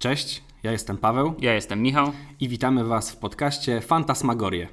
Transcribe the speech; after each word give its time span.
Cześć, 0.00 0.42
ja 0.62 0.72
jestem 0.72 0.98
Paweł 0.98 1.34
Ja 1.38 1.54
jestem 1.54 1.82
Michał. 1.82 2.12
i 2.40 2.48
witamy 2.48 2.84
Was 2.84 3.10
w 3.10 3.16
podcaście 3.16 3.80
Fantasmagorie. 3.80 4.68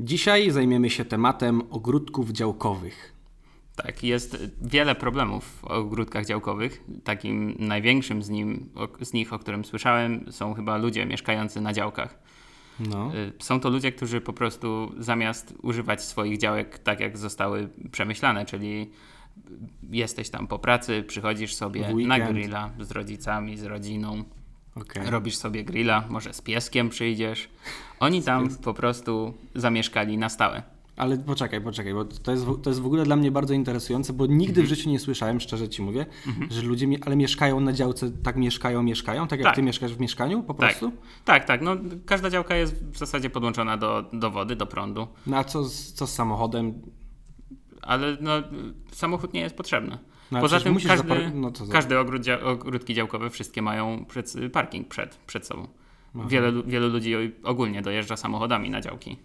Dzisiaj 0.00 0.50
zajmiemy 0.50 0.90
się 0.90 1.04
tematem 1.04 1.62
ogródków 1.70 2.30
działkowych. 2.30 3.12
Tak, 3.76 4.02
jest 4.04 4.36
wiele 4.62 4.94
problemów 4.94 5.44
w 5.60 5.64
ogródkach 5.64 6.26
działkowych. 6.26 6.84
Takim 7.04 7.54
największym 7.58 8.22
z, 8.22 8.30
nim, 8.30 8.70
z 9.00 9.12
nich, 9.12 9.32
o 9.32 9.38
którym 9.38 9.64
słyszałem, 9.64 10.24
są 10.32 10.54
chyba 10.54 10.76
ludzie 10.76 11.06
mieszkający 11.06 11.60
na 11.60 11.72
działkach. 11.72 12.18
No, 12.80 13.12
Y, 13.14 13.32
Są 13.38 13.60
to 13.60 13.70
ludzie, 13.70 13.92
którzy 13.92 14.20
po 14.20 14.32
prostu 14.32 14.92
zamiast 14.98 15.54
używać 15.62 16.04
swoich 16.04 16.38
działek 16.38 16.78
tak, 16.78 17.00
jak 17.00 17.18
zostały 17.18 17.68
przemyślane, 17.92 18.46
czyli 18.46 18.90
jesteś 19.90 20.30
tam 20.30 20.46
po 20.46 20.58
pracy, 20.58 21.04
przychodzisz 21.06 21.54
sobie 21.54 21.94
na 22.06 22.20
grilla 22.20 22.70
z 22.80 22.90
rodzicami, 22.90 23.58
z 23.58 23.64
rodziną, 23.64 24.24
okej. 24.76 25.10
robisz 25.10 25.36
sobie 25.36 25.64
grilla, 25.64 26.04
może 26.10 26.32
z 26.34 26.40
pieskiem 26.40 26.88
przyjdziesz. 26.88 27.48
Oni 28.00 28.22
tam 28.22 28.48
po 28.56 28.74
prostu 28.74 29.34
zamieszkali 29.54 30.18
na 30.18 30.28
stałe. 30.28 30.62
Ale 30.96 31.16
poczekaj, 31.18 31.60
poczekaj, 31.60 31.94
bo 31.94 32.04
to 32.04 32.30
jest, 32.30 32.44
w- 32.44 32.60
to 32.62 32.70
jest 32.70 32.80
w 32.80 32.86
ogóle 32.86 33.04
dla 33.04 33.16
mnie 33.16 33.30
bardzo 33.30 33.54
interesujące, 33.54 34.12
bo 34.12 34.26
nigdy 34.26 34.60
Mhm. 34.60 34.66
w 34.66 34.68
życiu 34.68 34.90
nie 34.90 34.98
słyszałem, 34.98 35.40
szczerze 35.40 35.68
Ci 35.68 35.82
mówię, 35.82 36.06
że 36.50 36.62
ludzie, 36.62 36.86
ale 37.06 37.16
mieszkają 37.16 37.60
na 37.60 37.72
działce, 37.72 38.10
tak 38.22 38.36
mieszkają, 38.36 38.82
mieszkają, 38.82 39.28
tak 39.28 39.38
jak 39.38 39.46
Tak. 39.48 39.54
Ty 39.56 39.62
mieszkasz 39.62 39.94
w 39.94 40.00
mieszkaniu 40.00 40.42
po 40.42 40.54
Tak, 40.54 40.56
prostu? 40.56 40.92
tak, 41.24 41.44
tak. 41.44 41.62
No, 41.62 41.76
każda 42.06 42.30
działka 42.30 42.56
jest 42.56 42.84
w 42.84 42.98
zasadzie 42.98 43.30
podłączona 43.30 43.76
do, 43.76 44.04
do 44.12 44.30
wody, 44.30 44.56
do 44.56 44.66
prądu, 44.66 45.06
No 45.26 45.36
a 45.36 45.44
co 45.44 45.64
z, 45.64 45.92
co 45.92 46.06
z 46.06 46.12
samochodem? 46.14 46.74
Ale 47.86 48.16
no, 48.20 48.32
samochód 48.92 49.34
nie 49.34 49.40
jest 49.40 49.56
potrzebny. 49.56 49.98
No, 50.32 50.40
Poza 50.40 50.60
tym 50.60 50.74
każdy, 50.74 51.08
zapar- 51.08 51.34
no 51.34 51.52
każdy 51.72 51.98
ogród, 51.98 52.22
dzia- 52.22 52.42
ogródki 52.44 52.94
działkowe 52.94 53.30
wszystkie 53.30 53.62
mają 53.62 54.04
przed, 54.08 54.34
parking 54.52 54.88
przed, 54.88 55.16
przed 55.16 55.46
sobą. 55.46 55.68
Wiele, 56.14 56.50
lu- 56.50 56.62
wielu 56.66 56.88
ludzi 56.88 57.14
ogólnie 57.44 57.82
dojeżdża 57.82 58.16
samochodami 58.16 58.70
na 58.70 58.80
działki. 58.80 59.16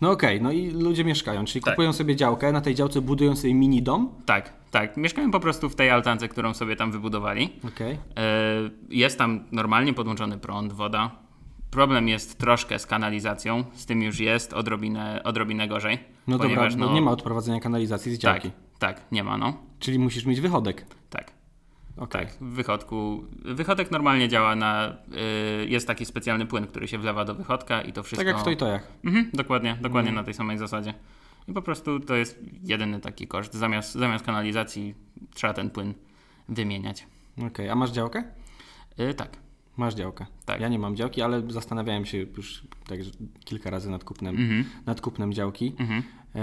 No 0.00 0.10
okej, 0.10 0.42
no 0.42 0.52
i 0.52 0.70
ludzie 0.70 1.04
mieszkają, 1.04 1.44
czyli 1.44 1.62
Tak. 1.62 1.74
kupują 1.74 1.92
sobie 1.92 2.16
działkę, 2.16 2.52
na 2.52 2.60
tej 2.60 2.74
działce 2.74 3.00
budują 3.00 3.36
sobie 3.36 3.54
mini 3.54 3.82
dom. 3.82 4.10
Tak, 4.26 4.52
tak. 4.70 4.96
Mieszkają 4.96 5.30
po 5.30 5.40
prostu 5.40 5.68
w 5.70 5.74
tej 5.76 5.90
altance, 5.90 6.28
którą 6.28 6.54
sobie 6.54 6.76
tam 6.76 6.92
wybudowali. 6.92 7.52
E, 8.16 8.70
Jest 8.88 9.18
tam 9.18 9.44
normalnie 9.52 9.94
podłączony 9.94 10.38
prąd, 10.38 10.72
woda. 10.72 11.10
Problem 11.70 12.08
jest 12.08 12.38
troszkę 12.38 12.78
z 12.78 12.86
kanalizacją, 12.86 13.64
z 13.72 13.86
tym 13.86 14.02
już 14.02 14.20
jest 14.20 14.52
odrobinę, 14.52 15.20
odrobinę 15.24 15.68
gorzej. 15.68 15.98
No 16.26 16.38
ponieważ, 16.38 16.72
dobra, 16.74 16.86
no, 16.86 16.94
nie 16.94 17.02
ma 17.02 17.10
odprowadzenia 17.10 17.60
kanalizacji 17.60 18.14
z 18.14 18.18
Tak, 18.20 18.42
działki. 18.42 18.50
tak, 18.78 19.00
nie 19.12 19.24
ma, 19.24 19.38
no. 19.38 19.56
Czyli 19.78 19.98
musisz 19.98 20.24
mieć 20.24 20.40
wychodek. 20.40 20.86
Tak, 21.10 21.32
Okej. 21.96 22.26
tak. 22.26 22.34
W 22.40 22.54
wychodku. 22.54 23.24
Wychodek 23.44 23.90
normalnie 23.90 24.28
działa 24.28 24.56
na. 24.56 24.96
Y, 25.62 25.66
jest 25.68 25.86
taki 25.86 26.04
specjalny 26.04 26.46
płyn, 26.46 26.66
który 26.66 26.88
się 26.88 26.98
wlewa 26.98 27.24
do 27.24 27.34
wychodka 27.34 27.82
i 27.82 27.92
to 27.92 28.02
wszystko. 28.02 28.24
Tak 28.24 28.34
jak 28.34 28.42
w 28.42 28.44
to 28.44 28.50
i 28.50 28.56
tojach. 28.56 28.88
Mhm, 29.04 29.30
dokładnie, 29.34 29.78
dokładnie 29.80 30.12
na 30.12 30.24
tej 30.24 30.34
samej 30.34 30.58
zasadzie. 30.58 30.94
I 31.48 31.52
po 31.52 31.62
prostu 31.62 32.00
to 32.00 32.14
jest 32.14 32.38
jedyny 32.62 33.00
taki 33.00 33.26
koszt. 33.26 33.54
Zamiast, 33.54 33.92
zamiast 33.92 34.24
kanalizacji 34.24 34.94
trzeba 35.34 35.52
ten 35.54 35.70
płyn 35.70 35.94
wymieniać. 36.48 37.06
Okej, 37.46 37.68
a 37.70 37.74
masz 37.74 37.90
działkę? 37.90 38.24
Y, 39.00 39.14
tak. 39.14 39.43
Masz 39.76 39.94
działkę. 39.94 40.26
Tak. 40.44 40.60
Ja 40.60 40.68
nie 40.68 40.78
mam 40.78 40.96
działki, 40.96 41.22
ale 41.22 41.42
zastanawiałem 41.50 42.04
się 42.06 42.18
już 42.18 42.62
tak 42.88 42.98
kilka 43.44 43.70
razy 43.70 43.90
nad 43.90 44.04
kupnem, 44.04 44.36
Mhm. 44.36 44.64
nad 44.86 45.00
kupnem 45.00 45.32
działki. 45.32 45.74
Mhm. 45.78 46.02
E, 46.34 46.40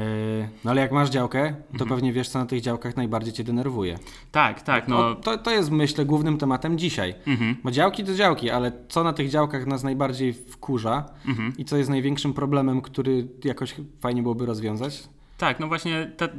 no 0.63 0.71
ale 0.71 0.81
jak 0.81 0.91
masz 0.91 1.09
działkę, 1.09 1.55
to 1.77 1.85
pewnie 1.85 2.13
wiesz, 2.13 2.29
co 2.29 2.39
na 2.39 2.45
tych 2.45 2.61
działkach 2.61 2.97
najbardziej 2.97 3.33
cię 3.33 3.43
denerwuje. 3.43 3.99
Tak, 4.31 4.61
tak, 4.61 4.87
no. 4.87 5.15
To, 5.15 5.37
to 5.37 5.51
jest, 5.51 5.71
myślę, 5.71 6.05
głównym 6.05 6.37
tematem 6.37 6.77
dzisiaj. 6.77 7.15
Mhm. 7.27 7.55
Bo 7.63 7.71
działki 7.71 8.03
to 8.03 8.13
działki, 8.13 8.49
ale 8.49 8.71
co 8.89 9.03
na 9.03 9.13
tych 9.13 9.29
działkach 9.29 9.65
nas 9.67 9.83
najbardziej 9.83 10.33
wkurza 10.33 11.05
Mhm. 11.27 11.53
i 11.57 11.65
co 11.65 11.77
jest 11.77 11.89
największym 11.89 12.33
problemem, 12.33 12.81
który 12.81 13.27
jakoś 13.43 13.75
fajnie 14.01 14.21
byłoby 14.21 14.45
rozwiązać? 14.45 15.03
Tak, 15.37 15.59
no 15.59 15.67
właśnie 15.67 16.11
te, 16.17 16.29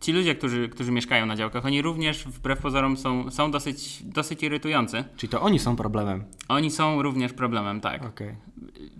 ci 0.00 0.12
ludzie, 0.12 0.34
którzy, 0.34 0.68
którzy 0.68 0.92
mieszkają 0.92 1.26
na 1.26 1.36
działkach, 1.36 1.66
oni 1.66 1.82
również 1.82 2.24
wbrew 2.24 2.58
pozorom 2.58 2.96
są, 2.96 3.30
są 3.30 3.50
dosyć, 3.50 4.02
dosyć 4.02 4.42
irytujący. 4.42 5.04
Czyli 5.16 5.30
to 5.30 5.40
oni 5.40 5.58
są 5.58 5.76
problemem. 5.76 6.24
Oni 6.48 6.70
są 6.70 7.02
również 7.02 7.32
problemem, 7.32 7.80
tak. 7.80 8.04
Okej. 8.04 8.36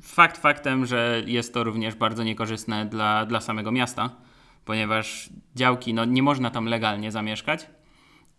Fakt 0.03 0.37
faktem, 0.39 0.87
że 0.87 1.23
jest 1.27 1.55
to 1.55 1.65
również 1.65 1.95
bardzo 1.95 2.25
niekorzystne 2.25 2.87
dla, 2.87 3.27
dla 3.27 3.41
samego 3.41 3.73
miasta, 3.73 4.11
ponieważ 4.65 5.31
działki, 5.55 5.95
no 5.95 6.05
nie 6.05 6.23
można 6.23 6.51
tam 6.51 6.65
legalnie 6.67 7.13
zamieszkać 7.13 7.67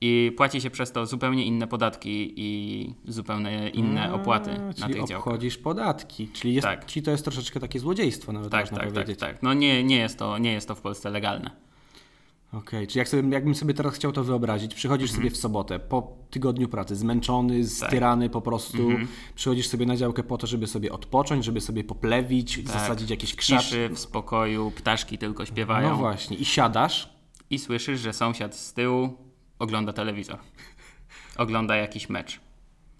i 0.03 0.31
płaci 0.37 0.61
się 0.61 0.69
przez 0.69 0.91
to 0.91 1.05
zupełnie 1.05 1.45
inne 1.45 1.67
podatki 1.67 2.33
i 2.35 2.93
zupełnie 3.07 3.69
inne 3.69 4.09
A, 4.09 4.13
opłaty 4.13 4.51
na 4.79 4.87
tych 4.87 4.95
działkach. 4.95 5.17
obchodzisz 5.17 5.57
podatki. 5.57 6.27
Czyli, 6.27 6.53
jest, 6.53 6.67
Tak. 6.67 6.85
czyli 6.85 7.03
to 7.05 7.11
jest 7.11 7.23
troszeczkę 7.23 7.59
takie 7.59 7.79
złodziejstwo 7.79 8.31
nawet 8.31 8.51
Tak, 8.51 8.61
można 8.61 8.77
tak, 8.77 8.85
tak, 8.85 8.93
powiedzieć. 8.93 9.19
tak. 9.19 9.43
No 9.43 9.53
nie, 9.53 9.83
nie, 9.83 9.97
jest 9.97 10.19
to, 10.19 10.37
nie 10.37 10.53
jest 10.53 10.67
to 10.67 10.75
w 10.75 10.81
Polsce 10.81 11.09
legalne. 11.09 11.51
Okej, 12.53 12.87
czyli 12.87 12.97
jak 12.99 13.07
sobie, 13.09 13.29
jakbym 13.29 13.55
sobie 13.55 13.73
teraz 13.73 13.93
chciał 13.95 14.11
to 14.11 14.23
wyobrazić, 14.23 14.75
przychodzisz 14.75 15.09
Mhm. 15.09 15.17
sobie 15.23 15.35
w 15.35 15.37
sobotę 15.37 15.79
po 15.79 16.17
tygodniu 16.29 16.67
pracy, 16.67 16.95
zmęczony, 16.95 17.67
styrany 17.67 18.29
po 18.29 18.41
prostu, 18.41 18.89
Mhm. 18.89 19.07
przychodzisz 19.35 19.67
sobie 19.67 19.85
na 19.85 19.95
działkę 19.97 20.23
po 20.23 20.37
to, 20.37 20.47
żeby 20.47 20.67
sobie 20.67 20.91
odpocząć, 20.91 21.45
żeby 21.45 21.61
sobie 21.61 21.83
poplewić, 21.83 22.55
Tak. 22.55 22.65
zasadzić 22.65 23.09
jakieś 23.09 23.35
krzaczki. 23.35 23.65
ciszy, 23.65 23.89
w 23.93 23.99
spokoju, 23.99 24.71
ptaszki 24.75 25.17
tylko 25.17 25.45
śpiewają. 25.45 25.89
No 25.89 25.95
właśnie, 25.95 26.37
i 26.37 26.45
siadasz, 26.45 27.13
i 27.49 27.59
słyszysz, 27.59 27.99
że 27.99 28.13
sąsiad 28.13 28.55
z 28.55 28.73
tyłu 28.73 29.09
ogląda 29.59 29.93
telewizor. 29.93 30.37
Ogląda 31.37 31.75
jakiś 31.75 32.09
mecz. 32.09 32.39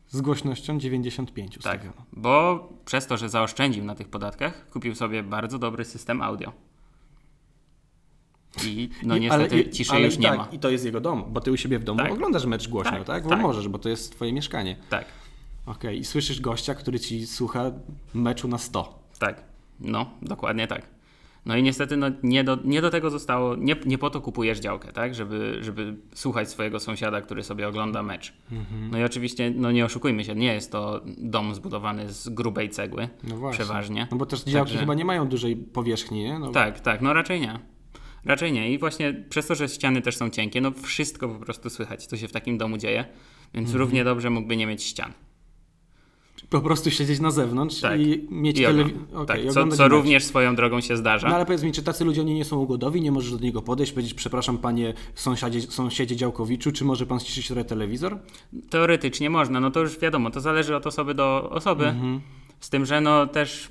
z 0.08 0.22
głośnością 0.22 0.80
95 0.80 1.52
Tak, 1.54 1.58
ustawiono. 1.60 2.06
bo 2.14 2.70
przez 2.86 3.08
to, 3.08 3.18
że 3.18 3.30
zaoszczędził 3.30 3.84
na 3.86 3.96
tych 3.96 4.10
podatkach, 4.10 4.70
kupił 4.70 4.96
sobie 4.96 5.24
bardzo 5.24 5.60
dobry 5.60 5.86
system 5.86 6.22
audio. 6.22 6.52
I 8.66 8.90
no 9.04 9.18
niestety 9.18 9.56
ale, 9.56 9.70
ciszy 9.70 9.92
ale 9.92 10.02
już 10.06 10.18
nie 10.18 10.28
tak, 10.28 10.38
ma. 10.38 10.48
I 10.52 10.60
to 10.60 10.70
jest 10.70 10.86
jego 10.86 11.02
dom, 11.02 11.24
bo 11.30 11.42
ty 11.42 11.52
u 11.52 11.58
siebie 11.58 11.80
w 11.80 11.84
domu 11.84 12.00
Tak. 12.00 12.12
oglądasz 12.12 12.46
mecz 12.46 12.68
głośno, 12.70 12.92
tak? 12.92 13.04
Tak, 13.04 13.24
Bo 13.24 13.30
tak. 13.30 13.42
możesz, 13.42 13.68
bo 13.68 13.80
to 13.80 13.90
jest 13.90 14.12
twoje 14.16 14.34
mieszkanie. 14.34 14.76
Tak, 14.90 15.06
Okej, 15.66 16.00
i 16.00 16.06
słyszysz 16.06 16.42
gościa, 16.42 16.76
który 16.76 17.00
ci 17.00 17.28
słucha 17.28 17.72
meczu 18.14 18.48
na 18.48 18.58
100. 18.58 19.00
tak. 19.20 19.44
No, 19.80 20.06
dokładnie 20.22 20.68
tak. 20.68 20.88
No 21.46 21.56
i 21.58 21.64
niestety 21.64 21.98
no, 21.98 22.08
nie, 22.24 22.44
do, 22.44 22.58
nie 22.64 22.82
do 22.82 22.90
tego 22.90 23.10
zostało, 23.10 23.56
nie, 23.56 23.76
nie 23.86 23.98
po 23.98 24.10
to 24.10 24.22
kupujesz 24.22 24.60
działkę, 24.60 24.92
tak? 24.92 25.16
Żeby, 25.16 25.58
żeby 25.62 25.96
słuchać 26.14 26.50
swojego 26.50 26.80
sąsiada, 26.80 27.22
który 27.22 27.44
sobie 27.44 27.68
ogląda 27.68 28.04
mecz. 28.04 28.34
Mhm. 28.52 28.90
No 28.92 28.98
i 28.98 29.04
oczywiście, 29.04 29.54
no 29.56 29.72
nie 29.72 29.86
oszukujmy 29.86 30.24
się, 30.26 30.36
nie 30.36 30.54
jest 30.54 30.72
to 30.72 31.02
dom 31.18 31.56
zbudowany 31.56 32.14
z 32.14 32.30
grubej 32.30 32.70
cegły, 32.70 33.10
No 33.24 33.38
właśnie. 33.38 33.64
przeważnie. 33.66 34.08
No 34.12 34.18
bo 34.18 34.26
też 34.26 34.44
działki 34.44 34.70
Także- 34.70 34.80
chyba 34.80 34.94
nie 34.94 35.06
mają 35.06 35.28
dużej 35.28 35.56
powierzchni, 35.56 36.24
nie? 36.24 36.40
No, 36.40 36.52
Tak, 36.52 36.80
tak, 36.80 37.02
no 37.02 37.14
raczej 37.14 37.42
nie. 37.42 37.60
Raczej 38.26 38.52
nie. 38.54 38.72
I 38.74 38.78
właśnie 38.78 39.26
przez 39.30 39.48
to, 39.48 39.56
że 39.56 39.70
ściany 39.70 40.02
też 40.02 40.18
są 40.18 40.30
cienkie, 40.30 40.62
no 40.62 40.72
wszystko 40.72 41.30
po 41.30 41.40
prostu 41.40 41.70
słychać, 41.70 42.06
co 42.06 42.18
się 42.18 42.28
w 42.28 42.32
takim 42.32 42.58
domu 42.58 42.78
dzieje, 42.78 43.06
więc 43.54 43.68
Mhm. 43.68 43.80
równie 43.80 44.04
dobrze 44.04 44.30
mógłby 44.30 44.58
nie 44.58 44.68
mieć 44.68 44.84
ścian. 44.84 45.14
Po 46.50 46.62
prostu 46.62 46.92
siedzieć 46.92 47.20
na 47.20 47.32
zewnątrz 47.32 47.80
Tak. 47.82 48.00
i 48.02 48.28
mieć 48.32 48.60
I 48.60 48.64
telewizor. 48.64 49.02
ogl- 49.14 49.26
tak, 49.26 49.40
co, 49.50 49.68
co 49.68 49.88
również 49.88 50.24
swoją 50.24 50.56
drogą 50.56 50.82
się 50.82 50.98
zdarza. 50.98 51.30
No 51.30 51.36
ale 51.36 51.46
powiedz 51.46 51.64
mi, 51.64 51.72
czy 51.72 51.84
tacy 51.84 52.06
ludzie 52.06 52.22
oni 52.22 52.34
nie 52.34 52.46
są 52.46 52.60
ugodowi? 52.60 53.02
Nie 53.02 53.12
możesz 53.12 53.32
do 53.32 53.40
niego 53.40 53.62
podejść, 53.62 53.92
powiedzieć, 53.92 54.14
przepraszam 54.14 54.58
panie 54.58 54.94
sąsiadzie, 55.16 55.62
sąsiedzie 55.62 56.16
działkowiczu, 56.16 56.72
czy 56.72 56.86
może 56.86 57.06
pan 57.06 57.20
ściszyć 57.20 57.48
trochę 57.48 57.66
telewizor? 57.66 58.18
Teoretycznie 58.70 59.30
można, 59.30 59.60
no 59.60 59.72
to 59.72 59.80
już 59.80 60.00
wiadomo, 60.00 60.32
to 60.32 60.42
zależy 60.42 60.76
od 60.76 60.88
osoby 60.88 61.14
do 61.14 61.50
osoby, 61.50 61.86
Mhm. 61.88 62.22
z 62.60 62.70
tym, 62.70 62.86
że 62.86 63.02
no 63.02 63.28
też 63.28 63.70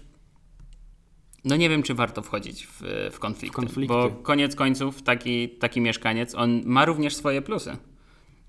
no 1.44 1.56
nie 1.56 1.68
wiem, 1.68 1.82
czy 1.82 1.94
warto 1.94 2.22
wchodzić 2.22 2.66
w, 2.66 2.82
w 3.12 3.18
konflikty, 3.18 3.56
konflikty. 3.56 3.94
bo 3.94 4.10
koniec 4.10 4.56
końców 4.56 5.02
taki, 5.02 5.48
taki 5.48 5.80
mieszkaniec, 5.80 6.34
on 6.34 6.60
ma 6.64 6.84
również 6.84 7.16
swoje 7.16 7.42
plusy. 7.42 7.76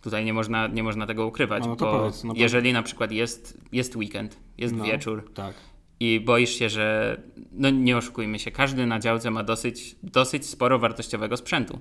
Tutaj 0.01 0.25
nie 0.25 0.33
można, 0.33 0.67
nie 0.67 0.83
można 0.83 1.07
tego 1.07 1.25
ukrywać, 1.27 1.63
No 1.67 1.75
to 1.75 1.85
bo 1.85 1.99
powiedz, 1.99 2.23
no 2.23 2.33
jeżeli 2.37 2.73
na 2.73 2.83
przykład 2.83 3.11
jest, 3.11 3.61
jest 3.71 3.95
weekend, 3.95 4.37
jest 4.57 4.75
No, 4.75 4.83
wieczór 4.83 5.31
Tak. 5.33 5.55
i 5.99 6.19
boisz 6.19 6.49
się, 6.49 6.69
że 6.69 7.17
no 7.51 7.69
nie 7.69 7.97
oszukujmy 7.97 8.39
się, 8.39 8.51
każdy 8.51 8.85
na 8.85 8.99
działce 8.99 9.31
ma 9.31 9.43
dosyć, 9.43 9.95
dosyć 10.03 10.45
sporo 10.45 10.79
wartościowego 10.79 11.37
sprzętu. 11.37 11.79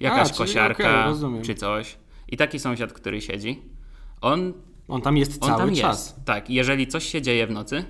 Jakaś 0.00 0.26
czyli 0.28 0.38
kosiarka 0.38 1.06
rozumiem. 1.06 1.42
czy 1.42 1.54
coś. 1.54 1.96
I 2.28 2.36
taki 2.36 2.58
sąsiad, 2.58 2.92
który 2.92 3.20
siedzi, 3.20 3.62
on 4.20 4.52
On 4.88 5.02
tam 5.02 5.16
jest 5.16 5.42
on 5.42 5.48
cały 5.48 5.60
tam 5.60 5.74
czas. 5.74 6.06
jest. 6.06 6.24
Tak, 6.24 6.50
jeżeli 6.50 6.86
coś 6.86 7.04
się 7.04 7.22
dzieje 7.22 7.46
w 7.46 7.50
nocy, 7.50 7.84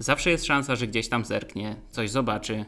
zawsze 0.00 0.30
jest 0.30 0.44
szansa, 0.44 0.76
że 0.76 0.86
gdzieś 0.86 1.08
tam 1.08 1.24
zerknie, 1.24 1.76
coś 1.90 2.10
zobaczy, 2.10 2.64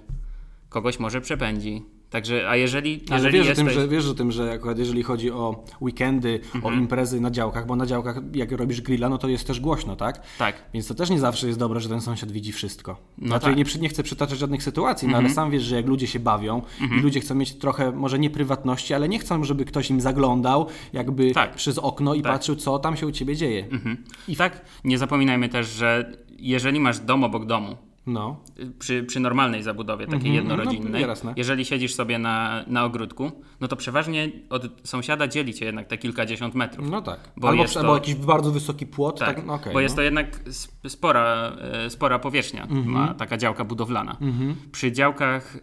kogoś 0.68 0.98
może 0.98 1.20
przepędzi, 1.20 1.82
Także, 2.10 2.48
a 2.50 2.56
jeżeli, 2.56 3.00
Ale 3.10 3.16
jeżeli 3.18 3.38
wiesz, 3.38 3.46
jesteś... 3.48 3.66
o 3.66 3.70
tym, 3.70 3.80
że, 3.80 3.88
wiesz 3.88 4.06
o 4.06 4.14
tym, 4.14 4.32
że 4.32 4.52
akurat 4.52 4.78
jeżeli 4.78 5.02
chodzi 5.02 5.30
o 5.30 5.64
weekendy, 5.80 6.40
Mhm. 6.54 6.64
o 6.74 6.78
imprezy 6.78 7.20
na 7.20 7.30
działkach, 7.30 7.66
bo 7.66 7.76
na 7.76 7.86
działkach 7.86 8.16
jak 8.34 8.52
robisz 8.52 8.80
grilla, 8.80 9.08
no 9.08 9.18
to 9.18 9.28
jest 9.28 9.46
też 9.46 9.60
głośno, 9.60 9.96
tak? 9.96 10.22
Tak. 10.38 10.54
Więc 10.74 10.86
to 10.86 10.94
też 10.94 11.10
nie 11.10 11.20
zawsze 11.20 11.46
jest 11.46 11.58
dobre, 11.58 11.80
że 11.80 11.88
ten 11.88 12.00
sąsiad 12.00 12.32
widzi 12.32 12.52
wszystko. 12.52 12.96
No 13.18 13.26
znaczy, 13.26 13.46
tak. 13.46 13.56
nie, 13.56 13.64
nie 13.80 13.88
chcę 13.88 14.02
przytaczać 14.02 14.38
żadnych 14.38 14.62
sytuacji, 14.62 15.08
no 15.08 15.16
ale 15.16 15.30
sam 15.30 15.50
wiesz, 15.50 15.62
że 15.62 15.76
jak 15.76 15.86
ludzie 15.86 16.06
się 16.06 16.20
bawią 16.20 16.62
i 16.98 17.00
ludzie 17.00 17.20
chcą 17.20 17.34
mieć 17.34 17.52
trochę, 17.54 17.92
może 17.92 18.18
nie 18.18 18.30
prywatności, 18.30 18.94
ale 18.94 19.08
nie 19.08 19.18
chcą, 19.18 19.44
żeby 19.44 19.64
ktoś 19.64 19.90
im 19.90 20.00
zaglądał 20.00 20.66
jakby 20.92 21.32
Tak. 21.32 21.54
przez 21.54 21.78
okno 21.78 22.14
i 22.14 22.22
Tak. 22.22 22.32
patrzył, 22.32 22.56
co 22.56 22.78
tam 22.78 22.96
się 22.96 23.06
u 23.06 23.12
ciebie 23.12 23.36
dzieje. 23.36 23.66
I 24.28 24.36
tak, 24.36 24.64
nie 24.84 24.98
zapominajmy 24.98 25.48
też, 25.48 25.68
że 25.68 26.12
jeżeli 26.50 26.80
masz 26.80 26.98
dom 26.98 27.24
obok 27.24 27.46
domu, 27.46 27.76
No. 28.06 28.40
przy, 28.78 29.04
przy 29.04 29.20
normalnej 29.20 29.62
zabudowie, 29.62 30.06
takiej 30.06 30.34
jednorodzinnej, 30.34 31.02
no, 31.02 31.08
jasne. 31.08 31.34
jeżeli 31.36 31.64
siedzisz 31.64 31.94
sobie 31.94 32.18
na, 32.18 32.64
na 32.66 32.84
ogródku, 32.84 33.32
no 33.60 33.68
to 33.68 33.76
przeważnie 33.76 34.30
od 34.50 34.62
sąsiada 34.84 35.28
dzieli 35.28 35.54
cię 35.54 35.64
jednak 35.64 35.86
te 35.86 35.98
kilkadziesiąt 35.98 36.54
metrów. 36.54 36.90
No 36.90 37.02
tak. 37.02 37.20
Bo 37.36 37.48
albo, 37.48 37.62
jest 37.62 37.76
albo 37.76 37.88
to- 37.88 37.94
jakiś 37.94 38.14
bardzo 38.14 38.50
wysoki 38.50 38.86
płot, 38.86 39.18
tak, 39.18 39.36
Tak, 39.36 39.46
no 39.46 39.54
okej, 39.54 39.72
bo 39.72 39.80
jest 39.80 39.94
no. 39.94 39.96
to 39.96 40.02
jednak 40.02 40.40
sp- 40.60 40.88
spora, 40.90 41.52
e, 41.60 41.90
spora 41.90 42.18
powierzchnia, 42.18 42.66
ma 42.84 43.14
taka 43.14 43.36
działka 43.36 43.64
budowlana. 43.64 44.16
Przy 44.72 44.92
działkach, 44.92 45.56
e, 45.56 45.60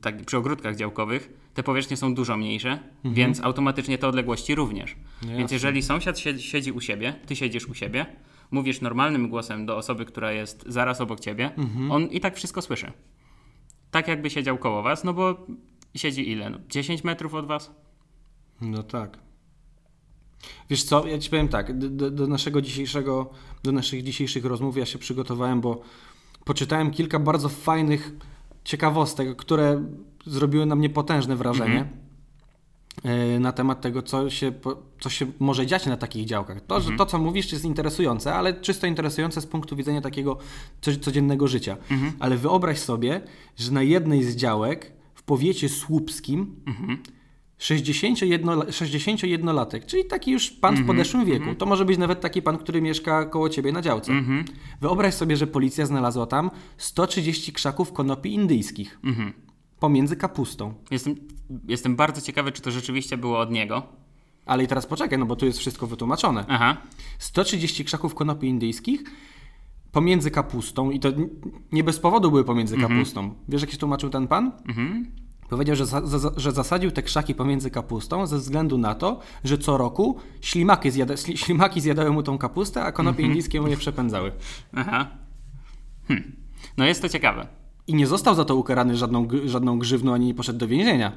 tak, 0.00 0.24
przy 0.24 0.36
ogródkach 0.36 0.76
działkowych 0.76 1.32
te 1.54 1.62
powierzchnie 1.62 1.96
są 1.96 2.14
dużo 2.14 2.36
mniejsze, 2.36 2.78
więc 3.04 3.40
automatycznie 3.40 3.98
te 3.98 4.08
odległości 4.08 4.54
również. 4.54 4.96
Więc 5.22 5.38
jasne. 5.40 5.54
jeżeli 5.54 5.82
sąsiad 5.82 6.18
siedzi, 6.18 6.42
siedzi 6.48 6.72
u 6.72 6.80
siebie, 6.80 7.14
ty 7.26 7.36
siedzisz 7.36 7.66
u 7.68 7.74
siebie, 7.74 8.06
mówisz 8.52 8.80
normalnym 8.80 9.28
głosem 9.28 9.66
do 9.66 9.76
osoby, 9.76 10.04
która 10.04 10.32
jest 10.32 10.64
zaraz 10.66 11.00
obok 11.00 11.20
ciebie, 11.20 11.50
on 11.90 12.06
i 12.06 12.20
tak 12.20 12.36
wszystko 12.36 12.62
słyszy. 12.62 12.92
Tak 13.90 14.08
jakby 14.08 14.30
siedział 14.30 14.58
koło 14.58 14.82
was, 14.82 15.04
no 15.04 15.14
bo 15.14 15.46
siedzi 15.94 16.30
ile? 16.30 16.50
No, 16.50 16.58
10 16.68 17.04
metrów 17.04 17.34
od 17.34 17.46
was? 17.46 17.74
No 18.60 18.82
tak. 18.82 19.18
Wiesz 20.70 20.84
co, 20.84 21.06
ja 21.06 21.18
ci 21.18 21.30
powiem 21.30 21.48
tak, 21.48 21.78
do, 21.78 22.10
do, 22.10 22.26
naszego 22.26 22.62
dzisiejszego, 22.62 23.30
do 23.62 23.72
naszych 23.72 24.02
dzisiejszych 24.02 24.44
rozmów 24.44 24.76
ja 24.76 24.86
się 24.86 24.98
przygotowałem, 24.98 25.60
bo 25.60 25.82
poczytałem 26.44 26.90
kilka 26.90 27.18
bardzo 27.18 27.48
fajnych 27.48 28.12
ciekawostek, 28.64 29.36
które 29.36 29.84
zrobiły 30.26 30.66
na 30.66 30.76
mnie 30.76 30.90
potężne 30.90 31.36
wrażenie 31.36 31.80
e, 31.80 32.01
na 33.40 33.52
temat 33.52 33.80
tego, 33.80 34.02
co 34.02 34.30
się, 34.30 34.52
co 35.00 35.10
się 35.10 35.26
może 35.38 35.66
dziać 35.66 35.86
na 35.86 35.96
takich 35.96 36.24
działkach. 36.26 36.60
To, 36.60 36.80
że 36.80 36.90
to, 36.96 37.06
co 37.06 37.18
mówisz, 37.18 37.52
jest 37.52 37.64
interesujące, 37.64 38.34
ale 38.34 38.54
czysto 38.54 38.86
interesujące 38.86 39.40
z 39.40 39.46
punktu 39.46 39.76
widzenia 39.76 40.00
takiego 40.00 40.38
co- 40.80 40.96
codziennego 40.96 41.48
życia. 41.48 41.76
Ale 42.20 42.36
wyobraź 42.36 42.78
sobie, 42.78 43.20
że 43.56 43.72
na 43.72 43.82
jednej 43.82 44.22
z 44.24 44.36
działek 44.36 44.92
w 45.14 45.22
powiecie 45.22 45.68
słupskim 45.68 46.56
61, 47.58 48.58
61-latek, 48.60 49.86
czyli 49.86 50.04
taki 50.04 50.30
już 50.30 50.50
pan 50.50 50.76
w 50.76 50.86
podeszłym 50.86 51.24
wieku. 51.24 51.54
To 51.54 51.66
może 51.66 51.84
być 51.84 51.98
nawet 51.98 52.20
taki 52.20 52.42
pan, 52.42 52.58
który 52.58 52.82
mieszka 52.82 53.24
koło 53.24 53.48
ciebie 53.48 53.72
na 53.72 53.82
działce. 53.82 54.12
Wyobraź 54.80 55.14
sobie, 55.14 55.36
że 55.36 55.46
policja 55.46 55.86
znalazła 55.86 56.26
tam 56.26 56.50
130 56.76 57.52
krzaków 57.52 57.92
konopi 57.92 58.34
indyjskich 58.34 59.00
pomiędzy 59.82 60.16
kapustą. 60.16 60.74
Jestem, 60.90 61.14
jestem 61.68 61.96
bardzo 61.96 62.20
ciekawy, 62.20 62.52
czy 62.52 62.62
to 62.62 62.70
rzeczywiście 62.70 63.16
było 63.16 63.38
od 63.38 63.50
niego. 63.50 63.82
Ale 64.46 64.64
i 64.64 64.66
teraz 64.66 64.86
poczekaj, 64.86 65.18
no 65.18 65.26
bo 65.26 65.36
tu 65.36 65.46
jest 65.46 65.58
wszystko 65.58 65.86
wytłumaczone. 65.86 66.44
Aha. 66.48 66.76
130 67.18 67.84
krzaków 67.84 68.14
konopi 68.14 68.46
indyjskich 68.46 69.02
pomiędzy 69.92 70.30
kapustą 70.30 70.90
i 70.90 71.00
to 71.00 71.08
nie 71.72 71.84
bez 71.84 71.98
powodu 71.98 72.30
były 72.30 72.44
pomiędzy 72.44 72.76
kapustą. 72.88 73.34
Wiesz, 73.48 73.60
jak 73.60 73.70
się 73.70 73.76
tłumaczył 73.78 74.10
ten 74.10 74.28
pan? 74.28 74.52
Powiedział, 75.48 75.76
że, 75.76 75.86
za, 75.86 76.06
za, 76.06 76.30
że 76.36 76.52
zasadził 76.52 76.90
te 76.90 77.02
krzaki 77.02 77.34
pomiędzy 77.34 77.70
kapustą 77.70 78.26
ze 78.26 78.38
względu 78.38 78.78
na 78.78 78.94
to, 78.94 79.20
że 79.44 79.58
co 79.58 79.76
roku 79.76 80.18
ślimaki, 80.40 80.90
zjada, 80.90 81.14
śli- 81.14 81.36
ślimaki 81.36 81.80
zjadały 81.80 82.10
mu 82.10 82.22
tą 82.22 82.38
kapustę, 82.38 82.82
a 82.82 82.92
konopie 82.92 83.22
indyjskie 83.22 83.60
mu 83.60 83.68
je 83.68 83.76
przepędzały. 83.76 84.32
Aha. 84.74 85.06
Hm. 86.08 86.32
No 86.76 86.84
jest 86.84 87.02
to 87.02 87.08
ciekawe. 87.08 87.46
I 87.86 87.94
nie 87.94 88.06
został 88.06 88.34
za 88.34 88.44
to 88.44 88.56
ukarany 88.56 88.96
żadną, 88.96 89.28
żadną 89.44 89.78
grzywną, 89.78 90.14
ani 90.14 90.26
nie 90.26 90.34
poszedł 90.34 90.58
do 90.58 90.68
więzienia. 90.68 91.12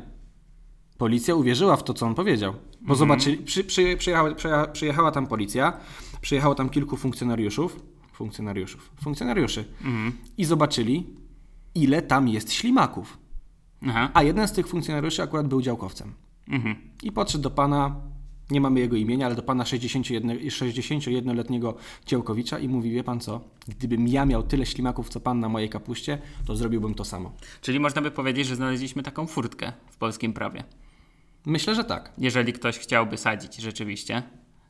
Policja 0.97 1.35
uwierzyła 1.35 1.77
w 1.77 1.83
to, 1.83 1.93
co 1.93 2.05
on 2.05 2.15
powiedział. 2.15 2.53
Bo 2.81 2.95
zobaczyli, 2.95 3.37
przy, 3.37 3.63
przy, 3.63 3.97
przyjechała, 3.97 4.29
przyjecha- 4.31 4.71
przyjechała 4.71 5.11
tam 5.11 5.27
policja, 5.27 5.73
przyjechało 6.21 6.55
tam 6.55 6.69
kilku 6.69 6.97
funkcjonariuszów, 6.97 7.79
funkcjonariuszów, 8.13 8.91
funkcjonariuszy 9.03 9.65
i 10.37 10.45
zobaczyli, 10.45 11.07
ile 11.75 12.01
tam 12.01 12.27
jest 12.27 12.53
ślimaków. 12.53 13.17
Aha. 13.87 14.09
A 14.13 14.23
jeden 14.23 14.47
z 14.47 14.51
tych 14.51 14.67
funkcjonariuszy 14.67 15.23
akurat 15.23 15.47
był 15.47 15.61
działkowcem. 15.61 16.13
Mhm. 16.47 16.75
I 17.03 17.11
podszedł 17.11 17.43
do 17.43 17.51
pana, 17.51 17.95
nie 18.51 18.61
mamy 18.61 18.79
jego 18.79 18.95
imienia, 18.95 19.25
ale 19.25 19.35
do 19.35 19.41
pana 19.43 19.65
61, 19.65 20.37
61-letniego 20.37 21.75
działkowicza 22.05 22.59
i 22.59 22.67
mówi, 22.67 22.91
wie 22.91 23.03
pan 23.03 23.19
co, 23.19 23.41
gdybym 23.67 24.07
ja 24.07 24.25
miał 24.25 24.43
tyle 24.43 24.65
ślimaków, 24.65 25.09
co 25.09 25.19
pan 25.19 25.39
na 25.39 25.49
mojej 25.49 25.69
kapuście, 25.69 26.17
to 26.45 26.55
zrobiłbym 26.55 26.93
to 26.93 27.05
samo. 27.05 27.31
Czyli 27.61 27.79
można 27.79 28.01
by 28.01 28.11
powiedzieć, 28.11 28.47
że 28.47 28.55
znaleźliśmy 28.55 29.03
taką 29.03 29.27
furtkę 29.27 29.73
w 29.91 29.97
polskim 29.97 30.33
prawie. 30.33 30.63
Myślę, 31.45 31.75
że 31.75 31.83
tak. 31.83 32.11
Jeżeli 32.17 32.53
ktoś 32.53 32.79
chciałby 32.79 33.17
sadzić 33.17 33.55
rzeczywiście, 33.55 34.23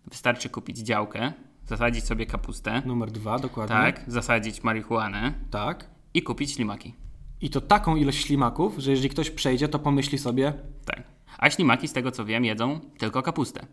wystarczy 0.07 0.49
kupić 0.49 0.77
działkę, 0.77 1.33
zasadzić 1.67 2.03
sobie 2.05 2.25
kapustę, 2.25 2.81
Numer 2.85 3.11
dwa, 3.11 3.39
dokładnie. 3.39 3.75
tak, 3.75 4.03
zasadzić 4.07 4.63
marihuanę 4.63 5.33
Tak. 5.51 5.89
i 6.13 6.21
kupić 6.23 6.51
ślimaki. 6.51 6.93
I 7.41 7.49
to 7.49 7.61
taką 7.61 7.95
ilość 7.95 8.25
ślimaków, 8.25 8.77
że 8.77 8.91
jeżeli 8.91 9.09
ktoś 9.09 9.29
przejdzie, 9.31 9.67
to 9.67 9.79
pomyśli 9.79 10.17
sobie, 10.17 10.53
Tak. 10.85 11.03
A 11.37 11.49
ślimaki, 11.49 11.87
z 11.87 11.93
tego 11.93 12.11
co 12.11 12.25
wiem, 12.25 12.45
jedzą 12.45 12.79
tylko 12.97 13.21
kapustę. 13.21 13.67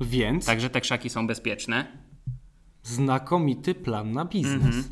więc 0.00 0.46
Także 0.46 0.70
te 0.70 0.80
krzaki 0.80 1.10
są 1.10 1.26
bezpieczne. 1.26 1.86
znakomity 2.82 3.74
plan 3.74 4.12
na 4.12 4.24
biznes. 4.24 4.88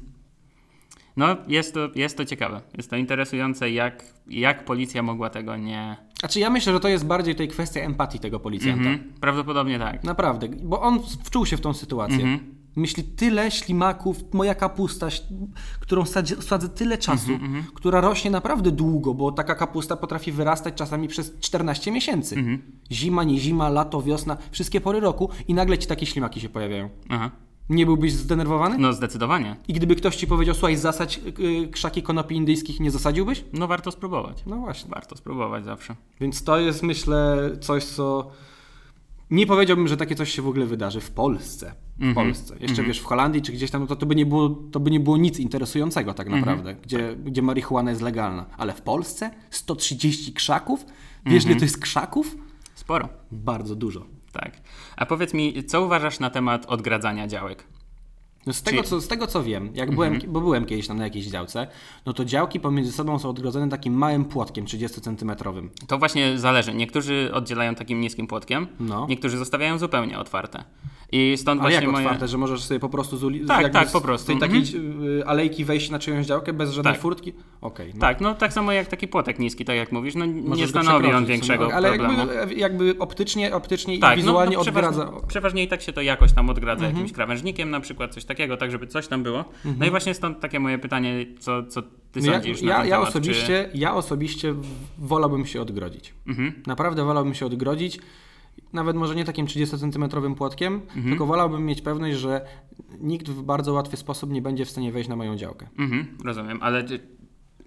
No, 1.17 1.37
jest 1.49 1.75
to, 1.75 1.89
jest 1.95 2.17
to 2.17 2.25
ciekawe. 2.25 2.61
Jest 2.77 2.91
to 2.91 2.97
interesujące, 2.97 3.71
jak, 3.71 4.05
jak 4.27 4.65
policja 4.65 5.03
mogła 5.03 5.31
tego 5.31 5.57
nie. 5.57 5.97
Znaczy 6.21 6.41
ja 6.41 6.51
myślę, 6.51 6.73
że 6.73 6.81
to 6.81 6.89
jest 6.89 7.07
bardziej 7.07 7.35
tutaj 7.35 7.49
kwestia 7.49 7.81
empatii 7.81 8.19
tego 8.19 8.41
policjanta. 8.41 8.91
Mhm. 8.91 9.13
Prawdopodobnie 9.21 9.79
tak. 9.79 10.05
Naprawdę, 10.05 10.49
bo 10.49 10.81
on 10.81 11.01
wczuł 11.25 11.47
się 11.47 11.57
w 11.57 11.61
tą 11.61 11.75
sytuację. 11.75 12.25
Mhm. 12.25 12.62
Myśli, 12.77 13.05
tyle 13.05 13.51
ślimaków, 13.51 14.17
moja 14.33 14.55
kapusta, 14.55 15.09
którą 15.81 16.03
sadzi- 16.03 16.43
sadzę 16.43 16.69
tyle 16.69 16.99
czasu, 16.99 17.33
Mhm, 17.33 17.65
która 17.75 18.01
rośnie 18.01 18.31
naprawdę 18.31 18.71
długo, 18.71 19.15
bo 19.15 19.33
taka 19.33 19.55
kapusta 19.55 19.97
potrafi 19.97 20.33
wyrastać 20.33 20.75
czasami 20.75 21.09
przez 21.09 21.39
14 21.41 21.91
miesięcy. 21.93 22.37
Mhm. 22.37 22.63
Zima, 22.93 23.25
nie 23.25 23.39
zima, 23.39 23.69
lato, 23.69 24.03
wiosna, 24.03 24.37
wszystkie 24.51 24.81
pory 24.81 25.01
roku 25.01 25.29
i 25.49 25.55
nagle 25.55 25.79
ci 25.79 25.87
takie 25.87 26.07
ślimaki 26.07 26.41
się 26.41 26.49
pojawiają. 26.49 26.89
Aha. 27.09 27.31
Nie 27.71 27.87
byłbyś 27.87 28.13
zdenerwowany? 28.13 28.79
No, 28.79 28.93
zdecydowanie. 28.93 29.57
I 29.69 29.73
gdyby 29.73 29.97
ktoś 29.97 30.17
ci 30.17 30.27
powiedział, 30.27 30.55
słuchaj, 30.55 30.77
zasadź 30.77 31.21
y, 31.65 31.69
krzaki 31.73 32.03
konopi 32.03 32.37
indyjskich, 32.37 32.81
nie 32.81 32.91
zasadziłbyś? 32.91 33.45
No, 33.53 33.67
warto 33.67 33.91
spróbować. 33.91 34.43
No 34.47 34.57
właśnie. 34.57 34.91
Warto 34.91 35.17
spróbować 35.17 35.65
zawsze. 35.65 35.97
Więc 36.21 36.45
to 36.45 36.59
jest, 36.61 36.83
myślę, 36.83 37.51
coś, 37.61 37.85
co. 37.85 38.31
Nie 39.33 39.47
powiedziałbym, 39.47 39.89
że 39.89 39.97
takie 39.97 40.15
coś 40.15 40.33
się 40.33 40.43
w 40.43 40.49
ogóle 40.49 40.67
wydarzy 40.67 41.01
w 41.01 41.11
Polsce. 41.11 41.75
W 41.99 42.15
Polsce. 42.15 42.57
Jeszcze 42.61 42.83
wiesz, 42.83 43.01
w 43.01 43.05
Holandii 43.05 43.43
czy 43.43 43.53
gdzieś 43.53 43.71
tam, 43.71 43.81
no 43.81 43.87
to, 43.87 43.97
to, 43.97 44.07
by 44.07 44.15
nie 44.15 44.27
było, 44.27 44.49
to 44.49 44.81
by 44.81 44.91
nie 44.91 45.01
było 45.01 45.17
nic 45.17 45.39
interesującego 45.39 46.15
tak 46.15 46.29
naprawdę, 46.29 46.75
gdzie, 46.75 47.17
gdzie 47.25 47.43
marihuana 47.43 47.91
jest 47.91 48.03
legalna. 48.03 48.47
Ale 48.57 48.73
w 48.73 48.83
Polsce 48.83 49.31
130 49.51 50.33
krzaków? 50.33 50.87
Wiesz, 51.27 51.45
ile 51.45 51.57
to 51.57 51.65
jest 51.65 51.79
krzaków? 51.79 52.37
Sporo. 52.75 53.09
Bardzo 53.31 53.77
dużo. 53.77 54.07
Tak. 54.33 54.61
A 54.97 55.07
powiedz 55.07 55.35
mi, 55.35 55.65
co 55.65 55.85
uważasz 55.85 56.21
na 56.21 56.31
temat 56.31 56.67
odgradzania 56.67 57.27
działek? 57.27 57.65
No 58.47 58.53
z, 58.53 58.63
tego, 58.63 58.83
co, 58.83 59.01
z 59.01 59.09
tego 59.09 59.27
co 59.27 59.43
wiem, 59.43 59.71
jak 59.75 59.95
byłem, 59.95 60.19
bo 60.29 60.41
byłem 60.41 60.65
kiedyś 60.65 60.87
tam 60.89 60.97
na 60.99 61.05
jakiejś 61.05 61.27
działce, 61.27 61.67
no 62.07 62.13
to 62.13 62.25
działki 62.25 62.61
pomiędzy 62.61 62.93
sobą 62.93 63.19
są 63.19 63.29
odgrodzone 63.29 63.69
takim 63.69 63.95
małym 63.95 64.25
płotkiem 64.25 64.65
30-centymetrowym. 64.65 65.69
To 65.87 65.99
właśnie 65.99 66.39
zależy. 66.39 66.75
Niektórzy 66.75 67.31
oddzielają 67.35 67.75
takim 67.75 68.01
niskim 68.01 68.27
płotkiem, 68.27 68.67
No. 68.81 69.07
niektórzy 69.09 69.39
zostawiają 69.39 69.79
zupełnie 69.79 70.19
otwarte. 70.19 70.65
I 71.15 71.35
stąd 71.37 71.61
Ale 71.61 71.71
właśnie 71.71 71.85
jak 71.87 71.93
moje... 71.93 72.05
otwarte, 72.07 72.29
że 72.29 72.39
możesz 72.39 72.63
sobie 72.65 72.81
po 72.81 72.89
prostu 72.89 73.17
z 73.17 73.25
uli- 73.25 73.47
Tak, 73.47 73.73
tak, 73.73 73.89
z 73.89 73.93
po 73.93 74.01
prostu. 74.01 74.27
tej 74.27 74.35
Mhm. 74.35 74.53
takiej 74.65 74.81
y, 75.21 75.27
alejki 75.27 75.65
wejść 75.65 75.91
na 75.91 75.99
czyjąś 75.99 76.27
działkę 76.27 76.53
bez 76.53 76.71
żadnej 76.73 76.95
Tak. 76.95 77.03
furtki? 77.03 77.33
Okej. 77.61 77.91
no. 77.95 78.01
Tak, 78.01 78.21
no 78.21 78.35
tak 78.35 78.53
samo 78.53 78.73
jak 78.73 78.87
taki 78.89 79.09
płotek 79.09 79.39
niski, 79.39 79.65
tak 79.65 79.77
jak 79.77 79.93
mówisz, 79.93 80.15
no 80.15 80.25
nie 80.27 80.43
Możesz 80.43 80.73
go 80.73 80.83
stanowi 80.83 81.13
on 81.13 81.27
większego 81.27 81.69
no, 81.69 81.75
Ale 81.75 81.89
problemu. 81.99 82.33
jakby, 82.33 82.55
jakby 82.55 82.99
optycznie, 82.99 83.55
optycznie 83.55 83.99
tak, 83.99 84.13
i 84.15 84.17
wizualnie 84.17 84.57
no, 84.57 84.63
no, 84.63 84.69
odgradza. 84.69 84.91
przeważnie, 85.05 85.29
przeważnie 85.29 85.63
i 85.65 85.69
tak 85.69 85.83
się 85.83 85.93
to 85.93 86.03
jakoś 86.03 86.33
tam 86.33 86.51
odgradza 86.51 86.85
Mhm. 86.85 86.95
jakimś 86.97 87.13
krawężnikiem 87.13 87.71
na 87.71 87.81
przykład, 87.81 88.15
coś 88.15 88.25
takiego, 88.25 88.32
tak 88.59 88.71
żeby 88.71 88.87
coś 88.87 89.09
tam 89.09 89.23
było. 89.23 89.45
No 89.79 89.87
i 89.87 89.91
właśnie 89.91 90.15
stąd 90.15 90.41
takie 90.41 90.61
moje 90.61 90.79
pytanie, 90.79 91.27
co, 91.39 91.63
co 91.67 91.83
ty 91.83 92.21
No 92.21 92.27
ja, 92.27 92.33
sądzisz 92.33 92.63
ja, 92.63 92.77
ten 92.79 92.87
ja, 92.89 92.97
temat? 92.97 93.09
osobiście, 93.09 93.71
ja 93.75 93.95
osobiście 93.95 94.55
wolałbym 94.99 95.47
się 95.47 95.63
odgrodzić. 95.63 96.15
Mhm. 96.27 96.53
Naprawdę 96.67 97.05
wolałbym 97.05 97.35
się 97.35 97.47
odgrodzić. 97.47 97.99
Nawet 98.73 98.97
może 98.97 99.15
nie 99.15 99.25
takim 99.25 99.47
30-centymetrowym 99.47 100.35
płotkiem, 100.35 100.75
Mhm. 100.75 101.05
tylko 101.09 101.27
wolałbym 101.27 101.67
mieć 101.67 101.83
pewność, 101.83 102.17
że 102.19 102.47
nikt 103.01 103.29
w 103.29 103.43
bardzo 103.43 103.73
łatwy 103.73 103.97
sposób 103.97 104.31
nie 104.31 104.43
będzie 104.43 104.65
w 104.65 104.71
stanie 104.71 104.93
wejść 104.93 105.09
na 105.09 105.17
moją 105.17 105.37
działkę. 105.37 105.69
Mhm, 105.79 106.07
rozumiem, 106.25 106.59
ale 106.63 106.85
czy, 106.85 107.01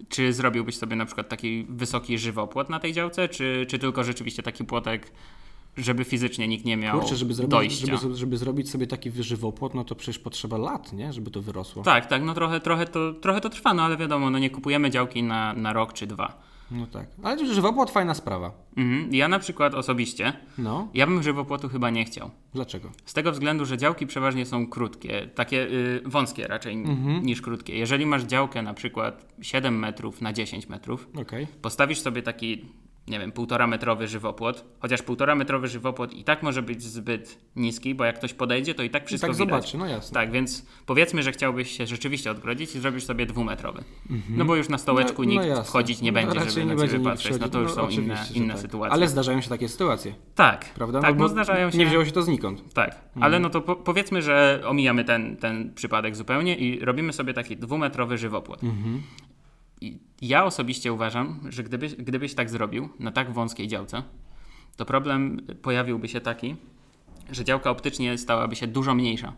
Czy 0.09 0.33
zrobiłbyś 0.33 0.77
sobie 0.77 0.95
na 0.95 1.05
przykład 1.05 1.29
taki 1.29 1.65
wysoki 1.69 2.17
żywopłot 2.17 2.69
na 2.69 2.79
tej 2.79 2.93
działce, 2.93 3.29
czy, 3.29 3.65
czy 3.69 3.79
tylko 3.79 4.03
rzeczywiście 4.03 4.43
taki 4.43 4.65
płotek, 4.65 5.11
żeby 5.77 6.03
fizycznie 6.03 6.47
nikt 6.47 6.65
nie 6.65 6.77
miał 6.77 6.99
Kurczę, 6.99 7.15
żeby 7.15 7.33
zrobić, 7.33 7.51
dojścia? 7.51 7.97
żeby, 7.97 8.15
żeby 8.15 8.37
zrobić 8.37 8.69
sobie 8.69 8.87
taki 8.87 9.11
żywopłot, 9.23 9.73
no 9.73 9.83
to 9.83 9.95
przecież 9.95 10.19
potrzeba 10.19 10.57
lat, 10.57 10.93
nie? 10.93 11.13
Żeby 11.13 11.31
to 11.31 11.41
wyrosło. 11.41 11.83
Tak, 11.83 12.05
tak, 12.05 12.23
no 12.23 12.33
trochę, 12.33 12.59
trochę, 12.59 12.85
to, 12.85 13.13
trochę 13.13 13.41
to 13.41 13.49
trwa, 13.49 13.73
no 13.73 13.83
ale 13.83 13.97
wiadomo, 13.97 14.29
no 14.29 14.39
nie 14.39 14.49
kupujemy 14.49 14.89
działki 14.91 15.23
na, 15.23 15.53
na 15.53 15.73
rok 15.73 15.93
czy 15.93 16.07
dwa. 16.07 16.55
No 16.71 16.87
tak. 16.87 17.07
Ale 17.23 17.53
żywopłot 17.53 17.91
fajna 17.91 18.13
sprawa. 18.13 18.51
Mhm. 18.77 19.13
Ja 19.15 19.27
na 19.27 19.39
przykład 19.39 19.73
osobiście, 19.73 20.33
No, 20.57 20.87
ja 20.93 21.07
bym 21.07 21.23
żywopłotu 21.23 21.69
chyba 21.69 21.89
nie 21.89 22.05
chciał. 22.05 22.29
dlaczego? 22.53 22.89
Z 23.05 23.13
tego 23.13 23.31
względu, 23.31 23.65
że 23.65 23.77
działki 23.77 24.07
przeważnie 24.07 24.45
są 24.45 24.67
krótkie, 24.67 25.29
takie 25.35 25.61
y, 25.67 26.01
wąskie 26.05 26.47
raczej 26.47 26.73
Mhm. 26.73 27.25
niż 27.25 27.41
krótkie. 27.41 27.77
Jeżeli 27.77 28.05
masz 28.05 28.23
działkę 28.23 28.61
na 28.61 28.73
przykład 28.73 29.33
7 29.41 29.79
metrów 29.79 30.21
na 30.21 30.33
10 30.33 30.69
metrów, 30.69 31.07
Okej. 31.21 31.47
postawisz 31.61 31.99
sobie 31.99 32.21
taki, 32.21 32.65
nie 33.07 33.19
wiem, 33.19 33.31
półtora 33.31 33.67
metrowy 33.67 34.07
żywopłot, 34.07 34.65
chociaż 34.79 35.01
półtora 35.01 35.35
metrowy 35.35 35.67
żywopłot 35.67 36.13
i 36.13 36.23
tak 36.23 36.43
może 36.43 36.61
być 36.61 36.83
zbyt 36.83 37.37
niski, 37.55 37.95
bo 37.95 38.05
jak 38.05 38.15
ktoś 38.15 38.33
podejdzie, 38.33 38.75
to 38.75 38.83
i 38.83 38.89
tak 38.89 39.03
I 39.03 39.07
wszystko 39.07 39.27
tak 39.27 39.35
widać. 39.37 39.49
zobaczy, 39.49 39.77
no 39.77 39.87
jasne. 39.87 40.13
Tak, 40.13 40.31
więc 40.31 40.65
powiedzmy, 40.85 41.23
że 41.23 41.31
chciałbyś 41.31 41.77
się 41.77 41.87
rzeczywiście 41.87 42.31
odgrodzić 42.31 42.75
i 42.75 42.79
zrobisz 42.79 43.03
sobie 43.05 43.25
dwumetrowy. 43.25 43.83
No 44.29 44.45
bo 44.45 44.55
już 44.55 44.69
na 44.69 44.77
stołeczku 44.77 45.23
No- 45.23 45.27
no 45.27 45.33
nikt 45.33 45.45
jasne. 45.47 45.63
wchodzić 45.63 46.01
nie 46.01 46.11
No, 46.11 46.15
będzie, 46.15 46.33
raczej 46.39 46.51
żeby 46.51 46.65
nie 46.65 46.75
na 46.75 46.87
ciebie 46.87 47.03
patrzeć. 47.03 47.39
No 47.39 47.49
to 47.49 47.59
już 47.59 47.71
wchodził. 47.71 47.95
są 47.97 48.01
inne, 48.01 48.25
inne 48.33 48.53
tak. 48.53 48.61
sytuacje. 48.61 48.93
Ale 48.93 49.07
zdarzają 49.07 49.41
się 49.41 49.49
takie 49.49 49.69
sytuacje, 49.69 50.15
tak, 50.35 50.65
prawda? 50.73 51.01
tak, 51.01 51.17
bo 51.17 51.23
no 51.23 51.29
zdarzają 51.29 51.71
się. 51.71 51.77
Nie 51.77 51.85
wzięło 51.85 52.05
się 52.05 52.11
to 52.11 52.21
znikąd. 52.21 52.73
Tak, 52.73 52.89
Mhm. 52.89 53.23
ale 53.23 53.39
no 53.39 53.49
to 53.49 53.61
po, 53.61 53.75
powiedzmy, 53.75 54.21
że 54.21 54.61
omijamy 54.65 55.03
ten, 55.03 55.37
ten 55.37 55.73
przypadek 55.73 56.15
zupełnie 56.15 56.55
i 56.57 56.85
robimy 56.85 57.13
sobie 57.13 57.33
taki 57.33 57.57
dwumetrowy 57.57 58.17
żywopłot. 58.17 58.63
Mhm. 58.63 59.01
I 59.24 59.24
ja 60.21 60.45
osobiście 60.45 60.93
uważam, 60.93 61.39
że 61.49 61.63
gdybyś, 61.63 61.95
gdybyś 61.95 62.33
tak 62.33 62.49
zrobił 62.49 62.89
na 62.99 63.11
tak 63.11 63.33
wąskiej 63.33 63.67
działce, 63.67 64.03
to 64.75 64.85
problem 64.85 65.41
pojawiłby 65.61 66.07
się 66.07 66.21
taki, 66.21 66.55
że 67.31 67.43
działka 67.43 67.69
optycznie 67.69 68.17
stałaby 68.17 68.55
się 68.55 68.67
dużo 68.67 68.95
mniejsza. 68.95 69.33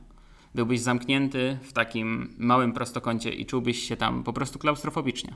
Byłbyś 0.56 0.80
zamknięty 0.80 1.58
w 1.62 1.74
takim 1.74 2.36
małym 2.38 2.74
prostokącie 2.74 3.30
i 3.30 3.46
czułbyś 3.46 3.84
się 3.84 3.98
tam 3.98 4.24
po 4.24 4.34
prostu 4.34 4.60
klaustrofobicznie. 4.60 5.36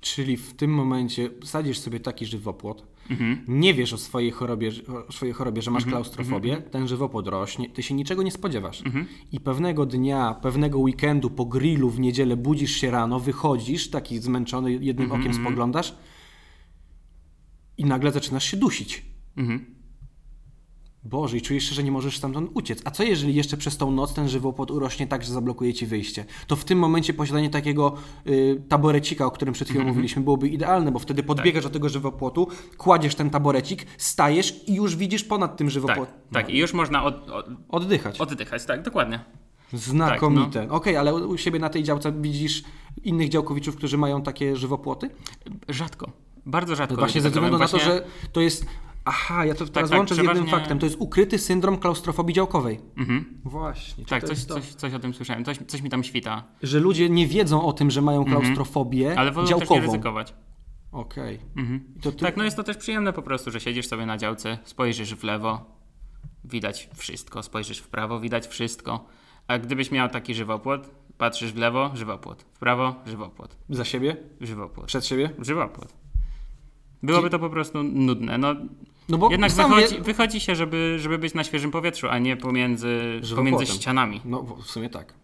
Czyli 0.00 0.36
w 0.36 0.54
tym 0.54 0.70
momencie 0.74 1.30
sadzisz 1.44 1.78
sobie 1.78 2.00
taki 2.00 2.26
żywopłot, 2.26 2.86
Mhm. 3.10 3.44
nie 3.48 3.74
wiesz 3.74 3.92
o 3.92 3.98
swojej 3.98 4.30
chorobie, 4.30 4.70
o 5.08 5.12
swojej 5.12 5.34
chorobie 5.34 5.62
że 5.62 5.70
masz 5.70 5.84
klaustrofobię, 5.84 6.52
Mhm. 6.52 6.70
ten 6.70 6.88
żywopłot 6.88 7.26
rośnie, 7.28 7.70
ty 7.70 7.82
się 7.82 7.94
niczego 7.94 8.22
nie 8.22 8.30
spodziewasz. 8.30 8.82
I 9.32 9.40
pewnego 9.40 9.86
dnia, 9.86 10.34
pewnego 10.42 10.78
weekendu 10.78 11.30
po 11.30 11.44
grillu 11.44 11.90
w 11.90 12.00
niedzielę 12.00 12.36
budzisz 12.36 12.72
się 12.76 12.90
rano, 12.90 13.20
wychodzisz, 13.20 13.90
taki 13.90 14.18
zmęczony, 14.18 14.72
jednym 14.72 15.04
Mhm, 15.12 15.20
okiem 15.20 15.34
spoglądasz 15.34 15.94
i 17.78 17.84
nagle 17.84 18.12
zaczynasz 18.12 18.44
się 18.44 18.56
dusić. 18.56 19.02
Mhm. 19.36 19.69
Boże, 21.04 21.36
i 21.36 21.42
czujesz 21.42 21.64
się, 21.68 21.74
że 21.74 21.82
nie 21.82 21.92
możesz 21.92 22.16
stamtąd 22.16 22.50
uciec. 22.54 22.82
A 22.84 22.90
co 22.90 23.02
jeżeli 23.02 23.34
jeszcze 23.34 23.56
przez 23.56 23.76
tą 23.76 23.90
noc 23.90 24.14
ten 24.14 24.28
żywopłot 24.28 24.70
urośnie 24.70 25.06
tak, 25.06 25.24
że 25.24 25.32
zablokuje 25.32 25.74
ci 25.74 25.86
wyjście? 25.86 26.24
To 26.46 26.56
w 26.56 26.64
tym 26.64 26.78
momencie 26.78 27.14
posiadanie 27.14 27.50
takiego 27.50 27.94
y, 28.26 28.62
taborecika, 28.68 29.26
o 29.26 29.30
którym 29.30 29.54
przed 29.54 29.68
chwilą 29.68 29.80
Mhm. 29.80 29.94
mówiliśmy, 29.96 30.22
byłoby 30.22 30.48
idealne, 30.48 30.92
bo 30.92 30.98
wtedy 30.98 31.22
podbiegasz 31.22 31.64
do 31.64 31.70
tego 31.70 31.88
żywopłotu, 31.88 32.48
kładziesz 32.78 33.14
ten 33.14 33.30
taborecik, 33.30 33.86
stajesz 33.98 34.68
i 34.68 34.74
już 34.74 34.96
widzisz 34.96 35.24
ponad 35.24 35.56
tym 35.56 35.66
Tak, 35.66 35.72
żywopłotem. 35.72 36.14
tak. 36.32 36.50
I 36.50 36.58
już 36.58 36.72
można 36.72 37.04
od, 37.04 37.30
od, 37.30 37.46
Oddychać. 37.68 38.20
oddychać, 38.20 38.64
tak, 38.64 38.82
dokładnie. 38.82 39.20
Znakomite. 39.72 40.60
Tak, 40.60 40.72
Okej, 40.72 40.96
ale 40.96 41.14
u 41.14 41.38
siebie 41.38 41.58
na 41.58 41.68
tej 41.68 41.82
działce 41.82 42.12
widzisz 42.12 42.62
innych 43.04 43.28
działkowiczów, 43.28 43.76
którzy 43.76 43.98
mają 43.98 44.22
takie 44.22 44.56
żywopłoty? 44.56 45.10
Rzadko. 45.68 46.10
Bardzo 46.46 46.76
rzadko. 46.76 46.96
Właśnie 46.96 47.20
ludzie 47.20 47.20
ze 47.20 47.28
tak 47.28 47.32
względu 47.32 47.58
na 47.58 47.64
to, 47.68 47.70
Właśnie- 47.78 47.92
że 47.92 48.04
to 48.32 48.40
jest... 48.40 48.66
Aha, 49.04 49.44
ja 49.44 49.54
to 49.54 49.66
teraz 49.66 49.90
tak, 49.90 49.98
łączę 49.98 50.14
z 50.14 50.18
jednym 50.18 50.46
faktem. 50.46 50.78
To 50.78 50.86
jest 50.86 50.96
ukryty 51.00 51.38
syndrom 51.38 51.78
klaustrofobii 51.78 52.34
działkowej. 52.34 52.80
Mhm. 52.96 53.40
Właśnie. 53.44 54.04
Tak, 54.04 54.24
coś, 54.24 54.38
coś, 54.44 54.74
coś 54.74 54.94
o 54.94 54.98
tym 54.98 55.14
słyszałem. 55.14 55.44
Coś, 55.44 55.58
coś 55.66 55.82
mi 55.82 55.90
tam 55.90 56.04
świta. 56.04 56.44
Że 56.62 56.80
ludzie 56.80 57.10
nie 57.10 57.26
wiedzą 57.26 57.62
o 57.66 57.72
tym, 57.72 57.90
że 57.90 58.02
mają 58.02 58.24
klaustrofobię 58.24 59.00
Mhm. 59.08 59.18
Ale 59.18 59.32
wolą 59.32 59.46
działkową. 59.46 59.68
też 59.74 59.80
nie 59.80 59.86
ryzykować. 59.86 60.34
Okej. 60.92 61.38
Mhm. 61.56 61.84
I 61.96 62.00
To 62.00 62.12
ty... 62.12 62.18
Tak, 62.24 62.36
no 62.36 62.44
jest 62.44 62.56
to 62.56 62.62
też 62.62 62.76
przyjemne 62.76 63.12
po 63.12 63.22
prostu, 63.22 63.50
że 63.50 63.60
siedzisz 63.60 63.86
sobie 63.86 64.06
na 64.06 64.16
działce, 64.18 64.58
spojrzysz 64.64 65.14
w 65.14 65.24
lewo, 65.24 65.64
widać 66.44 66.88
wszystko, 66.96 67.42
spojrzysz 67.42 67.78
w 67.78 67.88
prawo, 67.88 68.20
widać 68.20 68.46
wszystko. 68.46 69.06
A 69.48 69.58
gdybyś 69.58 69.90
miał 69.90 70.08
taki 70.08 70.34
żywopłot, 70.34 70.90
patrzysz 71.18 71.52
w 71.52 71.56
lewo, 71.56 71.90
żywopłot, 71.94 72.42
w 72.52 72.58
prawo, 72.58 72.94
żywopłot, 73.06 73.56
Za 73.70 73.84
siebie? 73.84 74.16
żywopłot, 74.40 74.86
Przed 74.86 75.06
siebie? 75.06 75.30
żywopłot. 75.38 75.94
Byłoby 77.02 77.30
to 77.30 77.38
po 77.38 77.50
prostu 77.50 77.82
nudne. 77.82 78.38
No, 78.38 78.54
No 79.10 79.18
bo 79.18 79.30
jednak 79.30 79.52
wychodzi, 79.52 80.00
wychodzi 80.00 80.40
się, 80.40 80.54
żeby, 80.54 80.96
żeby 80.98 81.18
być 81.18 81.34
na 81.34 81.44
świeżym 81.44 81.70
powietrzu, 81.70 82.08
a 82.08 82.18
nie 82.18 82.36
pomiędzy, 82.36 83.20
pomiędzy 83.36 83.66
ścianami. 83.66 84.20
No 84.24 84.42
w 84.42 84.66
sumie 84.70 84.90
tak. 84.90 85.14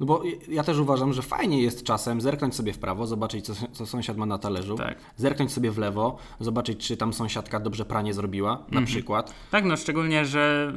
No 0.00 0.06
bo 0.06 0.22
ja 0.48 0.64
też 0.64 0.78
uważam, 0.78 1.12
że 1.12 1.22
fajnie 1.22 1.62
jest 1.62 1.84
czasem 1.84 2.20
zerknąć 2.20 2.54
sobie 2.54 2.72
w 2.72 2.78
prawo, 2.78 3.06
zobaczyć 3.06 3.46
co, 3.46 3.54
co 3.72 3.86
sąsiad 3.86 4.16
ma 4.16 4.26
na 4.26 4.38
talerzu, 4.38 4.76
Tak. 4.76 4.98
zerknąć 5.16 5.52
sobie 5.52 5.70
w 5.70 5.78
lewo, 5.78 6.18
zobaczyć 6.40 6.86
czy 6.86 6.96
tam 6.96 7.12
sąsiadka 7.12 7.60
dobrze 7.60 7.84
pranie 7.84 8.14
zrobiła, 8.14 8.52
na 8.52 8.64
Mhm. 8.66 8.84
przykład. 8.86 9.34
Tak, 9.50 9.64
no 9.64 9.76
szczególnie, 9.76 10.26
że 10.26 10.72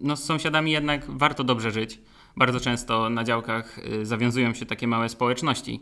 no, 0.00 0.16
z 0.16 0.24
sąsiadami 0.24 0.70
jednak 0.72 1.04
warto 1.08 1.44
dobrze 1.44 1.70
żyć. 1.70 2.00
Bardzo 2.36 2.60
często 2.60 3.10
na 3.10 3.24
działkach 3.24 3.78
y, 3.78 4.06
zawiązują 4.06 4.54
się 4.54 4.66
takie 4.66 4.86
małe 4.86 5.08
społeczności, 5.08 5.80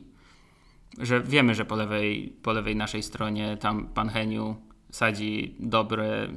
że 0.98 1.20
wiemy, 1.22 1.54
że 1.54 1.64
po 1.64 1.76
lewej, 1.76 2.36
po 2.42 2.52
lewej 2.52 2.76
naszej 2.76 3.02
stronie 3.02 3.56
tam 3.60 3.86
pan 3.86 4.08
Heniu 4.08 4.56
sadzi 4.92 5.56
dobre, 5.60 6.28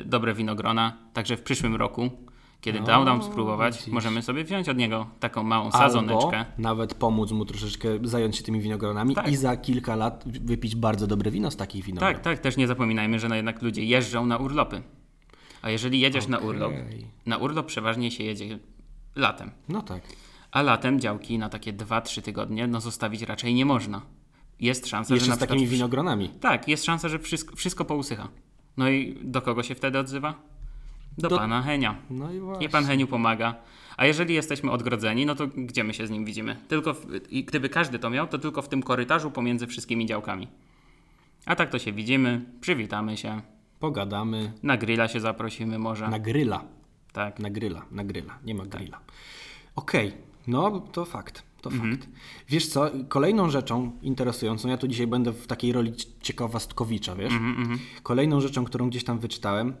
y, 0.00 0.04
dobre 0.04 0.34
winogrona, 0.34 0.96
także 1.12 1.36
w 1.36 1.42
przyszłym 1.42 1.76
roku, 1.76 2.10
kiedy 2.60 2.80
No, 2.80 2.86
dał 2.86 3.04
nam 3.04 3.22
spróbować, 3.22 3.76
widzisz. 3.76 3.92
możemy 3.92 4.22
sobie 4.22 4.44
wziąć 4.44 4.68
od 4.68 4.76
niego 4.76 5.06
taką 5.20 5.42
małą 5.42 5.64
Albo 5.64 5.78
sadzoneczkę. 5.78 6.44
nawet 6.58 6.94
pomóc 6.94 7.32
mu 7.32 7.44
troszeczkę 7.44 7.88
zająć 8.02 8.36
się 8.36 8.42
tymi 8.42 8.60
winogronami 8.60 9.14
Tak. 9.14 9.28
i 9.28 9.36
za 9.36 9.56
kilka 9.56 9.96
lat 9.96 10.24
wypić 10.26 10.76
bardzo 10.76 11.06
dobre 11.06 11.30
wino 11.30 11.50
z 11.50 11.56
takich 11.56 11.84
winogron. 11.84 12.12
Tak, 12.14 12.22
tak, 12.22 12.38
też 12.38 12.56
nie 12.56 12.66
zapominajmy, 12.66 13.18
że 13.18 13.28
no 13.28 13.34
jednak 13.34 13.62
ludzie 13.62 13.84
jeżdżą 13.84 14.26
na 14.26 14.36
urlopy. 14.36 14.82
A 15.62 15.70
jeżeli 15.70 16.00
jedziesz 16.00 16.28
na 16.28 16.38
urlop, 16.38 16.72
na 17.26 17.36
urlop 17.36 17.66
przeważnie 17.66 18.10
się 18.10 18.24
jedzie 18.24 18.58
latem. 19.16 19.50
No 19.68 19.82
tak. 19.82 20.02
A 20.50 20.62
latem 20.62 21.00
działki 21.00 21.38
na 21.38 21.48
takie 21.48 21.72
2-3 21.72 22.22
tygodnie 22.22 22.66
no 22.66 22.80
zostawić 22.80 23.22
raczej 23.22 23.54
nie 23.54 23.64
można. 23.66 24.02
Jest 24.60 24.86
szansa, 24.88 25.14
Jeszcze 25.14 25.24
że 25.26 25.30
na 25.30 25.36
z 25.36 25.38
takimi 25.40 25.58
przykład... 25.58 25.76
winogronami. 25.76 26.28
Tak, 26.28 26.68
jest 26.68 26.84
szansa, 26.84 27.08
że 27.08 27.18
wszystko, 27.18 27.56
wszystko 27.56 27.84
pousycha. 27.84 28.28
No 28.76 28.88
i 28.90 29.18
do 29.22 29.42
kogo 29.42 29.62
się 29.62 29.74
wtedy 29.74 29.98
odzywa? 29.98 30.34
Do, 31.18 31.28
Do- 31.28 31.36
pana 31.38 31.62
Henia. 31.62 31.94
No 32.10 32.32
i 32.32 32.40
właśnie. 32.40 32.66
I 32.66 32.68
pan 32.68 32.84
Heniu 32.84 33.06
pomaga. 33.06 33.54
A 33.96 34.06
jeżeli 34.06 34.34
jesteśmy 34.34 34.70
odgrodzeni, 34.70 35.26
no 35.26 35.34
to 35.34 35.46
gdzie 35.46 35.84
my 35.84 35.94
się 35.94 36.06
z 36.06 36.10
nim 36.10 36.24
widzimy? 36.24 36.56
Tylko 36.68 36.94
w, 36.94 37.06
gdyby 37.46 37.68
każdy 37.68 37.98
to 37.98 38.10
miał, 38.10 38.26
to 38.28 38.38
tylko 38.38 38.62
w 38.62 38.68
tym 38.68 38.82
korytarzu 38.82 39.30
pomiędzy 39.30 39.66
wszystkimi 39.66 40.06
działkami. 40.06 40.48
A 41.46 41.56
tak 41.56 41.70
to 41.70 41.78
się 41.78 41.92
widzimy, 41.92 42.44
przywitamy 42.60 43.16
się, 43.16 43.40
Pogadamy. 43.80 44.52
na 44.62 44.76
grilla 44.76 45.08
się 45.08 45.20
zaprosimy 45.20 45.78
może. 45.78 46.08
Na 46.08 46.18
gryla. 46.18 46.64
Tak. 47.12 47.38
Na 47.38 47.50
gryla, 47.50 47.82
na 47.90 48.04
gryla. 48.04 48.38
Nie 48.44 48.54
ma 48.54 48.64
grilla. 48.66 49.00
Okej, 49.76 50.12
no 50.46 50.80
to 50.80 51.04
fakt. 51.04 51.42
To 51.62 51.70
fakt. 51.70 52.08
Wiesz 52.48 52.66
co, 52.68 52.90
kolejną 53.08 53.50
rzeczą 53.50 53.92
interesującą, 54.02 54.68
ja 54.68 54.76
tu 54.76 54.88
dzisiaj 54.88 55.06
będę 55.06 55.32
w 55.32 55.46
takiej 55.46 55.72
roli 55.72 55.92
cie- 55.92 56.06
ciekawostkowicza, 56.22 57.14
wiesz? 57.16 57.32
Kolejną 58.02 58.40
rzeczą, 58.40 58.64
którą 58.64 58.88
gdzieś 58.90 59.04
tam 59.04 59.18
wyczytałem, 59.18 59.74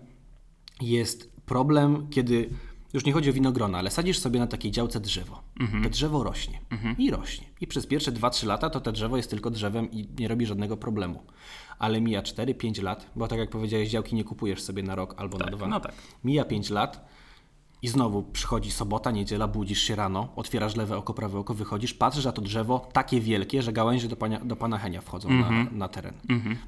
jest 0.80 1.32
problem, 1.46 2.06
kiedy 2.10 2.50
już 2.92 3.04
nie 3.04 3.12
chodzi 3.12 3.30
o 3.30 3.32
winogrona, 3.32 3.78
ale 3.78 3.90
sadzisz 3.90 4.18
sobie 4.18 4.40
na 4.40 4.46
takiej 4.46 4.70
działce 4.70 5.00
drzewo. 5.00 5.42
To 5.82 5.90
drzewo 5.90 6.24
rośnie 6.24 6.60
i 6.98 7.10
rośnie. 7.10 7.46
I 7.60 7.66
przez 7.66 7.86
pierwsze 7.86 8.12
2-3 8.12 8.46
lata 8.46 8.70
to 8.70 8.80
to 8.80 8.92
drzewo 8.92 9.16
jest 9.16 9.30
tylko 9.30 9.50
drzewem 9.50 9.90
i 9.90 10.08
nie 10.18 10.28
robi 10.28 10.46
żadnego 10.46 10.76
problemu. 10.76 11.22
Ale 11.78 12.00
mija 12.00 12.22
4-5 12.22 12.82
lat, 12.82 13.10
bo 13.16 13.28
tak 13.28 13.38
jak 13.38 13.50
powiedziałeś, 13.50 13.88
działki 13.90 14.14
nie 14.16 14.24
kupujesz 14.24 14.62
sobie 14.62 14.82
na 14.82 14.94
rok 14.94 15.14
albo 15.16 15.38
na 15.38 15.46
dwa. 15.46 15.68
no 15.68 15.80
tak. 15.80 15.92
Mija 16.24 16.44
5 16.44 16.70
lat 16.70 17.08
i 17.82 17.88
znowu 17.88 18.22
przychodzi 18.22 18.70
sobota, 18.70 19.10
niedziela, 19.10 19.48
budzisz 19.48 19.78
się 19.82 19.96
rano, 19.96 20.28
otwierasz 20.36 20.76
lewe 20.76 20.96
oko, 20.96 21.14
prawe 21.14 21.38
oko, 21.38 21.54
wychodzisz, 21.54 21.94
patrzysz, 21.94 22.26
a 22.26 22.32
to 22.32 22.42
drzewo 22.42 22.88
takie 22.92 23.20
wielkie, 23.20 23.62
że 23.62 23.72
gałęzie 23.72 24.08
do, 24.08 24.16
pana, 24.16 24.40
do 24.40 24.56
pana 24.56 24.78
Henia 24.78 25.00
wchodzą 25.00 25.28
Mhm. 25.28 25.64
na, 25.64 25.70
na 25.78 25.88
teren. 25.88 26.14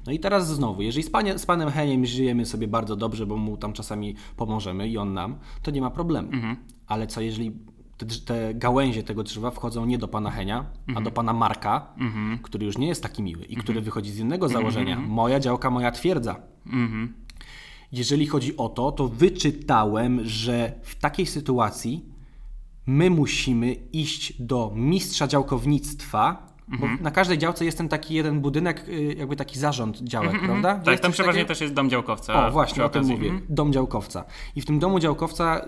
No 0.05 0.11
i 0.11 0.19
teraz 0.19 0.47
znowu, 0.55 0.81
jeżeli 0.81 1.03
z, 1.03 1.09
panie, 1.09 1.37
z 1.39 1.45
panem 1.45 1.69
Heniem 1.71 2.05
żyjemy 2.05 2.45
sobie 2.45 2.67
bardzo 2.67 2.95
dobrze, 2.95 3.25
bo 3.25 3.37
mu 3.37 3.57
tam 3.57 3.73
czasami 3.73 4.15
pomożemy 4.37 4.87
i 4.89 4.97
on 4.97 5.13
nam, 5.13 5.35
to 5.61 5.71
nie 5.71 5.81
ma 5.81 5.89
problemu. 5.89 6.31
Mhm. 6.33 6.55
Ale 6.87 7.07
co 7.07 7.21
jeżeli 7.21 7.51
te, 7.97 8.05
te 8.05 8.53
gałęzie 8.53 9.03
tego 9.03 9.23
drzewa 9.23 9.51
wchodzą 9.51 9.85
nie 9.85 9.97
do 9.97 10.07
pana 10.07 10.31
Henia, 10.31 10.65
a 10.95 11.01
do 11.01 11.11
pana 11.11 11.33
Marka, 11.33 11.87
Mhm. 11.97 12.39
który 12.39 12.65
już 12.65 12.77
nie 12.77 12.87
jest 12.87 13.03
taki 13.03 13.23
miły 13.23 13.43
i 13.45 13.55
który 13.55 13.81
wychodzi 13.81 14.11
z 14.11 14.19
innego 14.19 14.49
założenia. 14.49 14.95
Moja 15.07 15.39
działka, 15.39 15.69
moja 15.69 15.91
twierdza. 15.91 16.35
Mhm. 17.95 17.97
Jeżeli 17.97 18.27
chodzi 18.27 18.57
o 18.57 18.69
to, 18.69 18.91
to 18.91 19.07
wyczytałem, 19.07 20.19
że 20.25 20.79
w 20.83 20.95
takiej 20.95 21.25
sytuacji 21.25 22.05
my 22.87 23.09
musimy 23.09 23.73
iść 23.73 24.41
do 24.41 24.71
mistrza 24.75 25.27
działkownictwa 25.27 26.55
Bo 26.67 26.87
na 27.01 27.11
każdej 27.11 27.37
działce 27.37 27.65
jest 27.65 27.77
ten 27.77 27.89
taki 27.89 28.15
jeden 28.15 28.41
budynek, 28.41 28.89
y, 28.89 29.15
jakby 29.17 29.35
taki 29.35 29.59
zarząd 29.59 30.01
działek, 30.01 30.41
prawda? 30.45 30.75
Tak, 30.75 30.87
Jest 30.87 31.03
tam 31.03 31.11
przeważnie 31.11 31.41
takiego? 31.41 31.47
też 31.47 31.61
jest 31.61 31.73
dom 31.73 31.89
działkowca. 31.89 32.47
O, 32.47 32.51
właśnie 32.51 32.83
o 32.83 32.89
tym 32.89 33.05
mówię. 33.05 33.29
Mhm. 33.29 33.45
Dom 33.49 33.73
działkowca. 33.73 34.25
I 34.55 34.61
w 34.61 34.65
tym 34.65 34.79
domu 34.79 34.99
działkowca 34.99 35.65
y, 35.65 35.67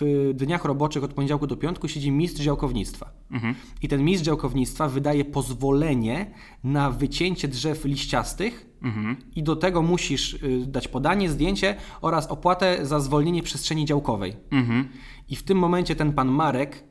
w 0.00 0.30
dniach 0.34 0.64
roboczych 0.64 1.04
od 1.04 1.14
poniedziałku 1.14 1.46
do 1.46 1.56
piątku 1.56 1.88
siedzi 1.88 2.10
mistrz 2.10 2.40
działkownictwa. 2.40 3.12
Mhm. 3.30 3.54
I 3.82 3.88
ten 3.88 4.04
mistrz 4.04 4.24
działkownictwa 4.24 4.88
wydaje 4.88 5.24
pozwolenie 5.24 6.30
na 6.64 6.90
wycięcie 6.90 7.48
drzew 7.48 7.84
liściastych 7.84 8.71
Mhm. 8.82 9.16
i 9.36 9.42
do 9.42 9.56
tego 9.56 9.82
musisz 9.82 10.34
y, 10.34 10.64
dać 10.66 10.88
podanie, 10.88 11.30
zdjęcie 11.30 11.74
oraz 12.00 12.26
opłatę 12.26 12.86
za 12.86 13.00
zwolnienie 13.00 13.42
przestrzeni 13.42 13.84
działkowej. 13.84 14.36
Mhm. 14.50 14.88
I 15.28 15.36
w 15.36 15.42
tym 15.42 15.58
momencie 15.58 15.96
ten 15.96 16.12
pan 16.12 16.28
Marek 16.28 16.84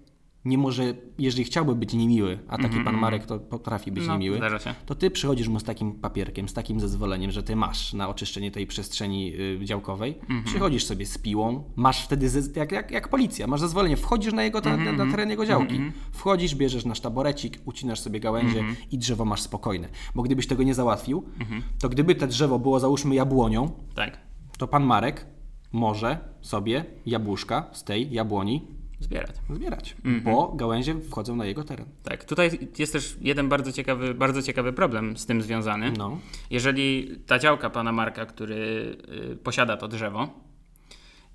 nie 0.46 0.58
może, 0.58 0.94
jeżeli 1.20 1.44
chciałby 1.44 1.76
być 1.76 1.94
niemiły, 1.94 2.40
a 2.48 2.58
taki 2.58 2.80
pan 2.84 2.98
Marek 2.98 3.26
to 3.26 3.40
potrafi 3.40 3.92
być 3.92 4.02
Mhm, 4.02 4.20
No, 4.20 4.24
niemiły, 4.24 4.40
to 4.86 4.96
ty 4.96 5.12
przychodzisz 5.12 5.48
mu 5.48 5.60
z 5.60 5.64
takim 5.64 5.92
papierkiem, 5.92 6.50
z 6.50 6.54
takim 6.54 6.80
zezwoleniem, 6.80 7.32
że 7.32 7.44
ty 7.44 7.56
masz 7.56 7.94
na 7.94 8.10
oczyszczenie 8.10 8.52
tej 8.52 8.68
przestrzeni 8.68 9.34
y, 9.62 9.66
działkowej. 9.66 10.18
Mhm. 10.22 10.44
Przychodzisz 10.44 10.86
sobie 10.86 11.06
z 11.06 11.18
piłą, 11.18 11.64
masz 11.76 12.04
wtedy, 12.06 12.30
jak, 12.56 12.72
jak, 12.72 12.92
jak 12.92 13.08
policja, 13.10 13.48
masz 13.48 13.60
zezwolenie, 13.60 13.98
wchodzisz 13.98 14.34
na, 14.34 14.44
jego, 14.44 14.58
Mhm, 14.60 14.98
na, 14.98 15.06
na 15.06 15.12
teren 15.12 15.30
jego 15.30 15.46
działki. 15.46 15.80
Wchodzisz, 16.12 16.56
bierzesz 16.56 16.86
nasz 16.86 17.00
taborecik, 17.00 17.60
ucinasz 17.66 18.00
sobie 18.00 18.20
gałęzie 18.20 18.60
Mhm. 18.60 18.76
i 18.92 18.98
drzewo 18.98 19.26
masz 19.26 19.42
spokojne. 19.42 19.90
Bo 20.16 20.24
gdybyś 20.24 20.48
tego 20.48 20.64
nie 20.64 20.74
załatwił, 20.74 21.24
to 21.80 21.90
gdyby 21.90 22.16
te 22.16 22.28
drzewo 22.28 22.60
było 22.60 22.80
załóżmy 22.80 23.16
jabłonią, 23.16 23.72
Tak, 23.96 24.18
to 24.58 24.68
pan 24.68 24.84
Marek 24.84 25.26
może 25.72 26.18
sobie 26.42 26.86
jabłuszka 27.06 27.66
z 27.72 27.84
tej 27.84 28.12
jabłoni 28.12 28.68
zbierać. 29.02 29.36
zbierać, 29.50 29.96
Mhm. 30.06 30.24
bo 30.24 30.48
gałęzie 30.56 30.96
wchodzą 31.02 31.36
na 31.36 31.46
jego 31.46 31.64
teren. 31.64 31.86
Tak, 32.04 32.26
tutaj 32.26 32.70
jest 32.80 32.94
też 32.94 33.18
jeden 33.22 33.50
bardzo 33.50 33.72
ciekawy, 33.72 34.14
bardzo 34.14 34.42
ciekawy 34.42 34.74
problem 34.74 35.18
z 35.18 35.26
tym 35.26 35.42
związany. 35.42 35.92
No. 35.98 36.20
Jeżeli 36.50 37.16
ta 37.28 37.40
działka 37.40 37.70
pana 37.70 37.92
Marka, 37.92 38.26
który 38.26 38.56
y, 39.34 39.38
posiada 39.44 39.78
to 39.78 39.88
drzewo, 39.88 40.28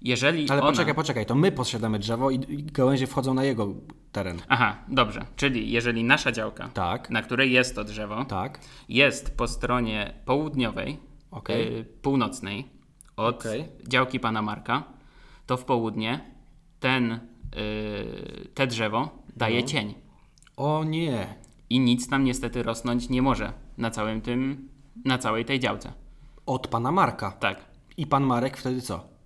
jeżeli 0.02 0.50
Ale 0.50 0.62
ona... 0.62 0.70
poczekaj, 0.70 0.94
poczekaj, 0.94 1.26
to 1.26 1.34
my 1.34 1.52
posiadamy 1.52 1.98
drzewo 1.98 2.30
i, 2.30 2.38
gałęzie 2.62 3.06
wchodzą 3.06 3.34
na 3.34 3.44
jego 3.44 3.74
teren. 4.12 4.38
Aha, 4.48 4.76
dobrze. 4.88 5.26
Czyli 5.36 5.70
jeżeli 5.72 6.04
nasza 6.04 6.32
działka, 6.32 6.68
Tak. 6.68 7.10
na 7.10 7.22
której 7.22 7.52
jest 7.52 7.74
to 7.74 7.84
drzewo, 7.84 8.24
Tak. 8.24 8.60
jest 8.88 9.36
po 9.36 9.48
stronie 9.48 10.12
południowej, 10.24 10.98
Okej. 11.30 11.78
y, 11.78 11.84
północnej 11.84 12.66
od 13.16 13.40
Okej. 13.40 13.64
działki 13.88 14.20
pana 14.20 14.42
Marka, 14.42 14.82
to 15.46 15.56
w 15.56 15.64
południe 15.64 16.20
ten, 16.80 17.20
te 18.54 18.66
drzewo 18.66 19.08
daje 19.36 19.60
No. 19.60 19.66
cień. 19.66 19.94
O 20.56 20.84
nie. 20.84 21.34
I 21.70 21.80
nic 21.80 22.08
tam 22.08 22.24
niestety 22.24 22.62
rosnąć 22.62 23.08
nie 23.08 23.22
może 23.22 23.52
na 23.78 23.90
całym 23.90 24.20
tym, 24.20 24.68
na 25.04 25.18
całej 25.18 25.44
tej 25.44 25.60
działce. 25.60 25.92
Od 26.46 26.68
pana 26.68 26.92
Marka. 26.92 27.30
Tak. 27.32 27.64
I 27.96 28.06
pan 28.06 28.24
Marek 28.24 28.56
wtedy 28.56 28.80
co? 28.80 29.16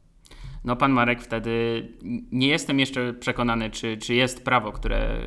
No 0.64 0.76
pan 0.76 0.92
Marek 0.92 1.22
wtedy, 1.22 1.88
nie 2.32 2.48
jestem 2.48 2.80
jeszcze 2.80 3.14
przekonany, 3.14 3.70
czy, 3.70 3.96
czy 3.96 4.14
jest 4.14 4.44
prawo, 4.44 4.72
które, 4.72 5.18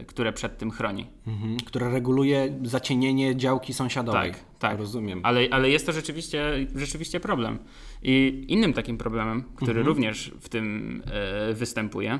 y, 0.00 0.04
które 0.04 0.32
przed 0.32 0.58
tym 0.58 0.70
chroni. 0.70 1.06
Mhm. 1.26 1.56
Które 1.56 1.90
reguluje 1.90 2.58
zacienienie 2.62 3.36
działki 3.36 3.74
sąsiadowej. 3.74 4.32
Tak, 4.32 4.40
tak. 4.58 4.78
Rozumiem. 4.78 5.20
Ale, 5.22 5.40
ale 5.50 5.70
jest 5.70 5.86
to 5.86 5.92
rzeczywiście, 5.92 6.66
rzeczywiście 6.74 7.20
problem. 7.20 7.58
I 8.04 8.44
innym 8.48 8.72
takim 8.72 8.98
problemem, 8.98 9.42
który 9.56 9.70
Mhm. 9.70 9.86
również 9.86 10.32
w 10.40 10.48
tym 10.48 11.02
e, 11.06 11.54
występuje, 11.54 12.18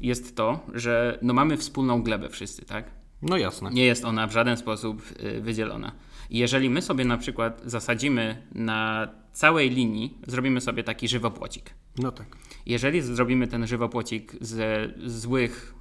jest 0.00 0.36
to, 0.36 0.66
że 0.74 1.18
no 1.22 1.34
mamy 1.34 1.56
wspólną 1.56 2.02
glebę 2.02 2.28
wszyscy, 2.28 2.64
tak? 2.64 2.90
No 3.22 3.36
jasne. 3.36 3.70
Nie 3.70 3.84
jest 3.84 4.04
ona 4.04 4.26
w 4.26 4.32
żaden 4.32 4.56
sposób 4.56 5.02
e, 5.18 5.40
wydzielona. 5.40 5.92
Jeżeli 6.30 6.70
my 6.70 6.82
sobie 6.82 7.04
na 7.04 7.18
przykład 7.18 7.62
zasadzimy 7.64 8.46
na 8.54 9.08
całej 9.32 9.70
linii, 9.70 10.18
zrobimy 10.26 10.60
sobie 10.60 10.84
taki 10.84 11.08
żywopłocik. 11.08 11.70
No 11.98 12.12
tak. 12.12 12.36
Jeżeli 12.66 13.02
zrobimy 13.02 13.46
ten 13.46 13.66
żywopłocik 13.66 14.32
ze 14.40 14.88
złych 15.06 15.74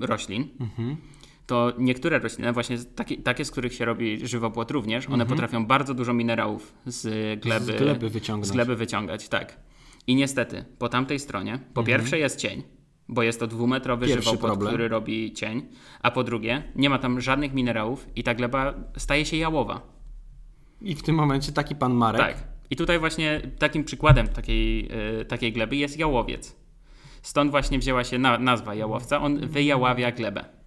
e, 0.00 0.06
roślin, 0.06 0.48
Mhm. 0.60 0.96
To 1.50 1.72
niektóre 1.78 2.18
rośliny, 2.18 2.52
właśnie 2.52 2.78
takie, 2.78 3.16
takie, 3.16 3.44
z 3.44 3.50
których 3.50 3.74
się 3.74 3.84
robi 3.84 4.26
żywopłot 4.28 4.70
również, 4.70 5.08
one 5.08 5.26
potrafią 5.26 5.66
bardzo 5.66 5.94
dużo 5.94 6.14
minerałów 6.14 6.74
z 6.86 7.02
gleby, 7.40 7.72
Mhm. 7.72 7.78
Z 7.78 7.82
gleby 7.82 8.08
wyciągnąć. 8.10 8.46
Z 8.46 8.52
gleby 8.52 8.76
wyciągać, 8.76 9.28
tak. 9.28 9.56
I 10.06 10.14
niestety, 10.14 10.64
po 10.78 10.88
tamtej 10.88 11.18
stronie, 11.18 11.58
po 11.74 11.82
pierwsze 11.84 12.18
jest 12.18 12.38
cień, 12.38 12.62
bo 13.08 13.22
jest 13.22 13.40
to 13.40 13.46
dwumetrowy 13.46 14.04
Mhm. 14.04 14.16
Pierwszy 14.16 14.30
żywopłot, 14.30 14.50
problem. 14.50 14.68
który 14.68 14.88
robi 14.88 15.32
cień, 15.32 15.66
a 16.02 16.10
po 16.10 16.24
drugie, 16.24 16.62
nie 16.76 16.90
ma 16.90 16.98
tam 16.98 17.20
żadnych 17.20 17.54
minerałów 17.54 18.06
i 18.16 18.22
ta 18.22 18.34
gleba 18.34 18.74
staje 18.96 19.24
się 19.26 19.36
jałowa. 19.36 19.80
I 20.80 20.94
w 20.94 21.02
tym 21.02 21.14
momencie 21.14 21.52
taki 21.52 21.74
pan 21.74 21.92
Marek. 21.94 22.20
Tak. 22.20 22.44
I 22.70 22.76
tutaj 22.76 22.98
właśnie 22.98 23.40
takim 23.58 23.84
przykładem 23.84 24.28
takiej, 24.28 24.88
e, 25.20 25.24
takiej 25.24 25.52
gleby 25.52 25.76
jest 25.76 25.98
jałowiec. 25.98 26.56
Stąd 27.22 27.50
właśnie 27.50 27.78
wzięła 27.78 28.04
się 28.04 28.18
na, 28.18 28.38
nazwa 28.38 28.74
jałowca. 28.74 29.20
On 29.20 29.48
wyjaławia 29.48 30.12
glebę. 30.12 30.59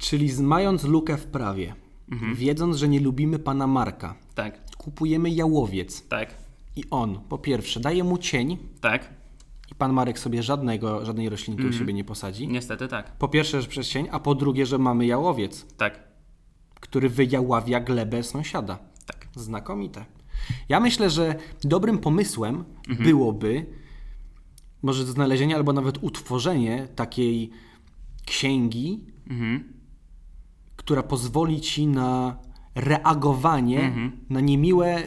Czyli 0.00 0.42
mając 0.42 0.84
lukę 0.84 1.16
w 1.16 1.26
prawie, 1.26 1.74
Mhm. 2.12 2.34
wiedząc, 2.34 2.76
że 2.76 2.88
nie 2.88 3.00
lubimy 3.00 3.38
pana 3.38 3.66
Marka, 3.66 4.14
Tak, 4.34 4.76
kupujemy 4.76 5.30
jałowiec. 5.30 6.08
tak, 6.08 6.34
I 6.76 6.84
on, 6.90 7.20
po 7.28 7.38
pierwsze, 7.38 7.80
daje 7.80 8.04
mu 8.04 8.18
cień 8.18 8.58
tak. 8.80 9.10
i 9.72 9.74
pan 9.74 9.92
Marek 9.92 10.18
sobie 10.18 10.42
żadnego, 10.42 11.04
żadnej 11.04 11.28
roślinki 11.28 11.62
Mhm. 11.62 11.74
u 11.74 11.78
siebie 11.78 11.92
nie 11.92 12.04
posadzi. 12.04 12.48
Niestety 12.48 12.88
tak. 12.88 13.12
Po 13.18 13.28
pierwsze, 13.28 13.62
że 13.62 13.68
przez 13.68 13.88
cień, 13.88 14.08
a 14.10 14.20
po 14.20 14.34
drugie, 14.34 14.66
że 14.66 14.78
mamy 14.78 15.06
jałowiec, 15.06 15.66
Tak, 15.76 16.00
który 16.74 17.08
wyjaławia 17.08 17.80
glebę 17.80 18.22
sąsiada. 18.22 18.78
tak. 19.06 19.26
Znakomite. 19.36 20.04
Ja 20.68 20.80
myślę, 20.80 21.10
że 21.10 21.34
dobrym 21.64 21.98
pomysłem 21.98 22.64
Mhm. 22.88 23.08
byłoby 23.08 23.66
może 24.82 25.04
znalezienie 25.06 25.56
albo 25.56 25.72
nawet 25.72 25.98
utworzenie 26.02 26.88
takiej 26.96 27.50
księgi, 28.26 29.04
Mhm. 29.30 29.72
Która 30.90 31.02
pozwoli 31.02 31.60
ci 31.60 31.86
na 31.86 32.36
reagowanie 32.74 33.80
Mhm. 33.80 34.12
na 34.30 34.40
niemiłe 34.40 35.02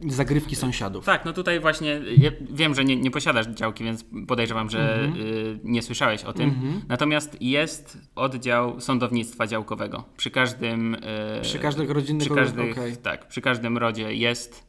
zagrywki 0.00 0.56
sąsiadów. 0.56 1.04
Tak, 1.04 1.24
no 1.24 1.32
tutaj 1.32 1.60
właśnie 1.60 2.00
ja 2.18 2.30
wiem, 2.50 2.74
że 2.74 2.84
nie, 2.84 2.96
nie 2.96 3.10
posiadasz 3.10 3.46
działki, 3.46 3.84
więc 3.84 4.04
podejrzewam, 4.28 4.70
że 4.70 5.04
Mhm. 5.04 5.26
y, 5.26 5.58
nie 5.64 5.82
słyszałeś 5.82 6.24
o 6.24 6.32
tym. 6.32 6.54
Natomiast 6.88 7.36
jest 7.42 7.98
oddział 8.16 8.80
sądownictwa 8.80 9.46
działkowego. 9.46 10.04
Przy 10.16 10.30
każdym 10.30 10.94
y, 10.94 10.98
Przy 11.42 11.58
każdych 11.58 11.90
rodzinnych 11.90 12.26
przy 12.26 12.34
każdych, 12.36 12.72
okej. 12.78 12.96
tak, 12.96 13.28
przy 13.28 13.40
każdym 13.40 13.78
rodzie 13.78 14.14
jest 14.14 14.66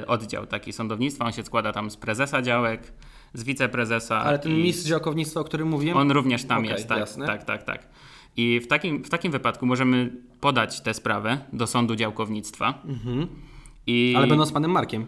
y, 0.00 0.06
oddział 0.06 0.46
taki 0.46 0.72
sądownictwa. 0.72 1.24
On 1.24 1.32
się 1.32 1.42
składa 1.42 1.72
tam 1.72 1.90
z 1.90 1.96
prezesa 1.96 2.42
działek, 2.42 2.92
z 3.34 3.44
wiceprezesa. 3.44 4.16
Ale 4.20 4.38
ten 4.38 4.52
i 4.52 4.62
mistrz 4.62 4.86
działkownictwa, 4.88 5.40
o 5.40 5.44
którym 5.44 5.68
mówiłem, 5.68 5.96
On 5.96 6.10
również 6.10 6.44
tam 6.44 6.58
Okej, 6.58 6.70
jest, 6.70 6.88
tak, 6.88 6.98
jasne. 6.98 7.26
tak, 7.26 7.44
tak, 7.44 7.62
tak. 7.62 7.88
I 8.36 8.60
w 8.60 8.66
takim, 8.66 9.04
w 9.04 9.08
takim 9.08 9.32
wypadku 9.32 9.66
możemy 9.66 10.12
podać 10.40 10.80
tę 10.80 10.94
sprawę 10.94 11.38
do 11.52 11.66
sądu 11.66 11.96
działkownictwa. 11.96 12.82
I, 12.84 12.90
Mhm. 12.90 13.28
ale 14.16 14.26
będąc 14.26 14.50
z 14.50 14.52
panem 14.52 14.70
Markiem. 14.70 15.06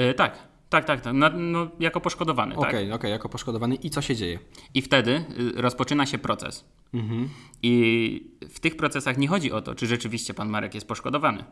Y, 0.00 0.14
tak, 0.14 0.38
tak, 0.68 0.84
tak, 0.84 1.00
tak. 1.00 1.14
No, 1.14 1.30
no, 1.36 1.66
jako 1.80 2.00
poszkodowany, 2.00 2.56
Okej, 2.56 2.86
tak. 2.88 2.96
okej, 2.96 3.10
jako 3.10 3.28
poszkodowany. 3.28 3.74
I 3.74 3.90
co 3.90 4.02
się 4.02 4.16
dzieje? 4.16 4.38
I 4.74 4.82
wtedy 4.82 5.24
y, 5.56 5.62
rozpoczyna 5.62 6.06
się 6.06 6.18
proces. 6.18 6.64
Mhm. 6.94 7.28
I 7.62 8.30
w 8.50 8.60
tych 8.60 8.76
procesach 8.76 9.18
nie 9.18 9.28
chodzi 9.28 9.52
o 9.52 9.62
to, 9.62 9.74
czy 9.74 9.86
rzeczywiście 9.86 10.34
pan 10.34 10.48
Marek 10.48 10.74
jest 10.74 10.88
poszkodowany. 10.88 11.44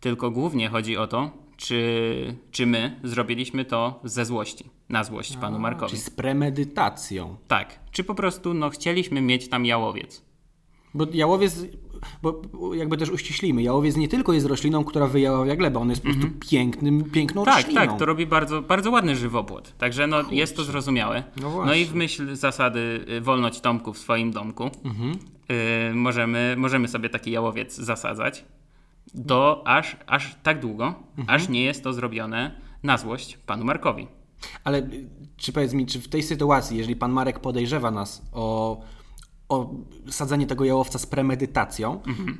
Tylko 0.00 0.30
głównie 0.30 0.68
chodzi 0.68 0.96
o 0.96 1.06
to, 1.06 1.30
czy, 1.56 2.36
czy 2.50 2.66
my 2.66 3.00
zrobiliśmy 3.04 3.64
to 3.64 4.00
ze 4.04 4.24
złości, 4.24 4.70
na 4.88 5.04
złość 5.04 5.36
panu 5.36 5.58
Markowi. 5.58 5.90
Czyli 5.90 6.02
z 6.02 6.10
premedytacją. 6.10 7.36
Tak. 7.48 7.80
Czy 7.90 8.04
po 8.04 8.14
prostu 8.14 8.54
no, 8.54 8.70
chcieliśmy 8.70 9.20
mieć 9.20 9.48
tam 9.48 9.66
jałowiec. 9.66 10.22
Bo 10.94 11.06
jałowiec, 11.12 11.66
bo 12.22 12.42
jakby 12.74 12.96
też 12.96 13.10
uściślimy, 13.10 13.62
jałowiec 13.62 13.96
nie 13.96 14.08
tylko 14.08 14.32
jest 14.32 14.46
rośliną, 14.46 14.84
która 14.84 15.06
wyjaławia 15.06 15.56
glebę, 15.56 15.78
on 15.80 15.90
jest 15.90 16.02
po 16.02 16.08
prostu 16.10 16.28
pięknym, 16.50 17.04
piękną 17.10 17.44
Tak, 17.44 17.56
rośliną. 17.56 17.80
tak, 17.80 17.98
to 17.98 18.04
robi 18.06 18.26
bardzo, 18.26 18.62
bardzo 18.62 18.90
ładny 18.90 19.16
żywopłot. 19.16 19.72
Także 19.78 20.06
no, 20.06 20.22
jest 20.30 20.56
to 20.56 20.64
zrozumiałe. 20.64 21.22
No 21.42 21.64
No, 21.66 21.74
i 21.74 21.84
w 21.84 21.94
myśl 21.94 22.34
zasady 22.36 23.04
y, 23.08 23.20
wolność 23.20 23.60
Tomku 23.60 23.92
w 23.92 23.98
swoim 23.98 24.30
domku 24.32 24.70
Mhm. 24.84 25.12
y, 25.90 25.94
możemy, 25.94 26.54
możemy 26.58 26.88
sobie 26.88 27.08
taki 27.08 27.30
jałowiec 27.30 27.76
zasadzać 27.76 28.44
do 29.14 29.62
aż, 29.66 29.96
aż 30.06 30.36
tak 30.42 30.60
długo, 30.60 30.94
Mhm. 31.18 31.36
aż 31.40 31.48
nie 31.48 31.62
jest 31.64 31.84
to 31.84 31.92
zrobione 31.92 32.60
na 32.82 32.98
złość 32.98 33.36
panu 33.46 33.64
Markowi. 33.64 34.06
Ale 34.64 34.78
y, 34.78 35.08
czy 35.36 35.52
powiedz 35.52 35.72
mi, 35.72 35.86
czy 35.86 36.00
w 36.00 36.08
tej 36.08 36.22
sytuacji, 36.22 36.78
jeżeli 36.78 36.96
pan 36.96 37.12
Marek 37.12 37.38
podejrzewa 37.40 37.90
nas 37.90 38.22
o 38.32 38.80
sadzenie 40.10 40.46
tego 40.46 40.64
jałowca 40.64 40.98
z 40.98 41.06
premedytacją, 41.06 42.02
Mhm. 42.06 42.38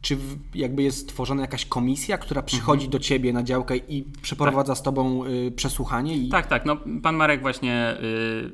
czy 0.00 0.16
jakby 0.54 0.82
jest 0.82 0.98
stworzona 0.98 1.42
jakaś 1.42 1.66
komisja, 1.66 2.18
która 2.18 2.42
przychodzi 2.42 2.84
Mhm. 2.86 2.90
do 2.90 2.98
ciebie 2.98 3.32
na 3.32 3.42
działkę 3.42 3.76
i 3.76 4.04
przeprowadza 4.22 4.74
z 4.74 4.82
tobą 4.82 5.24
y, 5.24 5.52
przesłuchanie? 5.56 6.16
I... 6.16 6.28
Tak, 6.28 6.46
tak, 6.46 6.66
no 6.66 6.76
pan 7.02 7.16
Marek 7.16 7.40
właśnie 7.42 7.96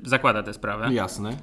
y, 0.05 0.09
zakłada 0.09 0.43
tę 0.43 0.55
sprawę. 0.55 0.95
Jasne. 0.95 1.37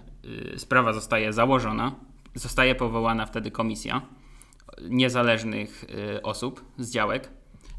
y, 0.55 0.59
sprawa 0.59 0.93
zostaje 0.93 1.33
założona 1.33 1.95
zostaje 2.35 2.75
powołana 2.75 3.25
wtedy 3.25 3.51
komisja 3.51 4.01
niezależnych 4.89 5.85
y, 6.17 6.21
osób 6.21 6.65
z 6.77 6.91
działek. 6.91 7.29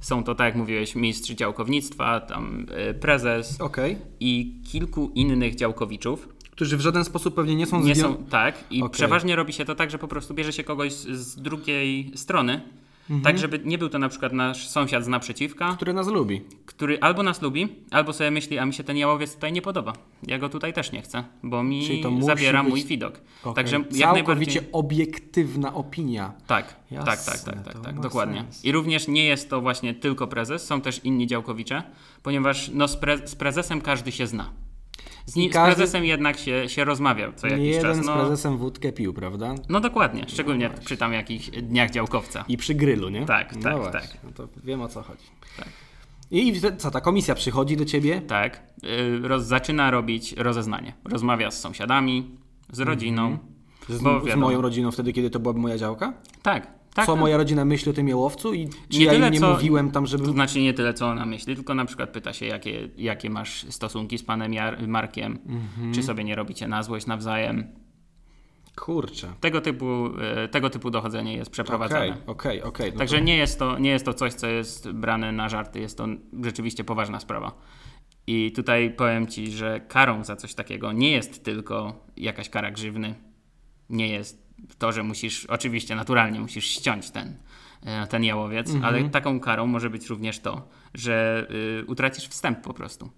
Są 0.01 0.25
to, 0.25 0.35
tak 0.35 0.45
jak 0.45 0.57
mówiłeś, 0.57 0.95
mistrz 0.97 1.31
działkownictwa, 1.31 2.21
tam 2.21 2.67
y, 2.91 2.95
prezes 2.95 3.61
Okej. 3.61 3.97
i 4.21 4.63
kilku 4.73 5.11
innych 5.15 5.55
działkowiczów. 5.55 6.29
Którzy 6.61 6.77
w 6.77 6.81
żaden 6.81 7.05
sposób 7.05 7.35
pewnie 7.35 7.57
nie 7.57 7.67
są 7.67 7.81
Nie 7.81 7.95
zwią- 7.95 8.03
są, 8.03 8.25
tak, 8.31 8.65
i 8.71 8.83
Okej. 8.83 8.91
przeważnie 8.93 9.37
robi 9.37 9.53
się 9.53 9.65
to 9.65 9.75
tak, 9.75 9.91
że 9.91 9.99
po 9.99 10.09
prostu 10.09 10.35
bierze 10.35 10.53
się 10.53 10.65
kogoś 10.65 10.93
z, 10.93 11.07
z 11.09 11.37
drugiej 11.43 12.13
strony, 12.15 12.61
Mhm. 13.11 13.23
tak 13.23 13.39
żeby 13.39 13.61
nie 13.65 13.79
był 13.79 13.89
to 13.89 13.99
na 13.99 14.09
przykład 14.09 14.33
nasz 14.33 14.69
sąsiad 14.69 15.05
z 15.05 15.09
naprzeciwka, 15.09 15.75
Który 15.77 15.93
nas 15.93 16.07
lubi. 16.09 16.41
który 16.67 17.01
albo 17.01 17.23
nas 17.23 17.43
lubi, 17.43 17.69
albo 17.91 18.13
sobie 18.13 18.31
myśli, 18.31 18.59
a 18.59 18.67
mi 18.67 18.75
się 18.75 18.85
ten 18.85 18.97
jałowiec 18.97 19.35
tutaj 19.35 19.53
nie 19.53 19.63
podoba. 19.63 19.93
Ja 20.27 20.39
go 20.39 20.49
tutaj 20.49 20.73
też 20.73 20.93
nie 20.93 21.03
chcę, 21.03 21.25
bo 21.43 21.63
mi 21.63 22.03
zabiera 22.21 22.63
być- 22.63 22.71
mój 22.71 22.85
widok. 22.85 23.21
Okej. 23.43 23.55
Także 23.55 23.77
jak 23.77 23.89
Całkowicie 23.89 24.13
najbardziej... 24.13 24.63
obiektywna 24.73 25.75
opinia. 25.75 26.33
Tak, 26.47 26.77
Jasne, 26.91 27.07
tak, 27.13 27.25
tak, 27.25 27.41
tak, 27.55 27.65
tak, 27.65 27.75
to 27.75 27.81
tak 27.81 27.97
ma 27.97 28.03
dokładnie. 28.03 28.41
sens. 28.41 28.65
I 28.65 28.73
również 28.73 29.09
nie 29.09 29.25
jest 29.25 29.51
to 29.51 29.61
właśnie 29.61 29.95
tylko 29.95 30.27
prezes, 30.27 30.67
są 30.67 30.81
też 30.81 31.01
inni 31.05 31.27
działkowicze, 31.27 31.83
ponieważ 32.23 32.71
no, 32.75 32.89
z, 32.89 32.97
pre, 32.97 33.29
z 33.29 33.35
prezesem 33.35 33.81
każdy 33.81 34.13
się 34.13 34.27
zna. 34.27 34.51
Z, 35.27 35.37
ni- 35.37 35.51
każdy- 35.51 35.73
z 35.73 35.77
prezesem 35.77 36.05
jednak 36.05 36.39
się, 36.39 36.69
się 36.69 36.85
rozmawia 36.85 37.33
co 37.33 37.47
jakiś 37.47 37.67
jeden 37.67 37.83
czas. 37.83 37.97
z 37.97 38.07
No, 38.07 38.15
prezesem 38.17 38.59
wódkę 38.59 38.93
pił, 38.93 39.15
prawda? 39.15 39.55
no 39.69 39.81
dokładnie, 39.81 40.25
szczególnie 40.29 40.71
przy 40.85 40.97
tam 40.97 41.13
jakichś 41.13 41.51
dniach 41.51 41.91
działkowca. 41.91 42.45
I 42.49 42.57
przy 42.57 42.75
grylu, 42.75 43.09
nie? 43.09 43.27
Tak, 43.27 43.57
no 43.57 43.63
tak, 43.63 43.77
właśnie, 43.77 43.93
tak. 44.01 44.19
No 44.25 44.31
to 44.35 44.49
wiem 44.65 44.83
o 44.83 44.89
co 44.89 45.03
chodzi. 45.03 45.25
Tak. 45.57 45.69
I 46.31 46.61
co, 46.77 46.91
ta 46.91 47.01
komisja 47.01 47.35
przychodzi 47.35 47.77
do 47.77 47.85
ciebie? 47.85 48.21
Tak, 48.21 48.63
y, 49.25 49.29
roz, 49.29 49.43
zaczyna 49.45 49.91
robić 49.91 50.33
rozeznanie. 50.33 50.93
Rozmawia 51.05 51.51
z 51.51 51.61
sąsiadami, 51.61 52.31
z 52.73 52.81
rodziną. 52.81 53.39
Z, 53.89 54.03
Bo 54.03 54.21
z 54.21 54.25
wiadomo. 54.25 54.47
moją 54.47 54.63
rodziną 54.63 54.91
wtedy, 54.91 55.13
kiedy 55.13 55.31
to 55.31 55.41
byłaby 55.41 55.61
moja 55.61 55.79
działka? 55.79 56.13
Tak, 56.43 56.67
tak. 56.95 57.07
co 57.07 57.13
tak. 57.13 57.21
moja 57.21 57.37
rodzina 57.37 57.65
myśli 57.65 57.91
o 57.91 57.95
tym 57.95 58.09
jałowcu 58.09 58.55
i 58.55 58.69
czy 58.89 58.99
Nie 58.99 59.05
ja 59.05 59.13
tyle, 59.13 59.27
im 59.27 59.33
nie 59.33 59.41
co- 59.41 59.53
mówiłem 59.53 59.91
tam, 59.91 60.07
żeby... 60.07 60.25
To 60.25 60.33
znaczy 60.33 60.61
nie 60.61 60.75
tyle, 60.75 60.95
co 60.95 61.07
ona 61.09 61.27
myśli, 61.27 61.55
tylko 61.57 61.75
na 61.75 61.85
przykład 61.85 62.11
pyta 62.11 62.33
się, 62.33 62.47
jakie, 62.47 62.89
jakie 62.97 63.31
masz 63.31 63.67
stosunki 63.69 64.19
z 64.19 64.23
panem 64.23 64.53
Jar- 64.53 64.89
Markiem, 64.89 65.39
Mhm. 65.47 65.93
czy 65.95 66.03
sobie 66.03 66.25
nie 66.25 66.35
robicie 66.35 66.69
na 66.69 66.83
złość 66.83 67.07
nawzajem. 67.07 67.65
Kurczę. 68.77 69.33
Tego 69.41 69.61
typu, 69.61 69.87
e, 70.21 70.49
tego 70.49 70.71
typu 70.71 70.91
dochodzenie 70.91 71.35
jest 71.37 71.51
przeprowadzane. 71.51 72.07
Okej, 72.07 72.23
okej, 72.27 72.63
okej. 72.63 72.93
No 72.93 72.99
Także 72.99 73.19
to- 73.19 73.25
nie, 73.25 73.37
jest 73.37 73.59
to, 73.59 73.79
nie 73.79 73.91
jest 73.91 74.05
to 74.05 74.15
coś, 74.15 74.35
co 74.35 74.47
jest 74.47 74.91
brane 74.93 75.33
na 75.33 75.49
żarty, 75.49 75.81
jest 75.81 75.99
to 75.99 76.07
rzeczywiście 76.45 76.85
poważna 76.85 77.21
sprawa. 77.21 77.53
I 78.27 78.53
tutaj 78.53 78.91
powiem 78.91 79.27
Ci, 79.27 79.53
że 79.53 79.81
karą 79.89 80.25
za 80.25 80.37
coś 80.37 80.55
takiego 80.55 80.93
nie 80.93 81.11
jest 81.11 81.45
tylko 81.45 82.05
jakaś 82.17 82.49
kara 82.49 82.71
grzywny, 82.71 83.15
nie 83.91 84.09
jest 84.09 84.50
to, 84.79 84.93
że 84.93 85.03
musisz, 85.03 85.47
oczywiście 85.47 85.97
naturalnie 85.97 86.41
musisz 86.41 86.65
ściąć 86.67 87.11
ten, 87.11 87.37
e, 87.83 88.07
ten 88.07 88.25
jałowiec, 88.25 88.67
Mhm. 88.75 88.85
ale 88.85 89.09
taką 89.11 89.41
karą 89.41 89.67
może 89.67 89.91
być 89.91 90.07
również 90.07 90.41
to, 90.41 90.69
że 90.95 91.47
y, 91.83 91.85
utracisz 91.87 92.29
wstęp 92.29 92.61
po 92.61 92.75
prostu 92.75 93.11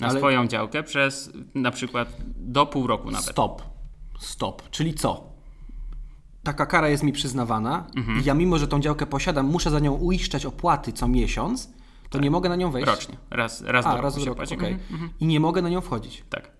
na 0.00 0.06
Ale- 0.08 0.18
swoją 0.18 0.46
działkę 0.46 0.82
przez 0.82 1.32
na 1.54 1.70
przykład 1.70 2.16
do 2.36 2.66
pół 2.66 2.86
roku 2.86 3.10
nawet. 3.10 3.26
Stop. 3.26 3.62
Stop. 4.20 4.70
Czyli 4.70 4.94
co? 4.94 5.34
Taka 6.42 6.66
kara 6.66 6.88
jest 6.88 7.02
mi 7.02 7.12
przyznawana 7.12 7.86
Mhm. 7.96 8.20
i 8.20 8.24
ja 8.24 8.34
mimo, 8.34 8.58
że 8.58 8.68
tą 8.68 8.80
działkę 8.80 9.06
posiadam, 9.06 9.46
muszę 9.46 9.70
za 9.70 9.78
nią 9.80 9.92
uiszczać 9.92 10.46
opłaty 10.46 10.92
co 10.92 11.08
miesiąc, 11.08 11.70
to 12.10 12.18
nie 12.20 12.30
mogę 12.30 12.48
na 12.48 12.56
nią 12.56 12.70
wejść. 12.70 12.86
Rocznie, 12.88 13.16
raz, 13.30 13.62
raz 13.62 13.86
A, 13.86 13.88
do 13.90 13.94
roku 13.96 14.04
raz 14.16 14.24
roku, 14.26 14.36
płaci. 14.36 14.54
okej. 14.54 14.72
Mhm. 14.90 15.10
I 15.20 15.26
nie 15.26 15.40
mogę 15.40 15.62
na 15.62 15.68
nią 15.68 15.80
wchodzić. 15.80 16.24
Tak. 16.30 16.50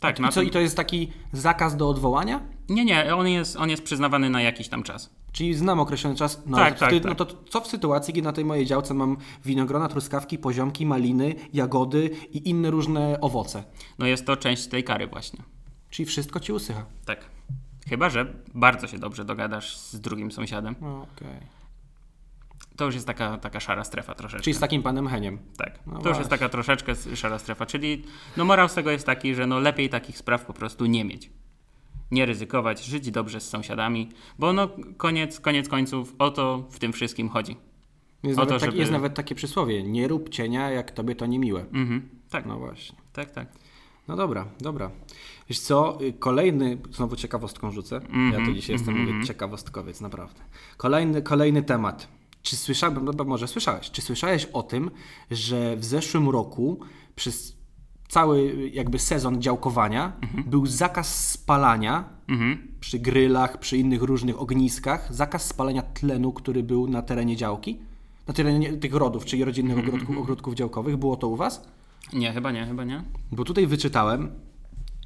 Tak, 0.00 0.20
I 0.20 0.22
co, 0.22 0.32
tym- 0.32 0.48
i 0.48 0.50
to 0.50 0.60
jest 0.60 0.76
taki 0.76 1.12
zakaz 1.32 1.76
do 1.76 1.88
odwołania? 1.88 2.40
Nie, 2.68 2.84
nie, 2.84 3.14
on 3.14 3.28
jest, 3.28 3.56
on 3.56 3.70
jest 3.70 3.82
przyznawany 3.82 4.30
na 4.30 4.42
jakiś 4.42 4.68
tam 4.68 4.82
czas. 4.82 5.10
Czyli 5.32 5.54
znam 5.54 5.80
określony 5.80 6.16
czas. 6.16 6.42
No, 6.46 6.56
Tak, 6.56 6.78
tak, 6.78 6.88
wtedy, 6.88 7.08
tak. 7.08 7.18
No 7.18 7.24
to 7.24 7.34
co 7.48 7.60
w 7.60 7.66
sytuacji, 7.66 8.14
kiedy 8.14 8.24
na 8.24 8.32
tej 8.32 8.44
mojej 8.44 8.66
działce 8.66 8.94
mam 8.94 9.16
winogrona, 9.44 9.88
truskawki, 9.88 10.38
poziomki, 10.38 10.86
maliny, 10.86 11.34
jagody 11.52 12.10
i 12.32 12.48
inne 12.50 12.70
różne 12.70 13.20
owoce? 13.20 13.64
No 13.98 14.06
jest 14.06 14.26
to 14.26 14.36
część 14.36 14.66
tej 14.66 14.84
kary 14.84 15.06
właśnie. 15.06 15.42
Czyli 15.90 16.06
wszystko 16.06 16.40
ci 16.40 16.52
usycha. 16.52 16.84
Tak. 17.04 17.24
Chyba, 17.88 18.10
że 18.10 18.34
bardzo 18.54 18.86
się 18.86 18.98
dobrze 18.98 19.24
dogadasz 19.24 19.76
z 19.76 20.00
drugim 20.00 20.32
sąsiadem. 20.32 20.74
No, 20.80 21.06
okej. 21.16 21.57
To 22.78 22.84
już 22.84 22.94
jest 22.94 23.06
taka, 23.06 23.38
taka 23.38 23.60
szara 23.60 23.84
strefa 23.84 24.14
troszeczkę. 24.14 24.44
Czyli 24.44 24.54
z 24.54 24.60
takim 24.60 24.82
panem 24.82 25.08
Heniem. 25.08 25.38
Tak. 25.56 25.78
No 25.86 25.92
to 25.92 25.96
już 25.96 26.02
właśnie. 26.02 26.18
jest 26.18 26.30
taka 26.30 26.48
troszeczkę 26.48 26.94
szara 27.16 27.38
strefa. 27.38 27.66
Czyli 27.66 28.02
no 28.36 28.44
morał 28.44 28.68
z 28.68 28.74
tego 28.74 28.90
jest 28.90 29.06
taki, 29.06 29.34
że 29.34 29.46
no 29.46 29.60
lepiej 29.60 29.88
takich 29.88 30.18
spraw 30.18 30.44
po 30.44 30.52
prostu 30.52 30.86
nie 30.86 31.04
mieć. 31.04 31.30
Nie 32.10 32.26
ryzykować, 32.26 32.84
żyć 32.84 33.10
dobrze 33.10 33.40
z 33.40 33.48
sąsiadami, 33.48 34.08
bo 34.38 34.52
no 34.52 34.68
koniec, 34.96 35.40
koniec 35.40 35.68
końców 35.68 36.14
o 36.18 36.30
to 36.30 36.66
w 36.70 36.78
tym 36.78 36.92
wszystkim 36.92 37.28
chodzi. 37.28 37.56
Jest, 38.22 38.38
O 38.38 38.42
nawet, 38.42 38.54
to, 38.54 38.60
tak, 38.60 38.70
żeby- 38.70 38.78
jest 38.78 38.92
nawet 38.92 39.14
takie 39.14 39.34
przysłowie. 39.34 39.82
Nie 39.82 40.08
rób 40.08 40.28
cienia, 40.28 40.70
jak 40.70 40.90
tobie 40.90 41.14
to 41.14 41.26
niemiłe. 41.26 41.60
Mhm. 41.60 42.08
Tak, 42.30 42.46
No 42.46 42.58
właśnie. 42.58 42.98
tak, 43.12 43.30
tak. 43.30 43.48
No 44.08 44.16
dobra, 44.16 44.46
dobra. 44.60 44.90
Wiesz 45.48 45.60
co, 45.60 45.98
y, 46.02 46.12
kolejny, 46.12 46.78
znowu 46.90 47.16
ciekawostką 47.16 47.70
rzucę. 47.70 47.96
Mhm, 47.96 48.32
Ja 48.32 48.46
to 48.46 48.52
dzisiaj 48.52 48.72
jestem, 48.74 48.98
mówię, 49.06 49.24
ciekawostkowiec, 49.26 50.00
naprawdę. 50.00 50.40
Kolejny, 50.76 51.22
kolejny 51.22 51.62
temat. 51.62 52.17
Czy 52.48 52.56
słyszałem, 52.56 53.10
może 53.26 53.48
słyszałeś, 53.48 53.90
czy 53.90 54.02
słyszałeś 54.02 54.44
o 54.44 54.62
tym, 54.62 54.90
że 55.30 55.76
w 55.76 55.84
zeszłym 55.84 56.28
roku 56.28 56.80
przez 57.16 57.56
cały 58.08 58.70
jakby 58.72 58.98
sezon 58.98 59.42
działkowania 59.42 60.12
był 60.46 60.66
zakaz 60.66 61.28
spalania 61.30 62.18
Mhm. 62.28 62.68
przy 62.80 62.98
grylach, 62.98 63.60
przy 63.60 63.78
innych 63.78 64.02
różnych 64.02 64.40
ogniskach, 64.40 65.14
zakaz 65.14 65.46
spalania 65.46 65.82
tlenu, 65.82 66.32
który 66.32 66.62
był 66.62 66.88
na 66.88 67.02
terenie 67.02 67.36
działki? 67.36 67.78
Na 68.26 68.34
terenie 68.34 68.72
tych 68.72 68.94
rodów, 68.94 69.24
czyli 69.24 69.44
rodzinnych 69.44 69.78
ogródków, 69.78 70.18
ogródków 70.18 70.54
działkowych. 70.54 70.96
Było 70.96 71.16
to 71.16 71.28
u 71.28 71.36
Was? 71.36 71.68
Nie, 72.12 72.32
chyba 72.32 72.52
nie, 72.52 72.66
chyba 72.66 72.84
nie. 72.84 73.02
Bo 73.32 73.44
tutaj 73.44 73.66
wyczytałem, 73.66 74.30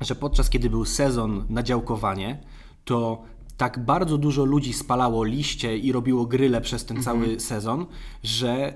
że 0.01 0.15
podczas 0.15 0.51
kiedy 0.51 0.71
był 0.71 0.85
sezon 0.85 1.47
na 1.49 1.63
działkowanie, 1.63 2.41
to 2.85 3.23
tak 3.63 3.85
bardzo 3.85 4.19
dużo 4.19 4.45
ludzi 4.45 4.73
spalało 4.73 5.25
liście 5.25 5.79
i 5.79 5.93
robiło 5.93 6.27
gryle 6.27 6.61
przez 6.61 6.85
ten 6.85 7.03
cały 7.03 7.41
sezon, 7.41 7.87
że 8.23 8.75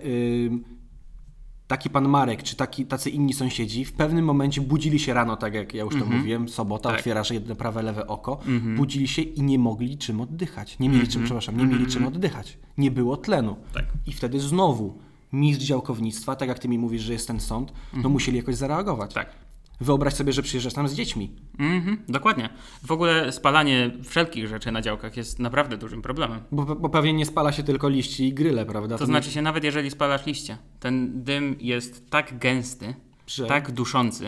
taki 1.66 1.90
pan 1.90 2.08
Marek 2.08 2.42
czy 2.42 2.56
taki, 2.56 2.86
tacy 2.86 3.10
inni 3.10 3.32
sąsiedzi 3.32 3.84
w 3.84 3.92
pewnym 3.92 4.24
momencie 4.24 4.60
budzili 4.60 4.98
się 4.98 5.14
rano, 5.14 5.36
tak 5.36 5.54
jak 5.54 5.74
ja 5.74 5.84
już 5.84 5.98
to 5.98 6.06
mówiłem, 6.06 6.48
sobota, 6.48 6.88
Tak. 6.88 6.98
otwierasz 6.98 7.30
jedno 7.30 7.54
prawe, 7.54 7.82
lewe 7.82 8.06
oko, 8.06 8.38
budzili 8.76 9.08
się 9.08 9.22
i 9.22 9.42
nie 9.42 9.58
mogli 9.58 9.98
czym 9.98 10.20
oddychać. 10.20 10.78
Nie 10.78 10.88
mieli 10.88 11.08
czym, 11.08 11.24
przepraszam, 11.24 11.56
nie 11.56 11.66
mieli 11.66 11.86
czym 11.86 12.06
oddychać. 12.06 12.58
Nie 12.78 12.90
było 12.90 13.16
tlenu. 13.16 13.56
Tak. 13.72 13.84
I 14.06 14.12
wtedy 14.12 14.40
znowu 14.40 14.98
mistrz 15.32 15.64
działkownictwa, 15.64 16.36
tak 16.36 16.48
jak 16.48 16.58
ty 16.58 16.68
mi 16.68 16.78
mówisz, 16.78 17.02
że 17.02 17.12
jest 17.12 17.26
ten 17.26 17.40
sąd, 17.40 17.72
no 18.02 18.08
musieli 18.08 18.36
jakoś 18.36 18.54
zareagować. 18.54 19.14
Tak. 19.14 19.45
Wyobraź 19.80 20.14
sobie, 20.14 20.32
że 20.32 20.42
przyjeżdżasz 20.42 20.72
tam 20.74 20.88
z 20.88 20.94
dziećmi. 20.94 21.32
Mhm, 21.58 21.98
dokładnie. 22.08 22.48
W 22.82 22.92
ogóle 22.92 23.32
spalanie 23.32 23.90
wszelkich 24.04 24.48
rzeczy 24.48 24.72
na 24.72 24.82
działkach 24.82 25.16
jest 25.16 25.38
naprawdę 25.38 25.76
dużym 25.76 26.02
problemem. 26.02 26.40
Bo, 26.52 26.76
bo 26.76 26.88
pewnie 26.88 27.12
nie 27.12 27.26
spala 27.26 27.52
się 27.52 27.62
tylko 27.62 27.88
liści 27.88 28.26
i 28.28 28.34
gryle, 28.34 28.66
prawda? 28.66 28.98
To 28.98 29.06
znaczy 29.06 29.30
się, 29.30 29.42
nawet 29.42 29.64
jeżeli 29.64 29.90
spalasz 29.90 30.26
liście, 30.26 30.58
ten 30.80 31.22
dym 31.24 31.56
jest 31.60 32.10
tak 32.10 32.38
gęsty, 32.38 32.94
Że- 33.26 33.46
tak 33.46 33.70
duszący 33.72 34.24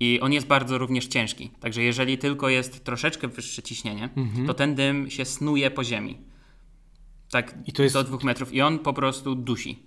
i 0.00 0.20
on 0.20 0.32
jest 0.32 0.46
bardzo 0.46 0.78
również 0.78 1.06
ciężki. 1.06 1.50
Także 1.60 1.82
jeżeli 1.82 2.18
tylko 2.18 2.48
jest 2.48 2.84
troszeczkę 2.84 3.28
wyższe 3.28 3.62
ciśnienie, 3.62 4.08
to 4.46 4.54
ten 4.54 4.74
dym 4.74 5.10
się 5.10 5.24
snuje 5.24 5.70
po 5.70 5.84
ziemi. 5.84 6.18
Tak 7.30 7.54
I 7.66 7.72
to 7.72 7.82
jest- 7.82 7.94
do 7.94 8.04
dwóch 8.04 8.24
metrów 8.24 8.52
i 8.54 8.60
on 8.62 8.78
po 8.78 8.92
prostu 8.92 9.34
dusi. 9.34 9.82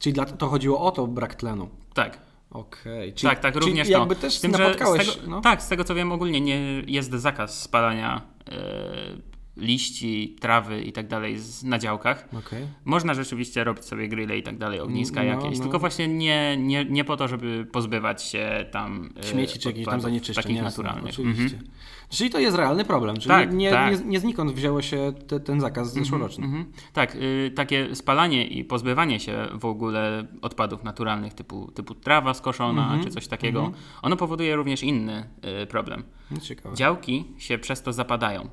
Czyli 0.00 0.16
to 0.38 0.48
chodziło 0.48 0.80
o 0.80 0.90
to, 0.90 1.06
brak 1.06 1.34
tlenu. 1.34 1.68
Tak, 1.94 2.18
Okej. 2.52 3.12
Czyli- 3.12 3.30
tak, 3.30 3.40
tak, 3.40 3.54
czyli 3.54 3.66
również 3.66 3.88
jakby 3.88 4.14
to. 4.14 4.20
też 4.20 4.38
Z 4.38 4.40
tym, 4.40 4.50
napotkałeś... 4.50 5.08
z 5.08 5.14
tego, 5.16 5.30
no. 5.30 5.40
Tak, 5.40 5.62
z 5.62 5.68
tego 5.68 5.84
co 5.84 5.94
wiem 5.94 6.12
ogólnie 6.12 6.40
nie 6.40 6.82
jest 6.86 7.10
zakaz 7.10 7.60
spalania 7.62 8.22
e, 8.48 9.31
liści, 9.56 10.36
trawy 10.40 10.82
i 10.82 10.92
tak 10.92 11.08
dalej 11.08 11.38
z- 11.38 11.64
na 11.64 11.78
działkach. 11.78 12.28
Okej. 12.38 12.66
Można 12.84 13.14
rzeczywiście 13.14 13.64
robić 13.64 13.84
sobie 13.84 14.08
grille 14.08 14.38
i 14.38 14.42
tak 14.42 14.58
dalej, 14.58 14.80
ogniska 14.80 15.20
No, 15.22 15.26
jakieś, 15.28 15.58
no. 15.58 15.62
tylko 15.62 15.78
właśnie 15.78 16.08
nie, 16.08 16.56
nie, 16.56 16.84
nie 16.84 17.04
po 17.04 17.16
to, 17.16 17.28
żeby 17.28 17.66
pozbywać 17.72 18.22
się 18.22 18.66
tam 18.70 19.10
e, 19.20 19.26
Śmieci 19.26 19.58
czy 19.58 19.68
jakieś 19.68 19.84
tam 19.86 20.00
zanieczyszczeń. 20.00 20.42
takich 20.42 20.56
jasne, 20.56 20.70
naturalnych. 20.82 21.12
Oczywiście. 21.14 21.44
Mhm. 21.56 21.72
Czyli 22.10 22.30
to 22.30 22.38
jest 22.38 22.56
realny 22.56 22.84
problem. 22.84 23.16
Czyli 23.16 23.28
Tak, 23.28 23.52
nie, 23.52 23.70
tak. 23.70 24.00
Nie, 24.00 24.06
nie 24.06 24.20
znikąd 24.20 24.52
wzięło 24.52 24.82
się 24.82 25.12
te, 25.28 25.40
ten 25.40 25.60
zakaz 25.60 25.92
zeszłoroczny. 25.92 26.44
Mhm. 26.44 26.64
Tak, 26.92 27.14
y, 27.16 27.52
takie 27.56 27.94
spalanie 27.96 28.46
i 28.46 28.64
pozbywanie 28.64 29.20
się 29.20 29.46
w 29.54 29.64
ogóle 29.64 30.26
odpadów 30.42 30.84
naturalnych 30.84 31.34
typu, 31.34 31.70
typu 31.74 31.94
trawa 31.94 32.34
skoszona 32.34 32.82
Mhm. 32.82 33.04
czy 33.04 33.10
coś 33.10 33.26
takiego, 33.28 33.72
ono 34.02 34.16
powoduje 34.16 34.56
również 34.56 34.82
inny 34.82 35.28
y, 35.62 35.66
problem. 35.66 36.02
No, 36.30 36.40
ciekawe. 36.40 36.76
Działki 36.76 37.24
się 37.38 37.58
przez 37.58 37.82
to 37.82 37.92
zapadają. 37.92 38.48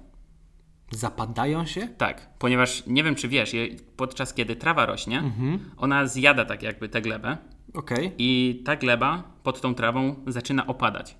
Zapadają 0.91 1.65
się? 1.65 1.87
Tak, 1.87 2.29
ponieważ 2.39 2.83
nie 2.87 3.03
wiem 3.03 3.15
czy 3.15 3.27
wiesz, 3.27 3.55
podczas 3.97 4.33
kiedy 4.33 4.55
trawa 4.55 4.85
rośnie, 4.85 5.23
ona 5.77 6.07
zjada 6.07 6.45
tak 6.45 6.63
jakby 6.63 6.89
tę 6.89 7.01
glebę 7.01 7.37
Okej, 7.73 8.11
i 8.17 8.61
ta 8.65 8.75
gleba 8.75 9.23
pod 9.43 9.61
tą 9.61 9.75
trawą 9.75 10.15
zaczyna 10.27 10.67
opadać. 10.67 11.17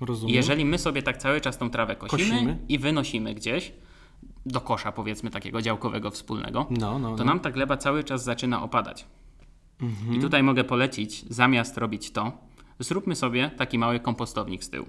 Rozumiem. 0.00 0.34
jeżeli 0.36 0.64
my 0.64 0.78
sobie 0.78 1.02
tak 1.02 1.16
cały 1.16 1.40
czas 1.40 1.58
tą 1.58 1.70
trawę 1.70 1.96
kosimy, 1.96 2.30
Kosimy. 2.30 2.58
i 2.68 2.78
wynosimy 2.78 3.34
gdzieś, 3.34 3.72
do 4.46 4.60
kosza, 4.60 4.92
powiedzmy, 4.92 5.30
takiego 5.30 5.62
działkowego 5.62 6.10
wspólnego, 6.10 6.66
No, 6.70 6.98
no, 6.98 7.10
to 7.10 7.16
no. 7.16 7.24
nam 7.24 7.40
ta 7.40 7.50
gleba 7.50 7.76
cały 7.76 8.04
czas 8.04 8.24
zaczyna 8.24 8.62
opadać. 8.62 9.06
I 10.12 10.18
tutaj 10.18 10.42
mogę 10.42 10.64
polecić, 10.64 11.24
zamiast 11.28 11.78
robić 11.78 12.10
to, 12.10 12.32
zróbmy 12.78 13.14
sobie 13.16 13.50
taki 13.56 13.78
mały 13.78 14.00
kompostownik 14.00 14.64
z 14.64 14.70
tyłu. 14.70 14.86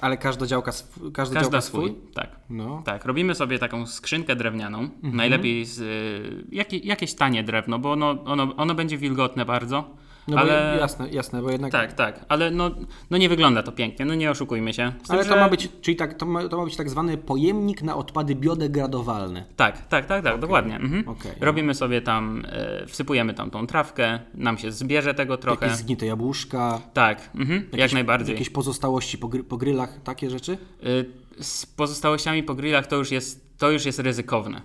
Ale 0.00 0.16
każda 0.16 0.46
działka, 0.46 0.72
każda 1.12 1.40
Każda 1.40 1.60
swój. 1.60 1.88
swój? 1.88 2.00
Tak. 2.14 2.36
No. 2.50 2.82
Tak, 2.84 3.04
robimy 3.04 3.34
sobie 3.34 3.58
taką 3.58 3.86
skrzynkę 3.86 4.36
drewnianą, 4.36 4.88
najlepiej 5.02 5.64
z 5.64 5.80
y, 5.80 6.44
jakie, 6.52 6.76
jakieś 6.78 7.14
tanie 7.14 7.44
drewno, 7.44 7.78
bo 7.78 7.92
ono, 7.92 8.24
ono, 8.24 8.56
ono 8.56 8.74
będzie 8.74 8.98
wilgotne 8.98 9.44
bardzo, 9.44 9.90
No 10.28 10.36
ale 10.38 10.76
jasne, 10.80 11.08
jasne, 11.10 11.42
bo 11.42 11.50
jednak... 11.50 11.72
tak, 11.72 11.92
tak, 11.92 12.24
ale 12.28 12.50
no, 12.50 12.70
no 13.10 13.18
nie 13.18 13.28
wygląda 13.28 13.62
to 13.62 13.72
pięknie, 13.72 14.04
no 14.04 14.14
nie 14.14 14.30
oszukujmy 14.30 14.72
się. 14.74 14.92
Tym, 14.92 15.00
Ale 15.08 15.24
to 15.24 15.34
że- 15.34 15.40
ma 15.40 15.48
być, 15.48 15.68
czyli 15.80 15.96
tak, 15.96 16.14
to 16.14 16.26
ma, 16.26 16.48
to 16.48 16.58
ma 16.58 16.64
być 16.64 16.76
tak 16.76 16.90
zwany 16.90 17.16
pojemnik 17.18 17.82
na 17.82 17.96
odpady 17.96 18.34
biodegradowalne. 18.34 19.44
Tak, 19.56 19.86
tak, 19.88 20.06
tak, 20.06 20.24
tak, 20.24 20.40
dokładnie. 20.40 20.76
Mhm. 20.76 21.08
okej. 21.08 21.32
Robimy 21.40 21.74
sobie 21.74 22.02
tam, 22.02 22.42
e, 22.48 22.86
wsypujemy 22.86 23.34
tam 23.34 23.50
tą 23.50 23.66
trawkę, 23.66 24.18
nam 24.34 24.58
się 24.58 24.72
zbierze 24.72 25.14
tego 25.14 25.36
trochę. 25.36 25.66
Jakieś 25.66 25.80
zgnite 25.80 26.06
jabłuszka, 26.06 26.80
Tak, 26.92 27.30
mhm, 27.34 27.66
jak 27.72 27.92
najbardziej. 27.92 28.32
jakieś 28.32 28.50
pozostałości 28.50 29.18
po, 29.18 29.28
gry, 29.28 29.44
po 29.44 29.56
grylach, 29.56 30.02
takie 30.02 30.30
rzeczy? 30.30 30.58
Y, 30.86 31.24
Z 31.40 31.66
pozostałościami 31.66 32.42
po 32.42 32.54
grillach 32.54 32.86
to 32.86 32.96
już 32.96 33.10
jest, 33.10 33.58
to 33.58 33.70
już 33.70 33.84
jest 33.86 33.98
ryzykowne, 33.98 34.62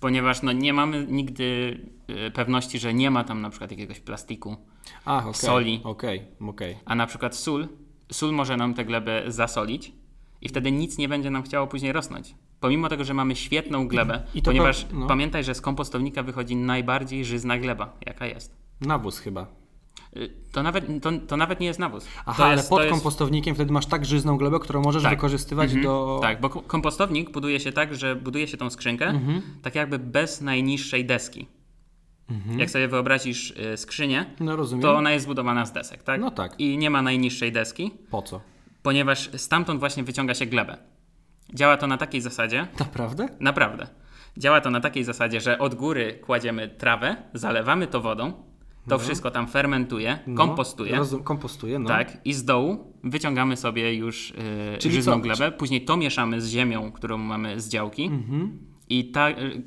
ponieważ 0.00 0.42
no, 0.42 0.52
nie 0.52 0.72
mamy 0.72 1.06
nigdy 1.10 1.78
y, 2.26 2.30
pewności, 2.30 2.78
że 2.78 2.94
nie 2.94 3.10
ma 3.10 3.24
tam 3.24 3.40
na 3.40 3.50
przykład 3.50 3.70
jakiegoś 3.70 4.00
plastiku, 4.00 4.56
Ach, 5.04 5.26
okej. 5.26 5.34
Soli. 5.34 5.80
Okej, 5.84 6.22
okej. 6.40 6.76
a 6.84 6.94
na 6.94 7.06
przykład 7.06 7.36
sól, 7.36 7.68
sól 8.12 8.32
może 8.32 8.56
nam 8.56 8.74
tę 8.74 8.84
glebę 8.84 9.22
zasolić 9.26 9.92
i 10.40 10.48
wtedy 10.48 10.72
nic 10.72 10.98
nie 10.98 11.08
będzie 11.08 11.30
nam 11.30 11.42
chciało 11.42 11.66
później 11.66 11.92
rosnąć. 11.92 12.34
Pomimo 12.60 12.88
tego, 12.88 13.04
że 13.04 13.14
mamy 13.14 13.36
świetną 13.36 13.88
glebę, 13.88 14.22
I 14.34 14.42
ponieważ 14.42 14.86
no. 14.92 15.06
pamiętaj, 15.06 15.44
że 15.44 15.54
z 15.54 15.60
kompostownika 15.60 16.22
wychodzi 16.22 16.56
najbardziej 16.56 17.24
żyzna 17.24 17.58
gleba, 17.58 17.96
jaka 18.06 18.26
jest. 18.26 18.56
Nawóz 18.80 19.18
chyba. 19.18 19.46
Y, 20.16 20.30
To 20.52 20.62
nawet, 20.62 20.84
to, 21.02 21.10
to 21.26 21.36
nawet 21.36 21.60
nie 21.60 21.66
jest 21.66 21.78
nawóz. 21.78 22.06
Aha, 22.26 22.44
ale 22.44 22.56
pod 22.62 22.68
to 22.68 22.80
jest, 22.80 22.92
kompostownikiem 22.92 23.54
wtedy 23.54 23.72
masz 23.72 23.86
tak 23.86 24.04
żyzną 24.06 24.36
glebę, 24.36 24.58
którą 24.60 24.82
możesz 24.82 25.02
Tak. 25.02 25.12
wykorzystywać 25.12 25.64
Mhm. 25.66 25.82
do... 25.84 26.18
Tak, 26.22 26.40
bo 26.40 26.50
ko- 26.50 26.62
kompostownik 26.62 27.30
buduje 27.30 27.60
się 27.60 27.72
tak, 27.72 27.94
że 27.96 28.16
buduje 28.16 28.48
się 28.48 28.56
tą 28.56 28.70
skrzynkę 28.70 29.06
Mhm. 29.06 29.42
tak 29.62 29.74
jakby 29.74 29.98
bez 29.98 30.40
najniższej 30.40 31.04
deski. 31.04 31.46
Jak 32.56 32.70
sobie 32.70 32.88
wyobrazisz 32.88 33.50
y, 33.50 33.76
skrzynię, 33.76 34.26
No 34.40 34.56
to 34.82 34.94
ona 34.96 35.10
jest 35.10 35.24
zbudowana 35.24 35.66
z 35.66 35.72
desek, 35.72 36.02
tak? 36.02 36.20
No 36.20 36.30
tak. 36.30 36.60
I 36.60 36.78
nie 36.78 36.90
ma 36.90 37.02
najniższej 37.02 37.52
deski, 37.52 37.90
Po 38.10 38.22
co? 38.22 38.40
ponieważ 38.82 39.30
stamtąd 39.36 39.80
właśnie 39.80 40.02
wyciąga 40.04 40.34
się 40.34 40.46
glebę. 40.46 40.76
Działa 41.54 41.76
to 41.76 41.86
na 41.86 41.96
takiej 41.98 42.20
zasadzie, 42.20 42.66
Naprawdę? 42.78 43.28
naprawdę. 43.40 43.86
Działa 44.36 44.60
to 44.60 44.70
na 44.70 44.80
takiej 44.80 45.04
zasadzie, 45.04 45.40
że 45.40 45.58
od 45.58 45.74
góry 45.74 46.18
kładziemy 46.26 46.68
trawę, 46.68 47.16
zalewamy 47.34 47.86
to 47.86 48.00
wodą, 48.00 48.32
to 48.88 48.98
wszystko 48.98 49.30
tam 49.30 49.48
fermentuje, 49.48 50.18
No, 50.26 50.36
kompostuje. 50.36 50.96
Rozum, 50.96 51.22
kompostuje, 51.22 51.78
no. 51.78 51.88
Tak, 51.88 52.18
i 52.24 52.32
z 52.34 52.44
dołu 52.44 52.92
wyciągamy 53.04 53.56
sobie 53.56 53.94
już 53.94 54.30
yy, 54.72 54.78
Czyli 54.78 54.94
żyzną 54.94 55.12
co? 55.12 55.18
glebę, 55.20 55.52
później 55.52 55.84
to 55.84 55.96
mieszamy 55.96 56.40
z 56.40 56.48
ziemią, 56.48 56.92
którą 56.92 57.18
mamy 57.18 57.60
z 57.60 57.68
działki 57.68 58.04
Mhm. 58.04 58.58
i 58.88 59.04
ta 59.10 59.30
y, 59.30 59.62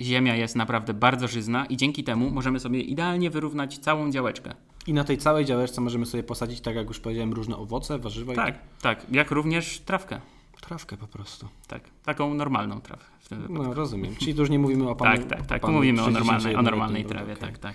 ziemia 0.00 0.36
jest 0.36 0.56
naprawdę 0.56 0.94
bardzo 0.94 1.28
żyzna 1.28 1.66
i 1.66 1.76
dzięki 1.76 2.04
temu 2.04 2.30
możemy 2.30 2.60
sobie 2.60 2.80
idealnie 2.80 3.30
wyrównać 3.30 3.78
całą 3.78 4.10
działeczkę. 4.10 4.54
I 4.86 4.92
na 4.92 5.04
tej 5.04 5.18
całej 5.18 5.44
działeczce 5.44 5.80
możemy 5.80 6.06
sobie 6.06 6.22
posadzić, 6.22 6.60
tak 6.60 6.76
jak 6.76 6.88
już 6.88 7.00
powiedziałem, 7.00 7.32
różne 7.32 7.56
owoce, 7.56 7.98
warzywa 7.98 8.32
i 8.32 8.36
Tak, 8.36 8.58
tak, 8.82 9.06
jak 9.12 9.30
również 9.30 9.80
trawkę. 9.80 10.20
trawkę 10.60 10.96
po 10.96 11.06
prostu. 11.06 11.48
Tak, 11.68 11.82
taką 12.04 12.34
normalną 12.34 12.74
wypadku. 12.74 13.04
No 13.48 13.74
rozumiem. 13.74 14.14
Czyli 14.18 14.34
tu 14.34 14.40
już 14.40 14.50
nie 14.50 14.58
mówimy 14.58 14.88
o 14.88 14.94
panu... 14.96 15.16
tak, 15.16 15.26
tak, 15.26 15.46
tak. 15.46 15.62
Panu 15.62 15.74
mówimy 15.74 16.02
o 16.02 16.04
61 16.04 16.26
normalnej, 16.26 16.56
o 16.56 16.62
normalnej 16.62 17.04
trawie, 17.04 17.32
okej. 17.32 17.36
tak, 17.48 17.58
tak. 17.58 17.74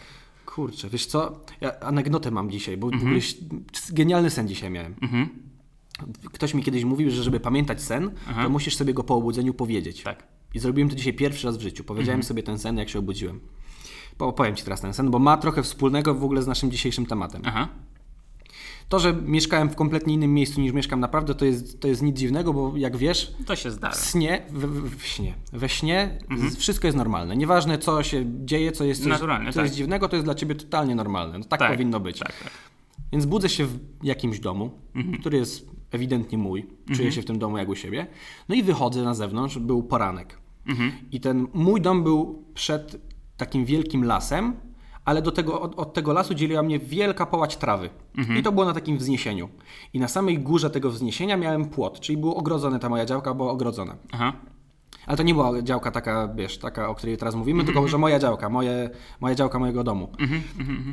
Kurczę, 0.56 0.90
wiesz 0.90 1.06
co? 1.06 1.40
Ja 1.62 1.80
anegdotę 1.80 2.32
mam 2.32 2.52
dzisiaj, 2.52 2.78
bo 2.78 2.88
Mhm. 2.88 3.04
w 3.04 3.06
ogóle 3.06 3.22
genialny 3.92 4.30
sen 4.30 4.48
dzisiaj 4.48 4.70
miałem. 4.72 4.96
Ktoś 6.34 6.54
mi 6.54 6.64
kiedyś 6.64 6.84
mówił, 6.84 7.10
że 7.12 7.24
żeby 7.24 7.40
pamiętać 7.40 7.82
sen, 7.84 8.12
to 8.44 8.50
musisz 8.50 8.76
sobie 8.76 8.94
go 8.94 9.04
po 9.04 9.16
obudzeniu 9.16 9.54
powiedzieć. 9.54 10.04
Tak. 10.04 10.28
I 10.54 10.60
zrobiłem 10.60 10.90
to 10.90 10.96
dzisiaj 10.96 11.14
pierwszy 11.14 11.48
raz 11.48 11.58
w 11.58 11.62
życiu. 11.62 11.84
Powiedziałem 11.84 12.20
Mhm. 12.20 12.28
sobie 12.28 12.44
ten 12.44 12.60
sen, 12.60 12.78
jak 12.78 12.90
się 12.90 13.00
obudziłem. 13.00 13.40
Po- 14.18 14.28
Opowiem 14.28 14.56
Ci 14.56 14.64
teraz 14.64 14.82
ten 14.82 14.94
sen, 14.94 15.12
bo 15.12 15.20
ma 15.20 15.38
trochę 15.38 15.64
wspólnego 15.64 16.16
w 16.16 16.24
ogóle 16.24 16.42
z 16.44 16.48
naszym 16.48 16.72
dzisiejszym 16.72 17.06
tematem. 17.06 17.42
Aha, 17.46 17.68
To, 18.92 19.00
że 19.00 19.14
mieszkałem 19.14 19.70
w 19.70 19.76
kompletnie 19.76 20.14
innym 20.14 20.34
miejscu 20.34 20.62
niż 20.62 20.74
mieszkam 20.74 21.00
naprawdę, 21.00 21.36
to 21.36 21.46
jest, 21.46 21.80
to 21.82 21.88
jest 21.88 22.02
nic 22.02 22.18
dziwnego, 22.18 22.54
bo 22.54 22.74
jak 22.78 22.98
wiesz, 22.98 23.34
to 23.46 23.56
się 23.56 23.72
zdarza. 23.72 23.96
w 23.96 24.06
śnie, 24.06 24.42
w, 24.50 24.60
w, 24.66 24.98
w 24.98 25.06
śnie, 25.06 25.34
we 25.54 25.70
śnie 25.70 26.18
Mhm. 26.30 26.52
wszystko 26.56 26.88
jest 26.88 26.98
normalne. 26.98 27.38
Nieważne, 27.38 27.78
co 27.78 28.04
się 28.04 28.26
dzieje, 28.46 28.72
co 28.72 28.84
jest, 28.84 29.04
coś, 29.04 29.18
co 29.20 29.28
tak. 29.28 29.56
jest 29.56 29.76
dziwnego, 29.76 30.10
to 30.10 30.16
jest 30.16 30.26
dla 30.26 30.36
Ciebie 30.36 30.56
totalnie 30.56 30.96
normalne. 30.96 31.38
No, 31.40 31.46
tak, 31.46 31.60
Tak, 31.60 31.72
powinno 31.72 32.00
być. 32.00 32.20
Tak, 32.20 32.44
tak. 32.44 32.52
Więc 33.12 33.26
budzę 33.26 33.50
się 33.50 33.66
w 33.66 33.80
jakimś 34.04 34.40
domu, 34.40 34.72
Mhm. 34.96 35.18
który 35.20 35.38
jest 35.38 35.70
ewidentnie 35.92 36.38
mój. 36.38 36.66
Czuję 36.96 37.12
się 37.12 37.22
w 37.22 37.26
tym 37.26 37.40
domu 37.40 37.58
jak 37.58 37.70
u 37.70 37.76
siebie. 37.76 38.08
No 38.50 38.56
i 38.56 38.64
wychodzę 38.64 39.04
na 39.04 39.14
zewnątrz, 39.14 39.58
był 39.58 39.84
poranek. 39.84 40.38
Mhm. 40.68 40.92
I 41.12 41.20
ten 41.20 41.48
mój 41.54 41.82
dom 41.82 42.04
był 42.04 42.46
przed 42.54 43.02
takim 43.38 43.66
wielkim 43.66 44.04
lasem, 44.04 44.54
ale 45.12 45.22
do 45.22 45.32
tego, 45.32 45.62
od, 45.62 45.80
od 45.80 45.94
tego 45.94 46.14
lasu 46.14 46.34
dzieliła 46.34 46.64
mnie 46.64 46.80
wielka 46.80 47.26
połać 47.26 47.58
trawy. 47.58 47.90
Mhm. 48.18 48.40
I 48.40 48.44
to 48.44 48.52
było 48.52 48.66
na 48.66 48.74
takim 48.74 48.98
wzniesieniu. 48.98 49.50
I 49.94 50.00
na 50.00 50.08
samej 50.08 50.40
górze 50.40 50.70
tego 50.70 50.90
wzniesienia 50.90 51.38
miałem 51.38 51.66
płot, 51.66 52.00
czyli 52.00 52.18
było 52.18 52.36
ogrodzone, 52.36 52.80
ta 52.80 52.90
moja 52.90 53.06
działka 53.06 53.34
była 53.34 53.52
ogrodzona. 53.52 53.96
Aha, 54.12 54.34
Ale 55.06 55.18
to 55.18 55.24
nie 55.24 55.34
była 55.34 55.62
działka 55.62 55.92
taka, 55.92 56.28
wiesz, 56.36 56.58
taka, 56.58 56.90
o 56.90 56.96
której 56.96 57.18
teraz 57.18 57.36
mówimy, 57.36 57.64
tylko 57.64 57.88
że 57.88 57.98
moja 57.98 58.20
działka, 58.20 58.50
moje, 58.50 58.90
moja 59.20 59.36
działka 59.36 59.60
mojego 59.60 59.84
domu. 59.84 60.12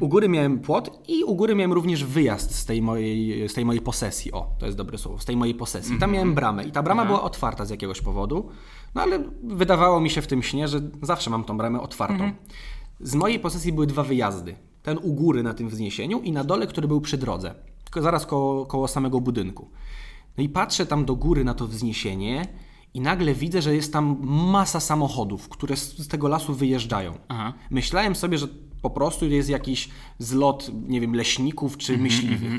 U 0.00 0.08
góry 0.08 0.28
miałem 0.28 0.58
płot 0.58 1.00
i 1.08 1.24
u 1.24 1.34
góry 1.34 1.54
miałem 1.54 1.72
również 1.72 2.04
wyjazd 2.04 2.54
z 2.54 2.64
tej 2.64 2.82
mojej, 2.82 3.48
z 3.48 3.54
tej 3.54 3.64
mojej 3.64 3.82
posesji. 3.82 4.32
O, 4.32 4.50
to 4.58 4.66
jest 4.66 4.78
dobre 4.78 4.98
słowo, 4.98 5.18
z 5.18 5.24
tej 5.24 5.36
mojej 5.36 5.54
posesji. 5.54 5.98
Tam 5.98 6.12
miałem 6.12 6.34
bramę 6.34 6.64
i 6.64 6.72
ta 6.72 6.82
brama 6.82 7.04
była 7.06 7.22
otwarta 7.22 7.64
z 7.64 7.70
jakiegoś 7.70 8.00
powodu, 8.00 8.48
no 8.94 9.02
ale 9.02 9.18
wydawało 9.42 10.00
mi 10.00 10.10
się 10.10 10.22
w 10.22 10.26
tym 10.26 10.42
śnie, 10.42 10.68
że 10.68 10.80
zawsze 11.02 11.30
mam 11.30 11.44
tą 11.44 11.56
bramę 11.56 11.80
otwartą. 11.80 12.32
Z 13.00 13.14
mojej 13.14 13.40
posesji 13.40 13.72
były 13.72 13.86
dwa 13.86 14.02
wyjazdy. 14.02 14.56
Ten 14.82 14.98
u 15.02 15.12
góry 15.14 15.42
na 15.42 15.54
tym 15.54 15.68
wzniesieniu 15.68 16.20
i 16.20 16.32
na 16.32 16.44
dole, 16.44 16.66
który 16.66 16.88
był 16.88 17.00
przy 17.00 17.18
drodze, 17.18 17.54
zaraz 17.96 18.26
koło, 18.26 18.66
koło 18.66 18.88
samego 18.88 19.20
budynku. 19.20 19.70
No 20.38 20.44
i 20.44 20.48
patrzę 20.48 20.86
tam 20.86 21.04
do 21.04 21.16
góry 21.16 21.44
na 21.44 21.54
to 21.54 21.66
wzniesienie 21.66 22.46
i 22.94 23.00
nagle 23.00 23.34
widzę, 23.34 23.62
że 23.62 23.74
jest 23.74 23.92
tam 23.92 24.16
masa 24.26 24.80
samochodów, 24.80 25.48
które 25.48 25.76
z, 25.76 26.08
tego 26.08 26.28
lasu 26.28 26.54
wyjeżdżają. 26.54 27.18
Aha. 27.28 27.52
Myślałem 27.70 28.14
sobie, 28.14 28.38
że 28.38 28.48
po 28.82 28.90
prostu 28.90 29.26
jest 29.26 29.48
jakiś 29.48 29.88
zlot, 30.18 30.70
nie 30.88 31.00
wiem, 31.00 31.14
leśników 31.14 31.76
czy 31.76 31.92
Mhm, 31.92 32.02
myśliwych. 32.02 32.52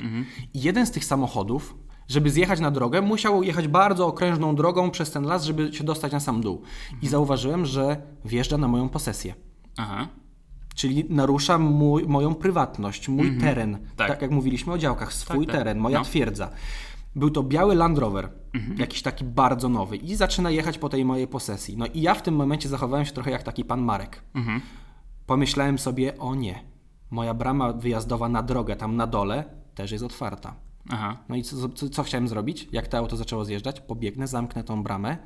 I 0.53 0.61
jeden 0.61 0.85
z 0.85 0.91
tych 0.91 1.05
samochodów, 1.05 1.75
żeby 2.07 2.29
zjechać 2.29 2.59
na 2.59 2.71
drogę, 2.71 3.01
musiał 3.01 3.43
jechać 3.43 3.67
bardzo 3.67 4.07
okrężną 4.07 4.55
drogą 4.55 4.91
przez 4.91 5.11
ten 5.11 5.23
las, 5.23 5.43
żeby 5.43 5.73
się 5.73 5.83
dostać 5.83 6.11
na 6.11 6.19
sam 6.19 6.41
dół. 6.41 6.61
I 6.91 6.93
Mhm. 6.93 7.11
zauważyłem, 7.11 7.65
że 7.65 8.01
wjeżdża 8.25 8.57
na 8.57 8.67
moją 8.67 8.89
posesję. 8.89 9.33
aha. 9.77 10.07
Czyli 10.79 11.05
narusza 11.09 11.57
mój, 11.57 12.03
moją 12.07 12.35
prywatność, 12.35 13.09
mój 13.09 13.37
teren. 13.37 13.77
Tak. 13.95 14.07
Tak. 14.07 14.21
jak 14.21 14.31
mówiliśmy 14.31 14.73
o 14.73 14.77
działkach, 14.77 15.13
swój 15.13 15.45
tak. 15.47 15.55
teren, 15.55 15.77
moja 15.77 15.99
No. 15.99 16.05
twierdza. 16.05 16.49
Był 17.15 17.29
to 17.29 17.43
biały 17.43 17.75
Land 17.75 17.97
Rover, 17.97 18.29
jakiś 18.77 19.01
taki 19.01 19.25
bardzo 19.25 19.69
nowy 19.69 19.97
i 19.97 20.15
zaczyna 20.15 20.49
jechać 20.51 20.77
po 20.77 20.89
tej 20.89 21.05
mojej 21.05 21.27
posesji. 21.27 21.77
No 21.77 21.85
i 21.85 22.01
ja 22.01 22.13
w 22.13 22.21
tym 22.21 22.35
momencie 22.35 22.69
zachowałem 22.69 23.05
się 23.05 23.11
trochę 23.11 23.31
jak 23.31 23.43
taki 23.43 23.65
pan 23.65 23.81
Marek. 23.81 24.23
Pomyślałem 25.25 25.79
sobie, 25.79 26.17
o 26.17 26.35
nie, 26.35 26.63
moja 27.11 27.33
brama 27.33 27.73
wyjazdowa 27.73 28.29
na 28.29 28.43
drogę 28.43 28.75
tam 28.75 28.95
na 28.95 29.07
dole 29.07 29.43
też 29.75 29.91
jest 29.91 30.03
otwarta. 30.03 30.55
Aha. 30.89 31.17
No 31.29 31.35
i 31.35 31.43
co, 31.43 31.69
co, 31.69 31.89
co 31.89 32.03
chciałem 32.03 32.27
zrobić? 32.27 32.67
Jak 32.71 32.87
to 32.87 32.97
auto 32.97 33.17
zaczęło 33.17 33.45
zjeżdżać? 33.45 33.81
Pobiegnę, 33.81 34.27
zamknę 34.27 34.63
tą 34.63 34.83
bramę, 34.83 35.17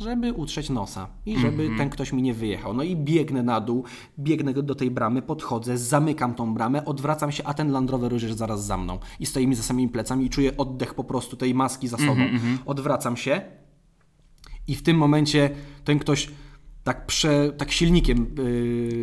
żeby 0.00 0.32
utrzeć 0.32 0.70
nosa 0.70 1.08
i 1.26 1.38
żeby 1.38 1.70
ten 1.78 1.90
ktoś 1.90 2.12
mi 2.12 2.22
nie 2.22 2.34
wyjechał. 2.34 2.74
No 2.74 2.82
i 2.82 2.96
biegnę 2.96 3.42
na 3.42 3.60
dół, 3.60 3.84
biegnę 4.18 4.54
do 4.54 4.74
tej 4.74 4.90
bramy, 4.90 5.22
podchodzę, 5.22 5.78
zamykam 5.78 6.34
tą 6.34 6.54
bramę, 6.54 6.84
odwracam 6.84 7.32
się, 7.32 7.44
a 7.46 7.54
ten 7.54 7.70
Land 7.70 7.90
Rover 7.90 8.12
już 8.12 8.22
jest 8.22 8.38
zaraz 8.38 8.66
za 8.66 8.76
mną. 8.76 8.98
I 9.20 9.26
stoi 9.26 9.46
mi 9.46 9.54
za 9.54 9.62
samymi 9.62 9.88
plecami 9.88 10.24
i 10.24 10.30
czuję 10.30 10.56
oddech 10.56 10.94
po 10.94 11.04
prostu 11.04 11.36
tej 11.36 11.54
maski 11.54 11.88
za 11.88 11.96
sobą. 11.96 12.20
Odwracam 12.66 13.16
się 13.16 13.40
i 14.66 14.74
w 14.74 14.82
tym 14.82 14.96
momencie 14.96 15.50
ten 15.84 15.98
ktoś 15.98 16.28
tak, 16.84 17.06
prze, 17.06 17.52
tak 17.52 17.72
silnikiem 17.72 18.34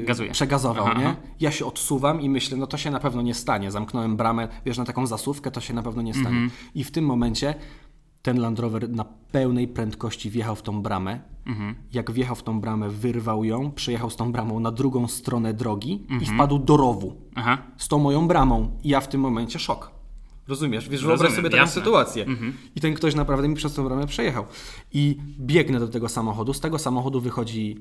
yy, 0.08 0.32
przegazował, 0.32 0.86
Aha, 0.86 1.00
nie? 1.00 1.08
aha. 1.08 1.16
Ja 1.40 1.52
się 1.52 1.66
odsuwam 1.66 2.22
i 2.22 2.30
myślę, 2.30 2.58
no 2.58 2.68
to 2.68 2.78
się 2.78 2.92
na 2.92 3.00
pewno 3.00 3.22
nie 3.22 3.34
stanie. 3.34 3.72
Zamknąłem 3.72 4.18
bramę, 4.18 4.48
wiesz, 4.66 4.78
na 4.78 4.86
taką 4.86 5.08
zasuwkę, 5.08 5.52
to 5.52 5.62
się 5.62 5.74
na 5.74 5.84
pewno 5.84 6.02
nie 6.02 6.14
stanie. 6.14 6.28
Mhm. 6.28 6.52
I 6.76 6.84
w 6.84 6.92
tym 6.92 7.06
momencie 7.06 7.56
ten 8.28 8.40
Land 8.40 8.60
Rover 8.60 8.90
na 8.90 9.06
pełnej 9.32 9.68
prędkości 9.68 10.30
wjechał 10.30 10.56
w 10.56 10.62
tą 10.62 10.82
bramę. 10.82 11.20
Mhm. 11.46 11.76
Jak 11.94 12.12
wjechał 12.12 12.36
w 12.36 12.44
tą 12.44 12.62
bramę, 12.62 12.90
wyrwał 12.90 13.44
ją, 13.44 13.72
przyjechał 13.72 14.10
z 14.10 14.16
tą 14.16 14.32
bramą 14.32 14.60
na 14.60 14.72
drugą 14.72 15.08
stronę 15.08 15.54
drogi 15.54 15.92
i 16.10 16.14
Mhm. 16.14 16.36
wpadł 16.36 16.60
do 16.60 16.78
rowu 16.78 17.22
Aha. 17.36 17.58
z 17.78 17.88
tą 17.88 18.00
moją 18.00 18.28
bramą. 18.28 18.78
I 18.84 18.90
ja 18.90 19.02
w 19.02 19.08
tym 19.08 19.22
momencie 19.22 19.60
szok. 19.60 19.92
Rozumiesz? 20.48 20.90
Wiesz, 20.90 21.04
wyobraź 21.06 21.32
sobie 21.34 21.50
taką 21.50 21.62
jasne. 21.62 21.82
sytuację. 21.82 22.26
Mhm. 22.26 22.54
I 22.76 22.82
ten 22.82 22.94
ktoś 22.94 23.16
naprawdę 23.16 23.48
mi 23.48 23.56
przez 23.56 23.74
tą 23.74 23.84
bramę 23.86 24.08
przejechał. 24.08 24.46
I 24.94 25.18
biegnę 25.40 25.80
do 25.80 25.88
tego 25.88 26.10
samochodu. 26.10 26.54
Z 26.54 26.60
tego 26.60 26.80
samochodu 26.80 27.22
wychodzi 27.22 27.78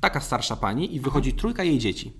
taka 0.00 0.20
starsza 0.20 0.56
pani 0.56 0.94
i 0.94 1.00
wychodzi 1.00 1.32
trójka 1.32 1.64
jej 1.64 1.78
dzieci. 1.78 2.12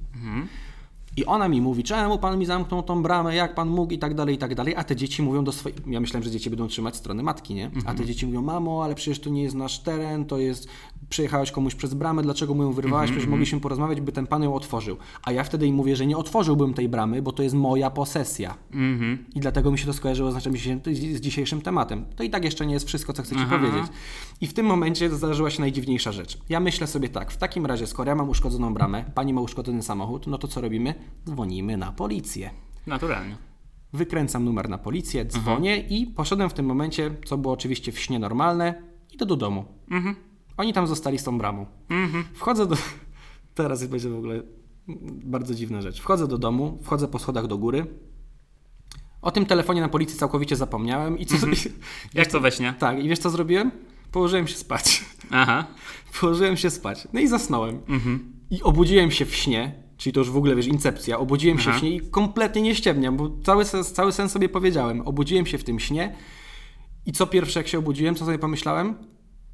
I 1.17 1.25
ona 1.25 1.49
mi 1.49 1.61
mówi, 1.61 1.83
czemu 1.83 2.19
pan 2.19 2.39
mi 2.39 2.47
zamknął 2.47 2.83
tą 2.83 3.03
bramę, 3.03 3.35
jak 3.35 3.55
pan 3.55 3.69
mógł 3.69 3.93
i 3.93 3.99
tak 3.99 4.15
dalej, 4.15 4.35
i 4.35 4.39
tak 4.39 4.55
dalej. 4.55 4.75
A 4.77 4.85
te 4.85 4.97
dzieci 4.97 5.23
mówią 5.23 5.45
do 5.45 5.53
swojej... 5.53 5.79
Ja 5.87 6.01
myślałem, 6.01 6.25
że 6.25 6.31
dzieci 6.31 6.51
będą 6.51 6.69
trzymać 6.69 6.97
strony 6.97 7.23
matki, 7.23 7.55
nie? 7.55 7.71
A 7.87 7.95
te 7.95 8.05
dzieci 8.05 8.27
mówią, 8.27 8.43
mamo, 8.43 8.85
ale 8.85 8.95
przecież 8.95 9.21
to 9.21 9.31
nie 9.31 9.43
jest 9.43 9.55
nasz 9.55 9.79
teren, 9.79 10.25
to 10.25 10.39
jest... 10.39 10.69
Przyjechałeś 11.09 11.51
komuś 11.51 11.75
przez 11.75 11.95
bramę, 11.95 12.23
dlaczego 12.23 12.55
mu 12.55 12.63
ją 12.63 12.73
wyrwałaś? 12.73 13.11
Przecież 13.11 13.29
mogliśmy 13.29 13.61
porozmawiać, 13.61 14.01
by 14.01 14.13
ten 14.13 14.27
pan 14.27 14.43
ją 14.43 14.55
otworzył. 14.55 14.97
A 15.23 15.33
ja 15.33 15.45
wtedy 15.45 15.67
im 15.67 15.75
mówię, 15.75 15.97
że 15.97 16.07
nie 16.07 16.17
otworzyłbym 16.17 16.75
tej 16.75 16.89
bramy, 16.89 17.23
bo 17.23 17.33
to 17.33 17.43
jest 17.43 17.55
moja 17.55 17.91
posesja. 17.91 18.55
Mhm. 18.73 19.25
I 19.35 19.41
dlatego 19.41 19.71
mi 19.71 19.79
się 19.79 19.87
to 19.87 19.93
skojarzyło 19.93 20.31
z, 20.31 20.35
naszym 20.35 20.53
dzisiejszym- 20.57 20.95
z 21.17 21.21
dzisiejszym 21.21 21.61
tematem. 21.63 22.05
To 22.17 22.23
i 22.23 22.31
tak 22.31 22.45
jeszcze 22.45 22.67
nie 22.67 22.75
jest 22.75 22.87
wszystko, 22.87 23.13
co 23.13 23.23
chcę 23.23 23.35
Ci 23.35 23.41
Aha. 23.45 23.59
powiedzieć. 23.59 23.93
I 24.41 24.47
w 24.47 24.55
tym 24.55 24.67
momencie 24.67 25.11
zdarzyła 25.11 25.51
się 25.51 25.61
najdziwniejsza 25.61 26.13
rzecz. 26.13 26.39
Ja 26.49 26.61
myślę 26.61 26.87
sobie 26.87 27.09
tak, 27.09 27.31
w 27.33 27.37
takim 27.37 27.67
razie, 27.67 27.87
skoro 27.87 28.09
ja 28.09 28.15
mam 28.15 28.29
uszkodzoną 28.29 28.75
bramę, 28.75 29.05
pani 29.15 29.33
ma 29.35 29.41
uszkodzony 29.41 29.83
samochód, 29.83 30.27
no 30.27 30.39
to 30.39 30.49
co 30.49 30.61
robimy? 30.61 30.95
Dzwonimy 31.27 31.77
na 31.77 31.93
policję. 31.93 32.51
Naturalnie. 32.87 33.37
Wykręcam 33.93 34.45
numer 34.45 34.69
na 34.69 34.79
policję, 34.79 35.25
dzwonię 35.25 35.77
i 35.79 36.07
poszedłem 36.07 36.51
w 36.51 36.55
tym 36.55 36.67
momencie, 36.67 37.11
co 37.25 37.39
było 37.39 37.55
oczywiście 37.55 37.93
w 37.93 37.99
śnie 38.01 38.19
normalne, 38.19 38.83
idę 39.15 39.27
do 39.27 39.37
domu. 39.37 39.65
Mhm. 39.91 40.17
Oni 40.57 40.73
tam 40.73 40.87
zostali 40.87 41.19
z 41.19 41.25
tą 41.25 41.39
bramą. 41.39 41.67
Mhm. 41.89 42.25
Wchodzę 42.35 42.67
do. 42.67 42.77
Teraz 43.55 43.87
będzie 43.87 44.09
w 44.09 44.17
ogóle 44.17 44.43
bardzo 45.25 45.55
dziwna 45.55 45.83
rzecz. 45.83 46.01
Wchodzę 46.01 46.29
do 46.29 46.39
domu, 46.39 46.79
wchodzę 46.83 47.09
po 47.09 47.19
schodach 47.19 47.47
do 47.47 47.59
góry. 47.59 47.87
O 49.23 49.31
tym 49.31 49.47
telefonie 49.47 49.81
na 49.81 49.89
policji 49.89 50.19
całkowicie 50.19 50.57
zapomniałem 50.57 51.19
i 51.19 51.27
co. 51.27 51.37
Jak 52.15 52.29
to 52.29 52.41
we 52.41 52.53
śnie? 52.53 52.75
tak, 52.79 53.05
i 53.05 53.09
wiesz 53.09 53.19
co 53.19 53.31
zrobiłem? 53.31 53.71
Położyłem 54.13 54.47
się 54.47 54.57
spać. 54.57 55.05
Aha. 55.31 55.67
Położyłem 56.21 56.57
się 56.57 56.71
spać. 56.71 57.09
No 57.13 57.21
i 57.21 57.29
zasnąłem. 57.29 57.81
Mhm. 57.89 58.33
I 58.51 58.63
obudziłem 58.63 59.11
się 59.11 59.25
w 59.25 59.35
śnie, 59.35 59.83
czyli 59.97 60.13
to 60.13 60.21
już 60.21 60.31
w 60.31 60.37
ogóle 60.37 60.57
wiesz, 60.57 60.67
incepcja. 60.67 61.19
Obudziłem 61.19 61.59
się 61.59 61.71
Aha. 61.71 61.79
w 61.79 61.81
śnie 61.81 61.91
i 61.91 62.01
kompletnie 62.01 62.63
nie 62.63 62.75
ściemniam, 62.75 63.17
bo 63.17 63.31
cały 63.45 63.65
sens, 63.65 63.93
cały 63.93 64.13
sens 64.13 64.33
sobie 64.33 64.49
powiedziałem. 64.49 65.01
Obudziłem 65.01 65.47
się 65.47 65.59
w 65.59 65.65
tym 65.65 65.81
śnie 65.81 66.17
i 67.07 67.13
co 67.13 67.27
pierwsze 67.27 67.61
jak 67.61 67.69
się 67.69 67.79
obudziłem, 67.79 68.15
co 68.15 68.25
sobie 68.25 68.39
pomyślałem? 68.39 68.95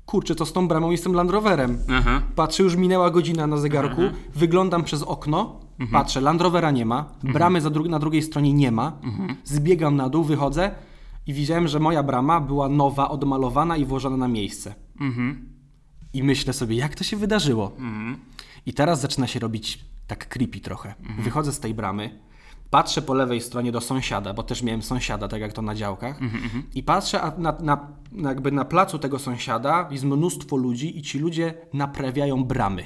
Kurczę, 0.06 0.34
to 0.34 0.46
z 0.46 0.52
tą 0.52 0.68
bramą 0.68 0.90
jestem 0.90 1.12
Land 1.12 1.30
Roverem. 1.30 1.78
Aha. 1.92 2.22
Patrzę, 2.36 2.62
już 2.62 2.76
minęła 2.76 3.10
godzina 3.10 3.46
na 3.46 3.56
zegarku, 3.56 4.00
wyglądam 4.34 4.84
przez 4.84 5.02
okno, 5.02 5.60
patrzę, 5.92 6.20
Land 6.20 6.40
Rovera 6.40 6.70
nie 6.70 6.84
ma, 6.86 7.04
bramy 7.22 7.60
za 7.60 7.68
dru- 7.70 7.88
na 7.88 7.98
drugiej 7.98 8.22
stronie 8.22 8.52
nie 8.52 8.72
ma, 8.72 8.92
zbiegam 9.44 9.96
na 9.96 10.08
dół, 10.08 10.24
wychodzę 10.24 10.70
i 11.26 11.32
widziałem, 11.32 11.68
że 11.68 11.80
moja 11.80 12.02
brama 12.02 12.40
była 12.40 12.68
nowa, 12.68 13.08
odmalowana 13.10 13.76
i 13.76 13.84
włożona 13.84 14.16
na 14.16 14.28
miejsce. 14.28 14.74
Mhm. 15.00 15.48
I 16.14 16.22
myślę 16.22 16.52
sobie, 16.52 16.76
jak 16.76 16.94
to 16.94 17.04
się 17.04 17.16
wydarzyło? 17.16 17.72
Mhm. 17.78 18.16
I 18.66 18.72
teraz 18.74 19.00
zaczyna 19.00 19.26
się 19.26 19.40
robić 19.40 19.84
tak 20.06 20.28
creepy 20.28 20.60
trochę. 20.60 20.94
Wychodzę 21.18 21.52
z 21.52 21.60
tej 21.60 21.74
bramy, 21.74 22.18
patrzę 22.72 23.02
po 23.02 23.14
lewej 23.14 23.40
stronie 23.40 23.72
do 23.72 23.80
sąsiada, 23.80 24.34
bo 24.34 24.42
też 24.42 24.62
miałem 24.62 24.82
sąsiada, 24.82 25.28
tak 25.28 25.40
jak 25.40 25.52
to 25.52 25.62
na 25.62 25.74
działkach, 25.74 26.18
i 26.74 26.82
patrzę, 26.82 27.32
na, 27.38 27.52
na, 27.60 27.88
jakby 28.12 28.52
na 28.52 28.64
placu 28.64 28.98
tego 28.98 29.18
sąsiada 29.18 29.88
jest 29.90 30.04
mnóstwo 30.04 30.56
ludzi 30.56 30.98
i 30.98 31.02
ci 31.02 31.18
ludzie 31.18 31.54
naprawiają 31.72 32.44
bramy. 32.44 32.84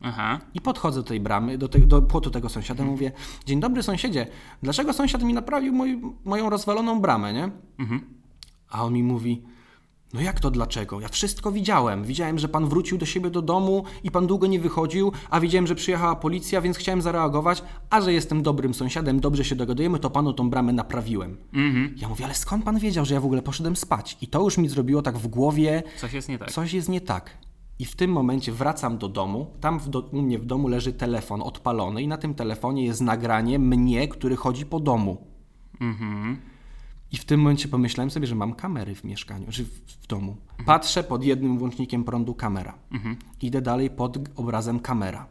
Aha. 0.00 0.38
I 0.54 0.60
podchodzę 0.60 1.00
do 1.00 1.08
tej 1.08 1.20
bramy, 1.20 1.58
do, 1.58 1.68
te, 1.68 1.78
do 1.78 2.02
płotu 2.02 2.30
tego 2.30 2.48
sąsiada 2.48 2.84
i 2.84 2.86
mówię, 2.86 3.12
dzień 3.46 3.60
dobry 3.60 3.82
sąsiedzie, 3.82 4.26
dlaczego 4.62 4.92
sąsiad 4.92 5.22
mi 5.22 5.34
naprawił 5.34 5.72
moj, 5.72 6.00
moją 6.24 6.50
rozwaloną 6.50 7.00
bramę, 7.00 7.32
nie? 7.32 7.50
A 8.70 8.84
on 8.84 8.92
mi 8.92 9.02
mówi, 9.02 9.42
no 10.12 10.20
jak 10.20 10.40
to 10.40 10.50
dlaczego? 10.50 11.00
Ja 11.00 11.08
wszystko 11.08 11.52
widziałem. 11.52 12.04
Widziałem, 12.04 12.38
że 12.38 12.48
pan 12.48 12.68
wrócił 12.68 12.98
do 12.98 13.06
siebie 13.06 13.30
do 13.30 13.42
domu 13.42 13.84
i 14.04 14.10
pan 14.10 14.26
długo 14.26 14.46
nie 14.46 14.60
wychodził, 14.60 15.12
a 15.30 15.40
widziałem, 15.40 15.66
że 15.66 15.74
przyjechała 15.74 16.16
policja, 16.16 16.60
więc 16.60 16.76
chciałem 16.76 17.02
zareagować, 17.02 17.62
a 17.90 18.00
że 18.00 18.12
jestem 18.12 18.42
dobrym 18.42 18.74
sąsiadem, 18.74 19.20
dobrze 19.20 19.44
się 19.44 19.56
dogadujemy, 19.56 19.98
to 19.98 20.10
panu 20.10 20.32
tą 20.32 20.50
bramę 20.50 20.72
naprawiłem. 20.72 21.36
Mhm. 21.52 21.94
Ja 21.96 22.08
mówię, 22.08 22.24
ale 22.24 22.34
skąd 22.34 22.64
pan 22.64 22.78
wiedział, 22.78 23.04
że 23.04 23.14
ja 23.14 23.20
w 23.20 23.24
ogóle 23.24 23.42
poszedłem 23.42 23.76
spać? 23.76 24.16
I 24.20 24.26
to 24.26 24.42
już 24.42 24.58
mi 24.58 24.68
zrobiło 24.68 25.02
tak 25.02 25.18
w 25.18 25.26
głowie, 25.26 25.82
Coś 25.96 26.12
jest 26.12 26.28
nie 26.28 26.38
tak. 26.38 26.52
Coś 26.52 26.72
jest 26.72 26.88
nie 26.88 27.00
tak. 27.00 27.38
I 27.78 27.84
w 27.84 27.96
tym 27.96 28.12
momencie 28.12 28.52
wracam 28.52 28.98
do 28.98 29.08
domu. 29.08 29.46
Tam 29.60 29.78
w 29.78 29.88
do, 29.88 30.00
u 30.00 30.22
mnie 30.22 30.38
w 30.38 30.46
domu 30.46 30.68
leży 30.68 30.92
telefon 30.92 31.42
odpalony, 31.42 32.02
i 32.02 32.08
na 32.08 32.16
tym 32.16 32.34
telefonie 32.34 32.84
jest 32.84 33.00
nagranie 33.00 33.58
mnie, 33.58 34.08
który 34.08 34.36
chodzi 34.36 34.66
po 34.66 34.80
domu. 34.80 35.26
Mhm. 35.80 36.38
I 37.12 37.16
w 37.16 37.24
tym 37.24 37.40
momencie 37.40 37.68
pomyślałem 37.68 38.10
sobie, 38.10 38.26
że 38.26 38.34
mam 38.34 38.54
kamery 38.54 38.94
w 38.94 39.04
mieszkaniu, 39.04 39.46
czy 39.50 39.64
w, 39.64 39.68
w 39.68 40.06
domu. 40.06 40.36
Patrzę 40.66 41.04
pod 41.04 41.24
jednym 41.24 41.58
włącznikiem 41.58 42.04
prądu 42.04 42.34
kamera. 42.34 42.78
Idę 43.42 43.62
dalej 43.62 43.90
pod 43.90 44.18
obrazem 44.36 44.80
kamera. 44.80 45.26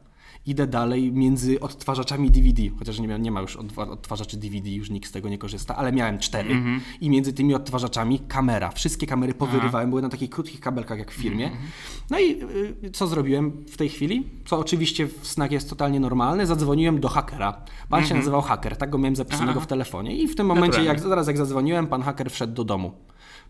Idę 0.47 0.67
dalej 0.67 1.12
między 1.12 1.60
odtwarzaczami 1.60 2.31
DVD, 2.31 2.63
chociaż 2.79 2.99
nie 2.99 3.07
ma, 3.07 3.17
nie 3.17 3.31
ma 3.31 3.41
już 3.41 3.55
odtwarzaczy 3.55 4.38
DVD, 4.38 4.69
już 4.69 4.89
nikt 4.89 5.10
z 5.10 5.12
tego 5.12 5.29
nie 5.29 5.38
korzysta, 5.38 5.75
ale 5.75 5.91
miałem 5.91 6.19
cztery. 6.19 6.62
I 7.01 7.10
między 7.10 7.33
tymi 7.33 7.55
odtwarzaczami 7.55 8.19
kamera. 8.19 8.71
Wszystkie 8.71 9.07
kamery 9.07 9.33
powyrywałem, 9.33 9.89
były 9.89 10.01
na 10.01 10.10
takich 10.10 10.29
krótkich 10.29 10.60
kabelkach 10.60 10.99
jak 10.99 11.12
w 11.12 11.15
firmie. 11.15 11.51
No 12.10 12.19
i 12.19 12.43
y, 12.83 12.91
co 12.91 13.07
zrobiłem 13.07 13.51
w 13.51 13.77
tej 13.77 13.89
chwili? 13.89 14.29
Co 14.45 14.60
oczywiście 14.60 15.07
w 15.07 15.27
snach 15.27 15.51
jest 15.51 15.69
totalnie 15.69 15.99
normalne. 15.99 16.47
Zadzwoniłem 16.47 16.99
do 16.99 17.10
hakera. 17.10 17.62
Pan 17.89 18.05
się 18.05 18.15
nazywał 18.15 18.41
haker, 18.41 18.77
tak 18.77 18.89
go 18.89 18.97
miałem 18.97 19.15
zapisanego 19.15 19.51
Aha. 19.51 19.60
w 19.60 19.67
telefonie. 19.67 20.17
I 20.17 20.27
w 20.27 20.36
tym 20.36 20.47
momencie, 20.47 20.67
Naturalnie. 20.67 20.88
jak 20.88 20.99
zaraz 20.99 21.27
jak 21.27 21.38
zadzwoniłem, 21.38 21.88
pan 21.88 22.01
haker 22.01 22.31
wszedł 22.31 22.53
do 22.53 22.63
domu. 22.63 22.91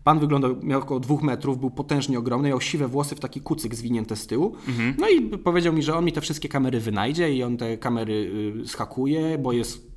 Pan 0.08 0.18
wyglądał, 0.18 0.56
miał 0.62 0.80
około 0.80 1.00
dwóch 1.00 1.22
metrów, 1.22 1.60
był 1.60 1.70
potężnie 1.70 2.18
ogromny, 2.18 2.48
miał 2.48 2.60
siwe 2.60 2.88
włosy 2.88 3.16
w 3.16 3.20
taki 3.20 3.40
kucyk 3.40 3.74
zwinięte 3.74 4.16
z 4.16 4.26
tyłu. 4.26 4.56
No 4.98 5.08
i 5.08 5.22
powiedział 5.22 5.72
mi, 5.72 5.82
że 5.82 5.96
on 5.96 6.04
mi 6.04 6.12
te 6.12 6.20
wszystkie 6.20 6.48
kamery 6.48 6.80
wynajdzie 6.80 7.34
i 7.34 7.42
on 7.42 7.56
te 7.56 7.78
kamery 7.78 8.12
y, 8.62 8.68
schakuje, 8.68 9.38
bo 9.38 9.52
jest 9.52 9.92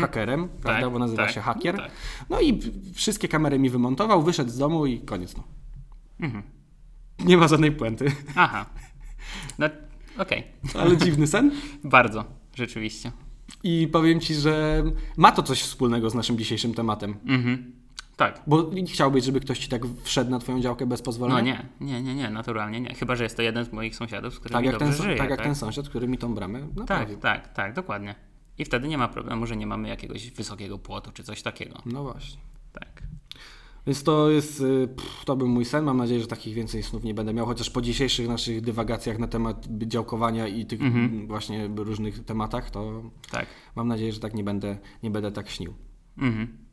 hakerem, 0.00 0.48
prawda, 0.62 0.90
bo 0.90 0.98
nazywa 0.98 1.22
tak. 1.22 1.34
się 1.34 1.40
hakier. 1.40 1.74
No 1.74 1.82
tak. 1.82 1.92
No 2.30 2.40
i 2.40 2.60
wszystkie 2.94 3.28
kamery 3.28 3.58
mi 3.58 3.70
wymontował, 3.70 4.22
wyszedł 4.22 4.50
z 4.50 4.58
domu 4.58 4.86
i 4.86 5.00
koniec. 5.00 5.36
No. 5.36 5.42
Nie 7.24 7.36
ma 7.36 7.48
żadnej 7.48 7.72
puenty, 7.72 8.12
Aha. 8.34 8.66
No, 9.58 9.66
okej. 10.18 10.44
ale 10.74 10.96
dziwny 10.96 11.26
sen. 11.26 11.52
Bardzo. 11.84 12.24
Rzeczywiście. 12.54 13.12
I 13.62 13.88
powiem 13.92 14.20
Ci, 14.20 14.34
że 14.34 14.84
ma 15.16 15.32
to 15.32 15.42
coś 15.42 15.62
wspólnego 15.62 16.10
z 16.10 16.14
naszym 16.14 16.38
dzisiejszym 16.38 16.74
tematem. 16.74 17.14
Mhm. 17.26 17.75
Tak. 18.16 18.42
Bo 18.46 18.62
nie 18.72 18.86
chciałbyś, 18.86 19.24
żeby 19.24 19.40
ktoś 19.40 19.58
Ci 19.58 19.68
tak 19.68 19.82
wszedł 20.02 20.30
na 20.30 20.38
Twoją 20.38 20.60
działkę 20.60 20.86
bez 20.86 21.02
pozwolenia? 21.02 21.66
No 21.80 21.86
nie, 21.86 21.92
nie, 21.92 22.02
nie, 22.02 22.14
nie, 22.14 22.30
naturalnie 22.30 22.80
nie. 22.80 22.94
Chyba, 22.94 23.16
że 23.16 23.24
jest 23.24 23.36
to 23.36 23.42
jeden 23.42 23.64
z 23.64 23.72
moich 23.72 23.96
sąsiadów, 23.96 24.34
z 24.34 24.38
którymi 24.38 24.54
Tak 24.54 24.64
jak, 24.64 24.78
ten, 24.78 24.92
so- 24.94 25.02
żyję. 25.02 25.16
tak 25.16 25.30
jak 25.30 25.42
ten 25.42 25.54
sąsiad, 25.54 25.88
który 25.88 26.08
mi 26.08 26.18
tą 26.18 26.34
bramę 26.34 26.60
naprawił. 26.76 27.18
Tak, 27.18 27.44
tak, 27.44 27.54
tak, 27.54 27.74
dokładnie. 27.74 28.14
I 28.58 28.64
wtedy 28.64 28.88
nie 28.88 28.98
ma 28.98 29.08
problemu, 29.08 29.46
że 29.46 29.56
nie 29.56 29.66
mamy 29.66 29.88
jakiegoś 29.88 30.30
wysokiego 30.30 30.78
płotu 30.78 31.12
czy 31.12 31.22
coś 31.24 31.42
takiego. 31.42 31.78
No 31.86 32.02
właśnie. 32.02 32.38
Tak. 32.72 33.02
Więc 33.86 34.02
to 34.02 34.30
jest, 34.30 34.60
y, 34.60 34.88
pff, 34.96 35.24
to 35.24 35.36
był 35.36 35.48
mój 35.48 35.64
sen. 35.64 35.84
Mam 35.84 35.96
nadzieję, 35.96 36.20
że 36.20 36.26
takich 36.26 36.54
więcej 36.54 36.82
snów 36.82 37.04
nie 37.04 37.14
będę 37.14 37.34
miał, 37.34 37.46
chociaż 37.46 37.70
po 37.70 37.82
dzisiejszych 37.82 38.28
naszych 38.28 38.60
dywagacjach 38.60 39.18
na 39.18 39.28
temat 39.28 39.66
działkowania 39.70 40.48
i 40.48 40.66
tych 40.66 40.80
mm, 40.80 41.26
właśnie 41.26 41.70
różnych 41.76 42.24
tematach, 42.24 42.70
to 42.70 43.02
Tak. 43.30 43.46
mam 43.76 43.88
nadzieję, 43.88 44.12
że 44.12 44.20
tak 44.20 44.34
nie 44.34 44.44
będę, 44.44 44.78
nie 45.02 45.10
będę 45.10 45.32
tak 45.32 45.48
śnił. 45.48 45.74
Mhm. 46.18 46.65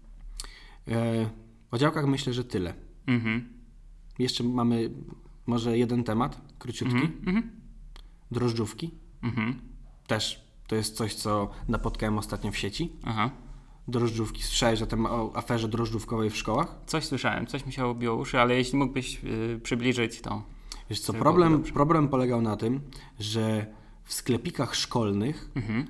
E, 0.88 1.30
o 1.72 1.78
działkach 1.78 2.06
myślę, 2.06 2.34
że 2.34 2.44
tyle. 2.44 2.74
Mhm. 3.08 3.50
Jeszcze 4.20 4.44
mamy 4.44 4.90
może 5.46 5.78
jeden 5.78 6.04
temat, 6.04 6.42
króciutki. 6.60 7.04
Mhm. 7.26 7.52
Drożdżówki. 8.32 8.92
Mhm. 9.24 9.62
Też 10.08 10.44
to 10.68 10.76
jest 10.76 10.96
coś, 10.96 11.14
co 11.14 11.50
napotkałem 11.68 12.18
ostatnio 12.18 12.52
w 12.52 12.58
sieci. 12.58 12.92
Aha. 13.04 13.30
Drożdżówki. 13.88 14.44
Słyszałeś 14.44 14.82
o, 14.82 14.86
tym, 14.86 15.06
o 15.06 15.32
aferze 15.36 15.68
drożdżówkowej 15.68 16.30
w 16.30 16.38
szkołach? 16.38 16.76
Coś 16.86 17.06
słyszałem, 17.06 17.48
coś 17.48 17.66
mi 17.66 17.74
się 17.74 17.86
obiło 17.86 18.16
uszy, 18.16 18.40
ale 18.40 18.56
jeśli 18.56 18.78
mógłbyś 18.78 19.24
yy, 19.24 19.60
przybliżyć 19.64 20.22
to. 20.22 20.44
Wiesz 20.90 21.00
co, 21.00 21.14
problem, 21.14 21.64
problem 21.64 22.08
polegał 22.08 22.42
na 22.42 22.58
tym, 22.58 22.82
że 23.20 23.66
w 24.04 24.14
sklepikach 24.14 24.76
szkolnych 24.76 25.52
Mhm. 25.56 25.88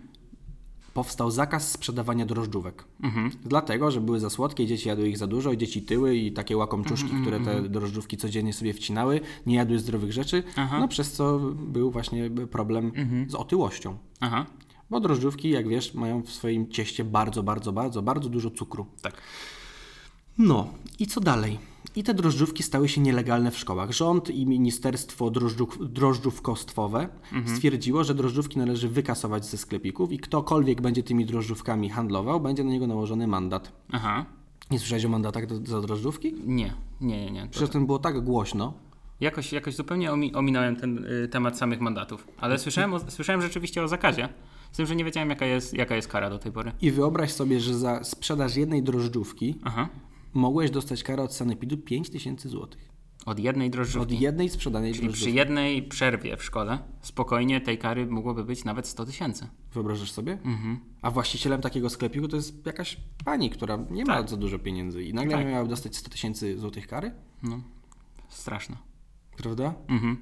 Powstał 0.94 1.32
zakaz 1.32 1.72
sprzedawania 1.72 2.26
drożdżówek. 2.26 2.84
Mhm. 3.04 3.32
Dlatego, 3.46 3.92
że 3.92 4.02
były 4.02 4.20
za 4.20 4.30
słodkie, 4.30 4.68
dzieci 4.68 4.90
jadły 4.90 5.10
ich 5.10 5.18
za 5.18 5.28
dużo, 5.28 5.52
i 5.52 5.58
dzieci 5.58 5.82
tyły 5.82 6.16
i 6.16 6.32
takie 6.32 6.58
łakomczuszki, 6.58 7.12
Mhm, 7.12 7.22
które 7.22 7.40
te 7.40 7.70
drożdżówki 7.70 8.18
codziennie 8.18 8.54
sobie 8.54 8.74
wcinały, 8.74 9.22
nie 9.46 9.56
jadły 9.56 9.80
zdrowych 9.80 10.14
rzeczy, 10.14 10.44
Aha. 10.52 10.62
Mhm. 10.62 10.82
no 10.82 10.88
przez 10.88 11.14
co 11.14 11.40
był 11.56 11.92
właśnie 11.92 12.30
problem 12.52 12.92
z 13.28 13.36
otyłością. 13.36 13.98
Aha. 14.20 14.46
Bo 14.90 15.00
drożdżówki, 15.00 15.50
jak 15.50 15.68
wiesz, 15.68 15.94
mają 15.94 16.22
w 16.22 16.30
swoim 16.30 16.68
cieście 16.68 17.04
bardzo, 17.04 17.44
bardzo, 17.44 17.74
bardzo, 17.74 18.02
bardzo 18.02 18.30
dużo 18.30 18.52
cukru. 18.52 18.86
Tak. 19.02 19.22
No 20.38 20.68
i 21.00 21.08
co 21.08 21.22
dalej? 21.22 21.60
I 21.96 22.04
te 22.04 22.14
drożdżówki 22.14 22.64
stały 22.64 22.90
się 22.90 23.02
nielegalne 23.02 23.52
w 23.52 23.58
szkołach. 23.58 23.92
Rząd 23.92 24.30
i 24.30 24.46
Ministerstwo 24.46 25.30
Drożdżów, 25.30 25.94
Drożdżówkostwowe 25.94 27.10
stwierdziło, 27.46 28.04
że 28.04 28.16
drożdżówki 28.16 28.60
należy 28.60 28.90
wykasować 28.90 29.46
ze 29.46 29.58
sklepików 29.58 30.12
i 30.12 30.20
ktokolwiek 30.20 30.82
będzie 30.82 31.04
tymi 31.04 31.26
drożdżówkami 31.26 31.90
handlował, 31.90 32.40
będzie 32.42 32.64
na 32.64 32.72
niego 32.72 32.88
nałożony 32.88 33.28
mandat. 33.28 33.72
Aha. 33.92 34.26
Nie 34.72 34.80
słyszałeś 34.80 35.06
o 35.06 35.10
mandatach 35.10 35.46
do, 35.46 35.66
za 35.72 35.82
drożdżówki? 35.82 36.34
Nie, 36.46 36.74
nie, 37.02 37.26
nie. 37.26 37.32
nie. 37.32 37.42
To, 37.42 37.48
Przecież 37.50 37.70
tym 37.70 37.86
było 37.86 38.00
tak 38.00 38.22
głośno. 38.22 38.74
jakoś, 39.20 39.54
jakoś 39.54 39.76
zupełnie 39.76 40.12
omi, 40.12 40.34
ominąłem 40.34 40.76
ten 40.76 41.06
y, 41.06 41.28
temat 41.28 41.58
samych 41.58 41.80
mandatów. 41.82 42.28
Ale 42.38 42.60
słyszałem, 42.60 42.94
o, 42.94 43.00
słyszałem 43.12 43.42
rzeczywiście 43.42 43.84
o 43.84 43.88
zakazie. 43.88 44.30
Z 44.72 44.78
tym, 44.78 44.86
że 44.86 44.96
nie 44.96 45.06
wiedziałem, 45.06 45.30
jaka 45.30 45.46
jest, 45.46 45.74
jaka 45.74 45.96
jest 45.96 46.08
kara 46.08 46.30
do 46.30 46.40
tej 46.40 46.52
pory. 46.52 46.72
I 46.82 46.92
wyobraź 46.92 47.32
sobie, 47.32 47.60
że 47.60 47.74
za 47.74 48.04
sprzedaż 48.04 48.56
jednej 48.56 48.84
drożdżówki 48.84 49.56
Aha. 49.64 49.90
Mogłeś 50.34 50.72
dostać 50.72 51.04
karę 51.04 51.24
od 51.24 51.34
sanepidu 51.34 51.78
5000 51.78 52.50
zł. 52.50 52.68
Od 53.26 53.40
jednej 53.40 53.70
drożdżówki. 53.70 54.16
Od 54.16 54.22
jednej 54.22 54.50
sprzedanej 54.50 54.92
Czyli 54.92 55.00
przy 55.02 55.08
drożdżówki. 55.08 55.36
jednej 55.38 55.84
przerwie 55.84 56.38
w 56.38 56.44
szkole 56.44 56.80
spokojnie 57.02 57.62
tej 57.62 57.78
kary 57.78 58.06
mogłoby 58.06 58.44
być 58.44 58.64
nawet 58.64 58.88
100 58.88 59.06
tysięcy. 59.06 59.48
Wyobrażasz 59.74 60.12
sobie? 60.12 60.32
Mhm. 60.34 60.80
A 61.02 61.12
właścicielem 61.12 61.62
takiego 61.62 61.90
sklepiku 61.90 62.28
to 62.28 62.36
jest 62.36 62.66
jakaś 62.66 62.98
pani, 63.26 63.50
która 63.50 63.86
nie 63.92 64.06
ma 64.06 64.14
Tak. 64.18 64.30
za 64.30 64.38
dużo 64.38 64.60
pieniędzy 64.60 65.04
i 65.04 65.14
nagle 65.14 65.38
Tak. 65.38 65.46
miała 65.48 65.66
dostać 65.68 65.96
100 65.96 66.10
tysięcy 66.10 66.58
złotych 66.60 66.88
kary? 66.88 67.12
No, 67.44 67.62
straszne. 68.30 68.78
Prawda? 69.38 69.74
Mhm. 69.88 70.18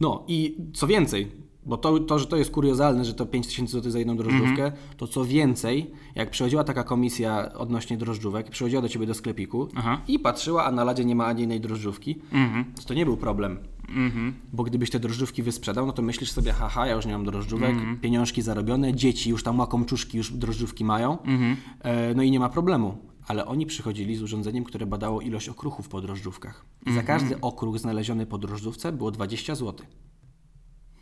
No 0.00 0.24
i 0.28 0.56
co 0.74 0.86
więcej, 0.86 1.32
bo 1.66 1.76
to, 1.76 1.98
to 2.00 2.18
że 2.18 2.26
to 2.26 2.36
jest 2.36 2.50
kuriozalne, 2.50 3.04
że 3.04 3.14
to 3.14 3.26
5 3.26 3.46
tysięcy 3.46 3.72
złotych 3.72 3.92
za 3.92 3.98
jedną 3.98 4.16
drożdżówkę, 4.16 4.72
to 4.96 5.06
co 5.08 5.24
więcej, 5.24 5.90
jak 6.14 6.30
przychodziła 6.30 6.64
taka 6.64 6.84
komisja 6.84 7.52
odnośnie 7.52 7.96
drożdżówek, 7.96 8.50
przychodziła 8.50 8.82
do 8.82 8.88
ciebie 8.88 9.06
do 9.06 9.14
sklepiku 9.14 9.68
Aha. 9.74 10.00
i 10.08 10.18
patrzyła, 10.18 10.64
a 10.64 10.70
na 10.72 10.84
ladzie 10.84 11.04
nie 11.04 11.14
ma 11.14 11.26
ani 11.26 11.40
jednej 11.40 11.60
drożdżówki, 11.60 12.18
Mhm. 12.32 12.64
to, 12.74 12.82
to 12.82 12.94
nie 12.94 13.04
był 13.04 13.16
problem. 13.16 13.58
Mhm. 13.88 14.34
Bo 14.52 14.64
gdybyś 14.64 14.90
te 14.90 15.00
drożdżówki 15.00 15.42
wysprzedał, 15.42 15.86
no 15.86 15.92
to 15.92 16.02
myślisz 16.02 16.30
sobie, 16.32 16.52
haha, 16.52 16.86
ja 16.86 16.94
już 16.94 17.06
nie 17.06 17.12
mam 17.12 17.24
drożdżówek, 17.24 17.70
Mhm. 17.70 18.00
pieniążki 18.00 18.42
zarobione, 18.42 18.94
dzieci 18.94 19.30
już 19.30 19.42
tam 19.42 19.58
łakomczuszki, 19.58 20.18
już 20.18 20.32
drożdżówki 20.32 20.84
mają, 20.84 21.18
Mhm. 21.22 21.56
e, 21.80 22.14
no 22.14 22.22
i 22.22 22.30
nie 22.30 22.40
ma 22.40 22.48
problemu. 22.48 22.98
Ale 23.26 23.46
oni 23.46 23.66
przychodzili 23.66 24.16
z 24.16 24.22
urządzeniem, 24.22 24.64
które 24.64 24.86
badało 24.86 25.20
ilość 25.20 25.48
okruchów 25.48 25.88
po 25.88 26.00
drożdżówkach. 26.00 26.64
I 26.86 26.88
Mhm. 26.88 27.06
za 27.06 27.12
każdy 27.12 27.40
okruch 27.40 27.78
znaleziony 27.78 28.26
po 28.26 28.38
drożdżówce 28.38 28.92
było 28.92 29.10
20 29.10 29.54
zł. 29.54 29.86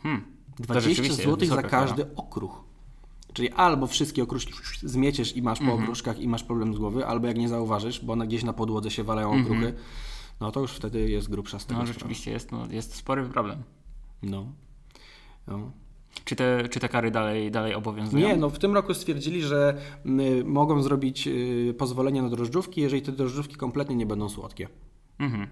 Hmm. 0.03 0.21
To 0.57 0.63
20 0.63 0.89
rzeczywiście 0.89 1.23
zł 1.23 1.47
za 1.47 1.55
kara. 1.55 1.69
każdy 1.69 2.15
okruch. 2.15 2.63
Czyli 3.33 3.49
albo 3.51 3.87
wszystkie 3.87 4.23
okruszki 4.23 4.53
zmieciesz 4.83 5.35
i 5.37 5.41
masz 5.41 5.59
po 5.59 5.63
Mhm. 5.65 5.83
okruszkach 5.83 6.19
i 6.19 6.27
masz 6.27 6.43
problem 6.43 6.73
z 6.75 6.77
głowy, 6.77 7.05
albo 7.05 7.27
jak 7.27 7.37
nie 7.37 7.49
zauważysz, 7.49 8.05
bo 8.05 8.15
na 8.15 8.25
gdzieś 8.25 8.43
na 8.43 8.53
podłodze 8.53 8.91
się 8.91 9.03
walają 9.03 9.41
okruchy, 9.41 9.73
no 10.41 10.51
to 10.51 10.59
już 10.59 10.71
wtedy 10.71 11.09
jest 11.09 11.29
grubsza 11.29 11.57
Mhm. 11.57 11.69
No 11.79 11.83
sprawa. 11.85 11.93
rzeczywiście 11.93 12.31
jest, 12.31 12.51
no, 12.51 12.67
jest 12.71 12.95
spory 12.95 13.23
problem. 13.23 13.63
No. 14.23 14.45
no. 15.47 15.71
Czy 16.25 16.35
te, 16.35 16.69
czy 16.69 16.79
te 16.79 16.89
kary 16.89 17.11
dalej, 17.11 17.51
dalej 17.51 17.75
obowiązują? 17.75 18.27
Nie, 18.27 18.35
no 18.35 18.49
w 18.49 18.59
tym 18.59 18.73
roku 18.73 18.93
stwierdzili, 18.93 19.41
że 19.41 19.77
y, 20.05 20.43
mogą 20.45 20.83
zrobić 20.83 21.27
y, 21.27 21.75
pozwolenie 21.77 22.21
na 22.21 22.29
drożdżówki, 22.29 22.81
jeżeli 22.81 23.01
te 23.01 23.11
drożdżówki 23.11 23.55
kompletnie 23.55 23.95
nie 23.95 24.05
będą 24.05 24.29
słodkie. 24.29 24.67
Mhm. 25.19 25.47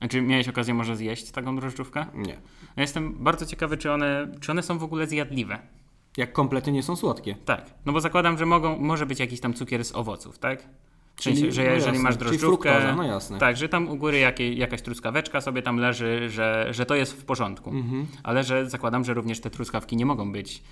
A 0.00 0.08
czy 0.08 0.22
miałeś 0.22 0.48
okazję 0.48 0.74
może 0.74 0.96
zjeść 0.96 1.30
taką 1.30 1.56
drożdżówkę? 1.56 2.06
Nie. 2.14 2.32
Ja 2.76 2.82
jestem 2.82 3.14
bardzo 3.24 3.46
ciekawy, 3.46 3.76
czy 3.76 3.92
one, 3.92 4.28
czy 4.40 4.52
one 4.52 4.62
są 4.62 4.78
w 4.78 4.82
ogóle 4.82 5.06
zjadliwe. 5.06 5.58
Jak 6.16 6.32
kompletnie 6.32 6.72
nie 6.72 6.82
są 6.82 6.96
słodkie. 6.96 7.36
Tak, 7.44 7.70
no 7.86 7.92
bo 7.92 8.00
zakładam, 8.00 8.38
że 8.38 8.46
mogą, 8.46 8.78
może 8.78 9.06
być 9.06 9.20
jakiś 9.20 9.40
tam 9.40 9.54
cukier 9.54 9.84
z 9.84 9.94
owoców, 9.94 10.38
tak? 10.38 10.68
Czyli- 11.16 11.36
sensie, 11.36 11.52
że 11.52 11.64
no 11.64 11.70
jeżeli 11.70 11.92
jasne, 11.92 12.02
masz 12.02 12.14
czyli 12.18 12.24
drożdżówkę, 12.28 12.70
fruktoza, 12.70 12.96
no 12.96 13.02
jasne. 13.02 13.38
tak, 13.38 13.56
że 13.56 13.68
tam 13.68 13.88
u 13.88 13.96
góry 13.96 14.18
jakie, 14.18 14.52
jakaś 14.52 14.82
truskaweczka 14.82 15.40
sobie 15.40 15.62
tam 15.62 15.76
leży, 15.76 16.30
że, 16.30 16.68
że 16.70 16.86
to 16.86 16.94
jest 16.94 17.12
w 17.12 17.24
porządku. 17.24 17.70
Mhm. 17.70 18.06
Ale 18.22 18.44
że 18.44 18.70
zakładam, 18.70 19.04
że 19.04 19.14
również 19.14 19.40
te 19.40 19.50
truskawki 19.50 19.96
nie 19.96 20.06
mogą 20.06 20.32
być 20.32 20.62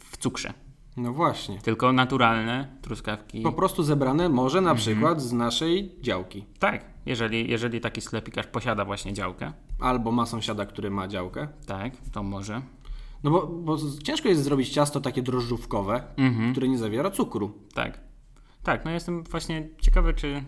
w 0.00 0.16
cukrze, 0.16 0.52
No 0.96 1.12
właśnie. 1.12 1.58
tylko 1.58 1.92
naturalne 1.92 2.76
truskawki. 2.82 3.40
Po 3.40 3.52
prostu 3.52 3.82
zebrane 3.82 4.28
może 4.28 4.58
Mhm. 4.58 4.76
na 4.76 4.80
przykład 4.82 5.22
z 5.22 5.32
naszej 5.32 5.92
działki. 6.00 6.44
Tak, 6.58 6.84
jeżeli, 7.06 7.50
jeżeli 7.50 7.80
taki 7.80 8.00
sklepikarz 8.00 8.46
posiada 8.46 8.84
właśnie 8.84 9.12
działkę, 9.12 9.52
Albo 9.80 10.12
ma 10.12 10.26
sąsiada, 10.26 10.66
który 10.66 10.90
ma 10.90 11.08
działkę. 11.08 11.48
tak, 11.66 11.92
to 12.12 12.22
może. 12.22 12.62
No 13.24 13.30
bo, 13.30 13.46
bo 13.46 13.76
ciężko 14.02 14.28
jest 14.28 14.42
zrobić 14.44 14.68
ciasto 14.68 15.00
takie 15.00 15.22
drożdżówkowe, 15.22 16.04
Mhm. 16.16 16.52
które 16.52 16.68
nie 16.68 16.78
zawiera 16.78 17.10
cukru. 17.10 17.52
Tak. 17.74 18.00
Tak, 18.62 18.84
no 18.84 18.90
jestem 18.90 19.24
właśnie 19.24 19.68
ciekawy, 19.80 20.14
czy. 20.14 20.44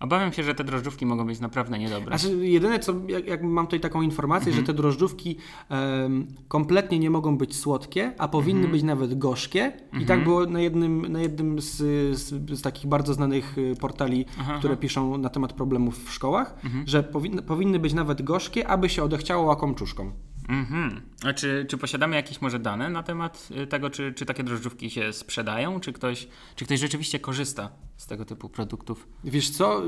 Obawiam 0.00 0.32
się, 0.32 0.42
że 0.42 0.54
te 0.54 0.64
drożdżówki 0.64 1.06
mogą 1.06 1.26
być 1.26 1.40
naprawdę 1.40 1.78
niedobre. 1.78 2.18
Znaczy, 2.18 2.46
jedyne 2.48 2.78
co, 2.78 2.92
jak, 3.08 3.26
jak 3.26 3.42
mam 3.42 3.66
tutaj 3.66 3.80
taką 3.80 4.02
informację, 4.02 4.48
Mhm. 4.48 4.66
że 4.66 4.72
te 4.72 4.76
drożdżówki 4.76 5.36
em, 5.68 6.26
kompletnie 6.48 6.98
nie 6.98 7.10
mogą 7.10 7.38
być 7.38 7.56
słodkie, 7.56 8.12
a 8.18 8.28
powinny 8.28 8.60
Mhm. 8.60 8.72
być 8.72 8.82
nawet 8.82 9.18
gorzkie. 9.18 9.72
I 10.00 10.06
tak 10.06 10.24
było 10.24 10.46
na 10.46 10.60
jednym, 10.60 11.12
na 11.12 11.20
jednym 11.20 11.60
z, 11.60 11.76
z, 12.18 12.50
z 12.58 12.62
takich 12.62 12.86
bardzo 12.86 13.14
znanych 13.14 13.58
y, 13.58 13.74
portali, 13.80 14.24
Aha, 14.40 14.54
które 14.58 14.72
aha. 14.72 14.80
piszą 14.82 15.18
na 15.18 15.28
temat 15.28 15.52
problemów 15.52 16.04
w 16.08 16.12
szkołach, 16.12 16.54
Mhm. 16.64 16.86
że 16.86 17.02
powinny, 17.02 17.42
powinny 17.42 17.78
być 17.78 17.92
nawet 17.94 18.22
gorzkie, 18.22 18.68
aby 18.68 18.88
się 18.88 19.02
odechciało 19.02 19.44
łakomczuszkom. 19.44 20.12
Mhm. 20.48 21.00
A 21.24 21.32
czy, 21.32 21.66
czy 21.68 21.78
posiadamy 21.78 22.16
jakieś 22.16 22.40
może 22.40 22.58
dane 22.58 22.90
na 22.90 23.02
temat 23.02 23.48
y, 23.62 23.66
tego, 23.66 23.90
czy, 23.90 24.12
czy 24.12 24.26
takie 24.26 24.44
drożdżówki 24.44 24.90
się 24.90 25.12
sprzedają, 25.12 25.80
czy 25.80 25.92
ktoś, 25.92 26.28
czy 26.56 26.64
ktoś 26.64 26.80
rzeczywiście 26.80 27.18
korzysta 27.18 27.70
z 27.96 28.06
tego 28.06 28.24
typu 28.24 28.48
produktów? 28.48 29.08
Wiesz 29.24 29.50
co? 29.50 29.82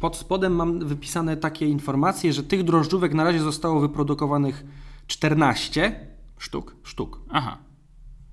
Pod 0.00 0.16
spodem 0.16 0.54
mam 0.54 0.86
wypisane 0.86 1.36
takie 1.36 1.66
informacje, 1.66 2.32
że 2.32 2.42
tych 2.42 2.62
drożdżówek 2.64 3.14
na 3.14 3.24
razie 3.24 3.40
zostało 3.40 3.80
wyprodukowanych 3.80 4.64
14 5.06 6.06
Sztuk? 6.38 6.76
sztuk 6.82 7.20
Aha, 7.30 7.58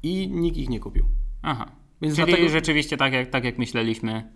i 0.03 0.28
nikt 0.32 0.58
ich 0.58 0.70
nie 0.70 0.80
kupił. 0.80 1.05
aha. 1.41 1.72
Więc 2.01 2.16
Czyli 2.16 2.28
dlatego- 2.28 2.49
rzeczywiście 2.49 2.97
tak 2.97 3.14
jak, 3.14 3.30
tak 3.30 3.43
jak 3.43 3.58
myśleliśmy, 3.58 4.32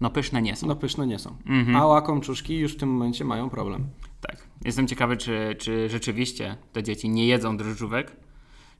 no 0.00 0.10
pyszne 0.10 0.42
nie 0.42 0.56
są. 0.56 0.66
No 0.66 0.76
pyszne 0.76 1.06
nie 1.06 1.18
są. 1.18 1.36
Mhm. 1.46 1.76
A 1.76 1.86
łakomczuszki 1.86 2.56
już 2.58 2.72
w 2.72 2.76
tym 2.76 2.88
momencie 2.88 3.24
mają 3.24 3.50
problem. 3.50 3.86
Tak. 4.20 4.48
Jestem 4.64 4.86
ciekawy, 4.86 5.16
czy, 5.16 5.56
czy 5.58 5.88
rzeczywiście 5.88 6.56
te 6.72 6.82
dzieci 6.82 7.08
nie 7.08 7.26
jedzą 7.26 7.56
drożdżówek, 7.56 8.16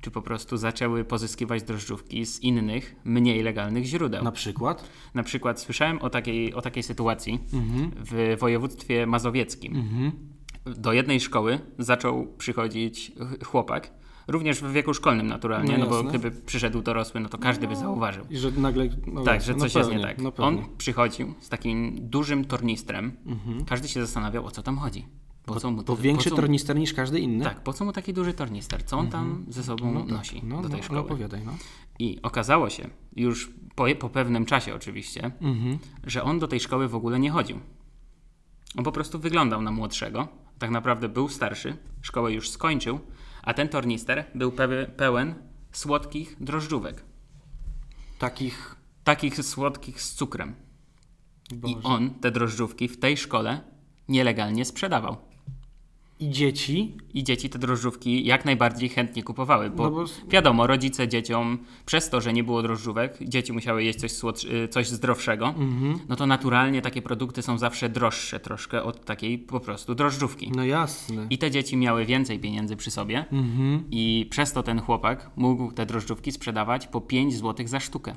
czy 0.01 0.11
po 0.11 0.23
prostu 0.23 0.57
zaczęły 0.57 1.05
pozyskiwać 1.05 1.63
drożdżówki 1.63 2.27
z 2.27 2.41
innych, 2.41 2.97
mniej 3.05 3.43
legalnych 3.43 3.85
źródeł. 3.85 4.25
Na 4.25 4.33
przykład? 4.33 4.89
Na 5.15 5.23
przykład 5.23 5.61
słyszałem 5.61 5.99
o 5.99 6.11
takiej, 6.11 6.55
o 6.55 6.61
takiej 6.63 6.83
sytuacji 6.83 7.41
Mhm. 7.53 7.91
w 7.97 8.37
województwie 8.41 9.07
mazowieckim. 9.07 9.77
Mhm. 9.77 10.13
Do 10.77 10.93
jednej 10.93 11.21
szkoły 11.21 11.59
zaczął 11.79 12.27
przychodzić 12.39 13.13
ch- 13.41 13.45
chłopak, 13.47 13.91
również 14.29 14.61
w 14.61 14.73
wieku 14.73 14.95
szkolnym 14.95 15.27
naturalnie, 15.27 15.79
No 15.79 15.85
no, 15.85 15.91
bo 15.91 16.03
gdyby 16.03 16.31
przyszedł 16.31 16.83
dorosły, 16.83 17.21
no 17.21 17.29
to 17.29 17.39
każdy 17.39 17.69
by 17.69 17.77
zauważył. 17.77 18.25
I 18.31 18.37
że 18.39 18.51
nagle. 18.51 18.89
No 19.07 19.23
Tak, 19.23 19.43
że 19.43 19.53
no 19.53 19.59
coś 19.59 19.73
pewnie, 19.73 19.93
jest 19.95 20.03
nie 20.03 20.09
tak. 20.09 20.39
No. 20.39 20.45
On 20.47 20.65
przychodził 20.79 21.35
z 21.41 21.49
takim 21.49 22.09
dużym 22.09 22.45
tornistrem. 22.45 23.13
Mhm. 23.27 23.65
Każdy 23.65 23.89
się 23.89 24.01
zastanawiał, 24.01 24.47
o 24.47 24.51
co 24.51 24.63
tam 24.63 24.77
chodzi. 24.79 25.07
Po 25.45 25.61
co 25.61 25.71
mu 25.71 25.77
Bo 25.77 25.83
po 25.83 25.97
większy 25.97 26.31
co 26.31 26.37
mu- 26.37 26.41
tornister 26.43 26.77
niż 26.77 26.93
każdy 26.95 27.21
inny. 27.21 27.45
Tak, 27.45 27.63
po 27.63 27.73
co 27.73 27.85
mu 27.85 27.93
taki 27.93 28.13
duży 28.13 28.33
tornister? 28.35 28.85
Co 28.85 28.99
on 28.99 29.09
tam 29.09 29.45
ze 29.49 29.63
sobą 29.63 29.93
No 29.93 30.01
tak. 30.01 30.09
nosi 30.11 30.41
No, 30.45 30.63
do 30.63 30.69
tej 30.69 30.79
no, 30.79 30.85
szkoły? 30.85 31.01
opowiadaj, 31.01 31.41
no. 31.47 31.53
I 31.99 32.19
okazało 32.23 32.71
się, 32.71 32.89
już 33.17 33.51
po, 33.75 33.85
po 33.99 34.09
pewnym 34.09 34.45
czasie 34.45 34.75
oczywiście, 34.75 35.31
Mhm. 35.41 35.79
że 36.05 36.23
on 36.23 36.39
do 36.39 36.49
tej 36.49 36.61
szkoły 36.61 36.89
w 36.89 36.95
ogóle 36.95 37.19
nie 37.21 37.31
chodził. 37.31 37.59
On 38.79 38.85
po 38.85 38.93
prostu 38.93 39.19
wyglądał 39.19 39.63
na 39.63 39.71
młodszego, 39.71 40.29
tak 40.59 40.71
naprawdę 40.71 41.09
był 41.09 41.29
starszy, 41.29 41.77
szkołę 42.03 42.33
już 42.33 42.51
skończył, 42.51 43.01
a 43.45 43.55
ten 43.55 43.69
tornister 43.69 44.25
był 44.35 44.53
pełen 44.97 45.35
słodkich 45.73 46.37
drożdżówek. 46.41 47.05
Takich. 48.19 48.77
Takich 49.05 49.45
słodkich 49.45 50.03
z 50.03 50.15
cukrem. 50.15 50.55
I 51.53 51.57
Boże. 51.57 51.89
on 51.89 52.11
te 52.11 52.31
drożdżówki 52.31 52.89
w 52.89 53.01
tej 53.01 53.17
szkole 53.17 53.61
nielegalnie 54.09 54.65
sprzedawał. 54.65 55.17
I 56.25 56.31
dzieci. 56.31 56.97
I 57.15 57.25
dzieci 57.25 57.51
te 57.51 57.59
drożdżówki 57.59 58.25
jak 58.25 58.45
najbardziej 58.45 58.89
chętnie 58.89 59.23
kupowały, 59.23 59.71
bo, 59.71 59.83
No 59.85 59.91
bo- 59.91 60.05
wiadomo, 60.29 60.67
rodzice 60.67 61.09
dzieciom, 61.09 61.59
przez 61.87 62.11
to, 62.11 62.21
że 62.21 62.33
nie 62.33 62.45
było 62.45 62.63
drożdżówek, 62.63 63.19
dzieci 63.23 63.53
musiały 63.53 63.85
jeść 63.85 63.99
coś, 63.99 64.13
słodsz- 64.13 64.53
y, 64.65 64.69
coś 64.69 64.89
zdrowszego, 64.89 65.47
Mhm. 65.49 65.99
no 66.09 66.17
to 66.17 66.27
naturalnie 66.27 66.83
takie 66.83 67.03
produkty 67.03 67.43
są 67.43 67.59
zawsze 67.59 67.89
droższe 67.89 68.41
troszkę 68.41 68.83
od 68.83 69.05
takiej 69.05 69.39
po 69.39 69.61
prostu 69.61 69.95
drożdżówki. 69.95 70.53
No 70.57 70.65
jasne. 70.65 71.27
I 71.31 71.39
te 71.39 71.51
dzieci 71.51 71.77
miały 71.77 72.05
więcej 72.05 72.39
pieniędzy 72.39 72.77
przy 72.77 72.91
sobie 72.91 73.25
Mhm. 73.33 73.85
i 73.91 74.27
przez 74.31 74.53
to 74.53 74.63
ten 74.63 74.81
chłopak 74.81 75.31
mógł 75.37 75.73
te 75.73 75.87
drożdżówki 75.87 76.33
sprzedawać 76.33 76.87
po 76.87 77.01
5 77.01 77.35
zł 77.37 77.67
za 77.69 77.81
sztukę. 77.81 78.15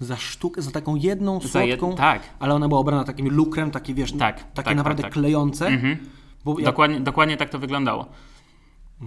Za 0.00 0.16
sztukę, 0.16 0.62
za 0.62 0.70
taką 0.70 0.96
jedną 0.96 1.40
Za 1.40 1.60
jed- 1.60 1.78
słodką. 1.78 1.96
tak. 1.96 2.22
Ale 2.38 2.54
ona 2.54 2.68
była 2.68 2.80
obrana 2.80 3.04
takim 3.04 3.28
lukrem, 3.30 3.70
takie 3.70 3.94
wiesz, 3.94 4.12
Tak, 4.12 4.52
takie 4.52 4.64
tak, 4.68 4.76
naprawdę 4.76 5.02
tak, 5.02 5.12
tak. 5.12 5.20
klejące. 5.20 5.66
Mhm. 5.66 5.96
Dokładnie, 6.64 7.00
dokładnie 7.00 7.36
tak 7.36 7.50
to 7.50 7.58
wyglądało. 7.58 8.06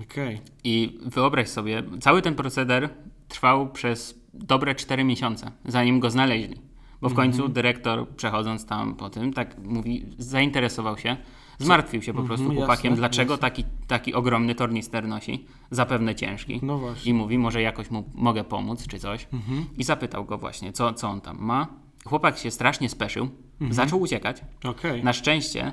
Okej. 0.04 0.42
I 0.64 1.00
wyobraź 1.06 1.48
sobie, 1.50 1.84
cały 2.02 2.22
ten 2.22 2.36
proceder 2.36 2.90
trwał 3.28 3.70
przez 3.70 4.20
dobre 4.34 4.76
4 4.76 5.04
miesiące, 5.04 5.52
zanim 5.66 6.00
go 6.00 6.10
znaleźli. 6.10 6.56
Bo 7.02 7.10
w 7.10 7.14
końcu 7.14 7.48
dyrektor, 7.50 8.10
przechodząc 8.16 8.66
tam 8.66 8.96
po 8.96 9.10
tym, 9.10 9.34
tak 9.34 9.58
mówi, 9.64 10.06
zainteresował 10.18 10.98
się, 10.98 11.18
zmartwił 11.60 12.02
się 12.02 12.14
po 12.14 12.24
prostu 12.24 12.44
Mhm, 12.46 12.58
chłopakiem, 12.58 12.92
jasne, 12.92 12.98
dlaczego 13.02 13.34
jasne. 13.34 13.42
taki, 13.42 13.64
taki 13.88 14.14
ogromny 14.14 14.56
tornister 14.56 15.08
nosi, 15.08 15.46
zapewne 15.72 16.16
ciężki. 16.16 16.60
No 16.64 16.78
właśnie. 16.78 17.12
I 17.12 17.14
mówi, 17.14 17.38
może 17.38 17.62
jakoś 17.62 17.92
mu 17.92 18.04
mogę 18.16 18.44
pomóc, 18.44 18.88
czy 18.88 19.00
coś. 19.00 19.28
Mhm. 19.34 19.66
I 19.78 19.84
zapytał 19.84 20.26
go 20.26 20.38
właśnie, 20.38 20.74
co, 20.74 20.94
co 20.94 21.10
on 21.10 21.22
tam 21.22 21.38
ma. 21.40 21.68
chłopak 22.06 22.38
się 22.38 22.52
strasznie 22.52 22.90
speszył, 22.90 23.30
Mhm. 23.54 23.74
zaczął 23.74 24.02
uciekać. 24.02 24.42
Okej. 24.64 25.04
Na 25.04 25.14
szczęście, 25.14 25.72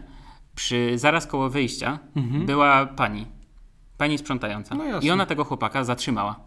przy, 0.54 0.98
zaraz 0.98 1.26
koło 1.26 1.50
wyjścia 1.50 1.98
była 2.46 2.86
pani, 2.86 3.26
pani 3.98 4.18
sprzątająca. 4.18 4.74
Mhm. 4.74 4.92
No. 4.92 5.00
I 5.00 5.10
ona 5.10 5.26
tego 5.26 5.44
chłopaka 5.44 5.84
zatrzymała. 5.84 6.40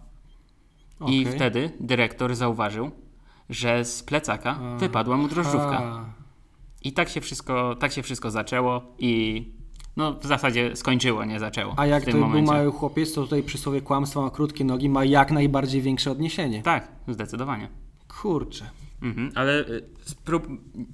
I 1.08 1.22
Okej. 1.22 1.26
wtedy 1.26 1.72
dyrektor 1.80 2.36
zauważył, 2.36 2.92
że 3.50 3.86
z 3.86 4.04
plecaka 4.04 4.60
wypadła 4.78 5.18
mu 5.18 5.28
drożdżówka. 5.28 6.06
I 6.84 6.94
tak 6.94 7.10
się 7.10 7.22
wszystko, 7.22 7.76
tak 7.76 7.92
się 7.92 8.04
wszystko 8.04 8.32
zaczęło 8.32 8.82
i 9.00 9.44
no 9.98 10.14
w 10.14 10.26
zasadzie 10.26 10.76
skończyło, 10.76 11.26
nie 11.26 11.40
zaczęło 11.40 11.74
A 11.78 11.86
jak 11.86 12.06
to 12.06 12.12
był 12.12 12.42
mały 12.42 12.72
chłopiec, 12.72 13.14
to 13.14 13.24
tutaj 13.24 13.44
przysłowie 13.44 13.82
kłamstwo 13.82 14.22
ma 14.22 14.30
krótkie 14.30 14.66
nogi 14.66 14.90
ma 14.90 15.06
jak 15.06 15.32
najbardziej 15.32 15.82
większe 15.82 16.12
odniesienie. 16.12 16.62
Tak, 16.62 16.88
zdecydowanie. 17.08 17.70
Kurczę. 18.22 18.70
Mhm, 19.02 19.32
ale 19.36 19.68
y, 19.70 19.84
sprób... 20.06 20.48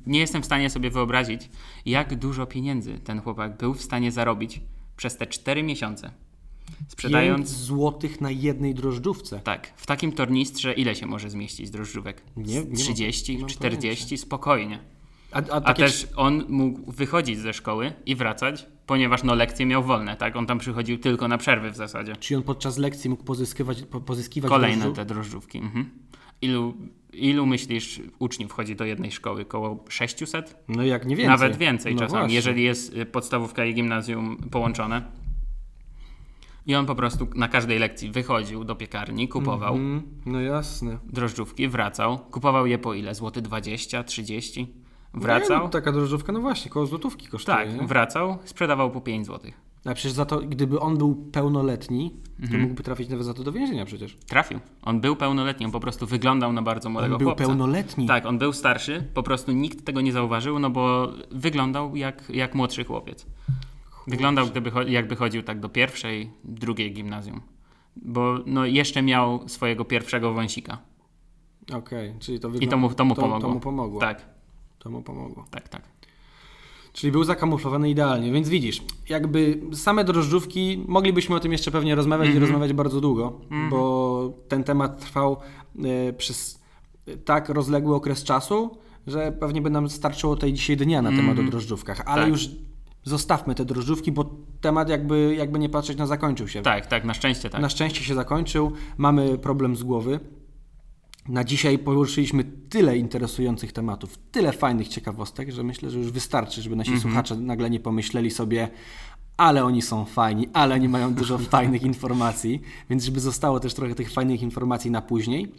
nie 0.05 0.19
jestem 0.19 0.41
w 0.41 0.45
stanie 0.45 0.69
sobie 0.69 0.89
wyobrazić, 0.89 1.49
jak 1.85 2.15
dużo 2.15 2.45
pieniędzy 2.45 2.99
ten 2.99 3.21
chłopak 3.21 3.57
był 3.57 3.73
w 3.73 3.81
stanie 3.81 4.11
zarobić 4.11 4.61
przez 4.97 5.17
te 5.17 5.27
4 5.27 5.63
miesiące. 5.63 6.11
5 6.67 6.91
Sprzedając. 6.91 7.49
złotych 7.49 8.21
na 8.21 8.31
jednej 8.31 8.73
drożdżówce. 8.75 9.39
Tak, 9.39 9.73
w 9.75 9.85
takim 9.85 10.11
tornistrze 10.11 10.73
ile 10.73 10.95
się 10.95 11.05
może 11.05 11.29
zmieścić 11.29 11.69
drożdżówek? 11.69 12.21
Nie- 12.37 12.53
nie 12.53 12.59
mam- 12.61 12.75
30, 12.75 13.33
nie 13.35 13.39
mam 13.41 13.49
40, 13.49 14.17
spokojnie. 14.17 14.79
A, 15.31 15.37
a, 15.37 15.39
A 15.51 15.61
tak 15.61 15.79
jak- 15.79 15.89
też 15.89 16.07
on 16.15 16.45
mógł 16.49 16.91
wychodzić 16.91 17.39
ze 17.39 17.53
szkoły 17.53 17.93
i 18.05 18.15
wracać, 18.15 18.65
ponieważ 18.85 19.23
no 19.23 19.35
lekcje 19.35 19.65
miał 19.65 19.83
wolne, 19.83 20.15
tak? 20.17 20.35
On 20.35 20.45
tam 20.45 20.59
przychodził 20.59 20.97
tylko 20.97 21.27
na 21.27 21.37
przerwy 21.37 21.71
w 21.71 21.75
zasadzie. 21.75 22.15
Czy 22.15 22.37
on 22.37 22.43
podczas 22.43 22.77
lekcji 22.77 23.09
mógł 23.09 23.23
pozyskiwać, 23.23 23.81
po, 23.83 24.01
pozyskiwać 24.01 24.49
Kolejne 24.49 24.77
drożdżów? 24.77 24.95
te 24.95 25.05
drożdżówki. 25.05 25.57
Mhm. 25.57 25.89
Ilu, 26.41 26.73
ilu 27.13 27.45
myślisz 27.45 28.01
uczniów 28.19 28.51
wchodzi 28.51 28.75
do 28.75 28.85
jednej 28.85 29.11
szkoły? 29.11 29.45
Koło 29.45 29.85
600? 29.89 30.57
No 30.67 30.83
jak 30.83 31.05
nie 31.05 31.15
więcej. 31.15 31.29
Nawet 31.31 31.57
więcej 31.57 31.95
no 31.95 31.99
czasami, 32.01 32.19
właśnie. 32.19 32.35
jeżeli 32.35 32.63
jest 32.63 32.97
y, 32.97 33.05
podstawówka 33.05 33.65
i 33.65 33.73
gimnazjum 33.73 34.37
połączone. 34.51 35.01
I 36.65 36.75
on 36.75 36.85
po 36.85 36.95
prostu 36.95 37.27
na 37.35 37.47
każdej 37.47 37.79
lekcji 37.79 38.11
wychodził 38.11 38.63
do 38.63 38.75
piekarni, 38.75 39.27
kupował 39.27 39.75
Mm, 39.75 40.03
no 40.25 40.41
jasne. 40.41 40.97
drożdżówki, 41.05 41.67
wracał. 41.67 42.17
Kupował 42.19 42.65
je 42.67 42.77
po 42.77 42.93
ile? 42.93 43.15
Złoty 43.15 43.41
20, 43.41 44.03
30? 44.03 44.73
Wracał. 45.13 45.63
No, 45.63 45.69
taka 45.69 45.91
drożdżówka, 45.91 46.31
no 46.31 46.41
właśnie, 46.41 46.71
koło 46.71 46.85
złotówki 46.85 47.27
kosztuje. 47.27 47.57
tak, 47.57 47.81
nie? 47.81 47.87
wracał, 47.87 48.37
sprzedawał 48.45 48.91
po 48.91 49.01
5 49.01 49.25
złotych. 49.25 49.61
A 49.85 49.93
przecież 49.93 50.11
za 50.11 50.25
to, 50.25 50.39
gdyby 50.39 50.79
on 50.79 50.97
był 50.97 51.15
pełnoletni, 51.15 52.11
to 52.37 52.43
Mhm. 52.43 52.61
mógłby 52.61 52.83
trafić 52.83 53.09
nawet 53.09 53.25
za 53.25 53.33
to 53.33 53.43
do 53.43 53.51
więzienia 53.51 53.85
przecież. 53.85 54.17
Trafił. 54.27 54.59
On 54.81 55.01
był 55.01 55.15
pełnoletni, 55.15 55.65
on 55.65 55.71
po 55.71 55.79
prostu 55.79 56.05
wyglądał 56.07 56.53
na 56.53 56.61
bardzo 56.61 56.89
młodego 56.89 57.15
On 57.15 57.19
był 57.19 57.27
chłopca. 57.27 57.45
pełnoletni. 57.45 58.07
Tak, 58.07 58.25
on 58.25 58.37
był 58.37 58.53
starszy, 58.53 59.07
po 59.13 59.23
prostu 59.23 59.51
nikt 59.51 59.85
tego 59.85 60.01
nie 60.01 60.11
zauważył, 60.11 60.59
no 60.59 60.69
bo 60.69 61.07
wyglądał 61.31 61.95
jak, 61.95 62.29
jak 62.29 62.55
młodszy 62.55 62.83
chłopiec. 62.83 63.25
Wyglądał 64.07 64.47
gdyby, 64.47 64.71
jakby 64.87 65.15
chodził 65.15 65.43
tak 65.43 65.59
do 65.59 65.69
pierwszej, 65.69 66.31
drugiej 66.43 66.93
gimnazjum. 66.93 67.41
Bo 67.95 68.35
no, 68.45 68.65
jeszcze 68.65 69.01
miał 69.01 69.49
swojego 69.49 69.85
pierwszego 69.85 70.33
wąsika. 70.33 70.77
Okej, 71.73 72.13
czyli 72.19 72.39
to 72.39 72.47
I 72.49 72.51
wygląda... 72.51 72.71
to 72.75 72.77
mu, 72.77 72.93
to 72.93 73.05
mu 73.05 73.15
to, 73.15 73.21
pomogło. 73.21 73.41
To 73.49 73.53
mu 73.53 73.59
pomogło. 73.59 73.99
Tak, 73.99 74.25
To 74.79 74.89
mu 74.89 75.01
pomogło. 75.01 75.45
tak, 75.51 75.69
tak. 75.69 75.81
Czyli 76.93 77.11
był 77.11 77.23
zakamuflowany 77.23 77.89
idealnie, 77.89 78.31
więc 78.31 78.49
widzisz, 78.49 78.83
jakby 79.09 79.59
same 79.73 80.03
drożdżówki, 80.03 80.83
moglibyśmy 80.87 81.35
o 81.35 81.39
tym 81.39 81.51
jeszcze 81.51 81.71
pewnie 81.71 81.95
rozmawiać 81.95 82.27
Mhm. 82.27 82.37
i 82.43 82.47
rozmawiać 82.47 82.73
bardzo 82.73 83.01
długo, 83.01 83.39
bo 83.69 84.33
ten 84.47 84.63
temat 84.63 84.99
trwał 85.01 85.37
e, 86.09 86.13
przez 86.13 86.59
tak 87.25 87.49
rozległy 87.49 87.95
okres 87.95 88.23
czasu, 88.23 88.77
że 89.07 89.31
pewnie 89.39 89.61
by 89.61 89.69
nam 89.69 89.89
starczyło 89.89 90.35
tej 90.35 90.53
dzisiaj 90.53 90.77
dnia 90.77 91.01
na 91.01 91.09
temat 91.09 91.39
o 91.39 91.43
drożdżówkach, 91.43 92.01
ale 92.05 92.21
Tak. 92.21 92.31
już 92.31 92.49
zostawmy 93.03 93.55
te 93.55 93.65
drożdżówki, 93.65 94.11
bo 94.11 94.25
temat 94.61 94.89
jakby, 94.89 95.35
jakby 95.37 95.59
nie 95.59 95.69
patrzeć 95.69 95.97
na 95.97 96.07
zakończył 96.07 96.47
się. 96.47 96.61
Tak, 96.61 96.85
tak, 96.87 97.05
na 97.05 97.13
szczęście 97.13 97.49
tak. 97.49 97.61
Na 97.61 97.69
szczęście 97.69 98.03
się 98.03 98.15
zakończył, 98.15 98.71
mamy 98.97 99.37
problem 99.37 99.75
z 99.75 99.83
głowy. 99.83 100.19
Na 101.27 101.43
dzisiaj 101.43 101.79
poruszyliśmy 101.79 102.43
tyle 102.43 102.97
interesujących 102.97 103.71
tematów, 103.73 104.17
tyle 104.31 104.51
fajnych 104.53 104.87
ciekawostek, 104.87 105.51
że 105.51 105.63
myślę, 105.63 105.89
że 105.89 105.99
już 105.99 106.11
wystarczy, 106.11 106.61
żeby 106.61 106.75
nasi 106.75 106.99
słuchacze 106.99 107.35
nagle 107.35 107.69
nie 107.69 107.79
pomyśleli 107.79 108.31
sobie, 108.31 108.69
ale 109.37 109.65
oni 109.65 109.81
są 109.81 110.05
fajni, 110.05 110.47
ale 110.53 110.75
oni 110.75 110.89
mają 110.89 111.13
dużo 111.13 111.37
fajnych 111.53 111.83
informacji, 111.83 112.61
więc 112.89 113.03
żeby 113.03 113.19
zostało 113.19 113.59
też 113.59 113.73
trochę 113.73 113.95
tych 113.95 114.11
fajnych 114.11 114.41
informacji 114.41 114.91
na 114.91 115.01
później, 115.01 115.51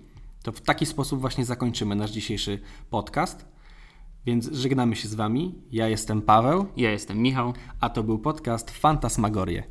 to 0.42 0.52
w 0.52 0.60
taki 0.60 0.86
sposób 0.86 1.20
właśnie 1.20 1.44
zakończymy 1.44 1.94
nasz 1.94 2.10
dzisiejszy 2.10 2.60
podcast. 2.90 3.46
Więc 4.26 4.52
żegnamy 4.52 4.96
się 4.96 5.08
z 5.08 5.14
Wami. 5.14 5.54
Ja 5.72 5.88
jestem 5.88 6.22
Paweł, 6.22 6.66
Ja 6.76 6.90
jestem 6.90 7.18
Michał. 7.18 7.52
a 7.80 7.90
to 7.90 8.02
był 8.02 8.18
podcast 8.18 8.70
Fantasmagorie. 8.70 9.62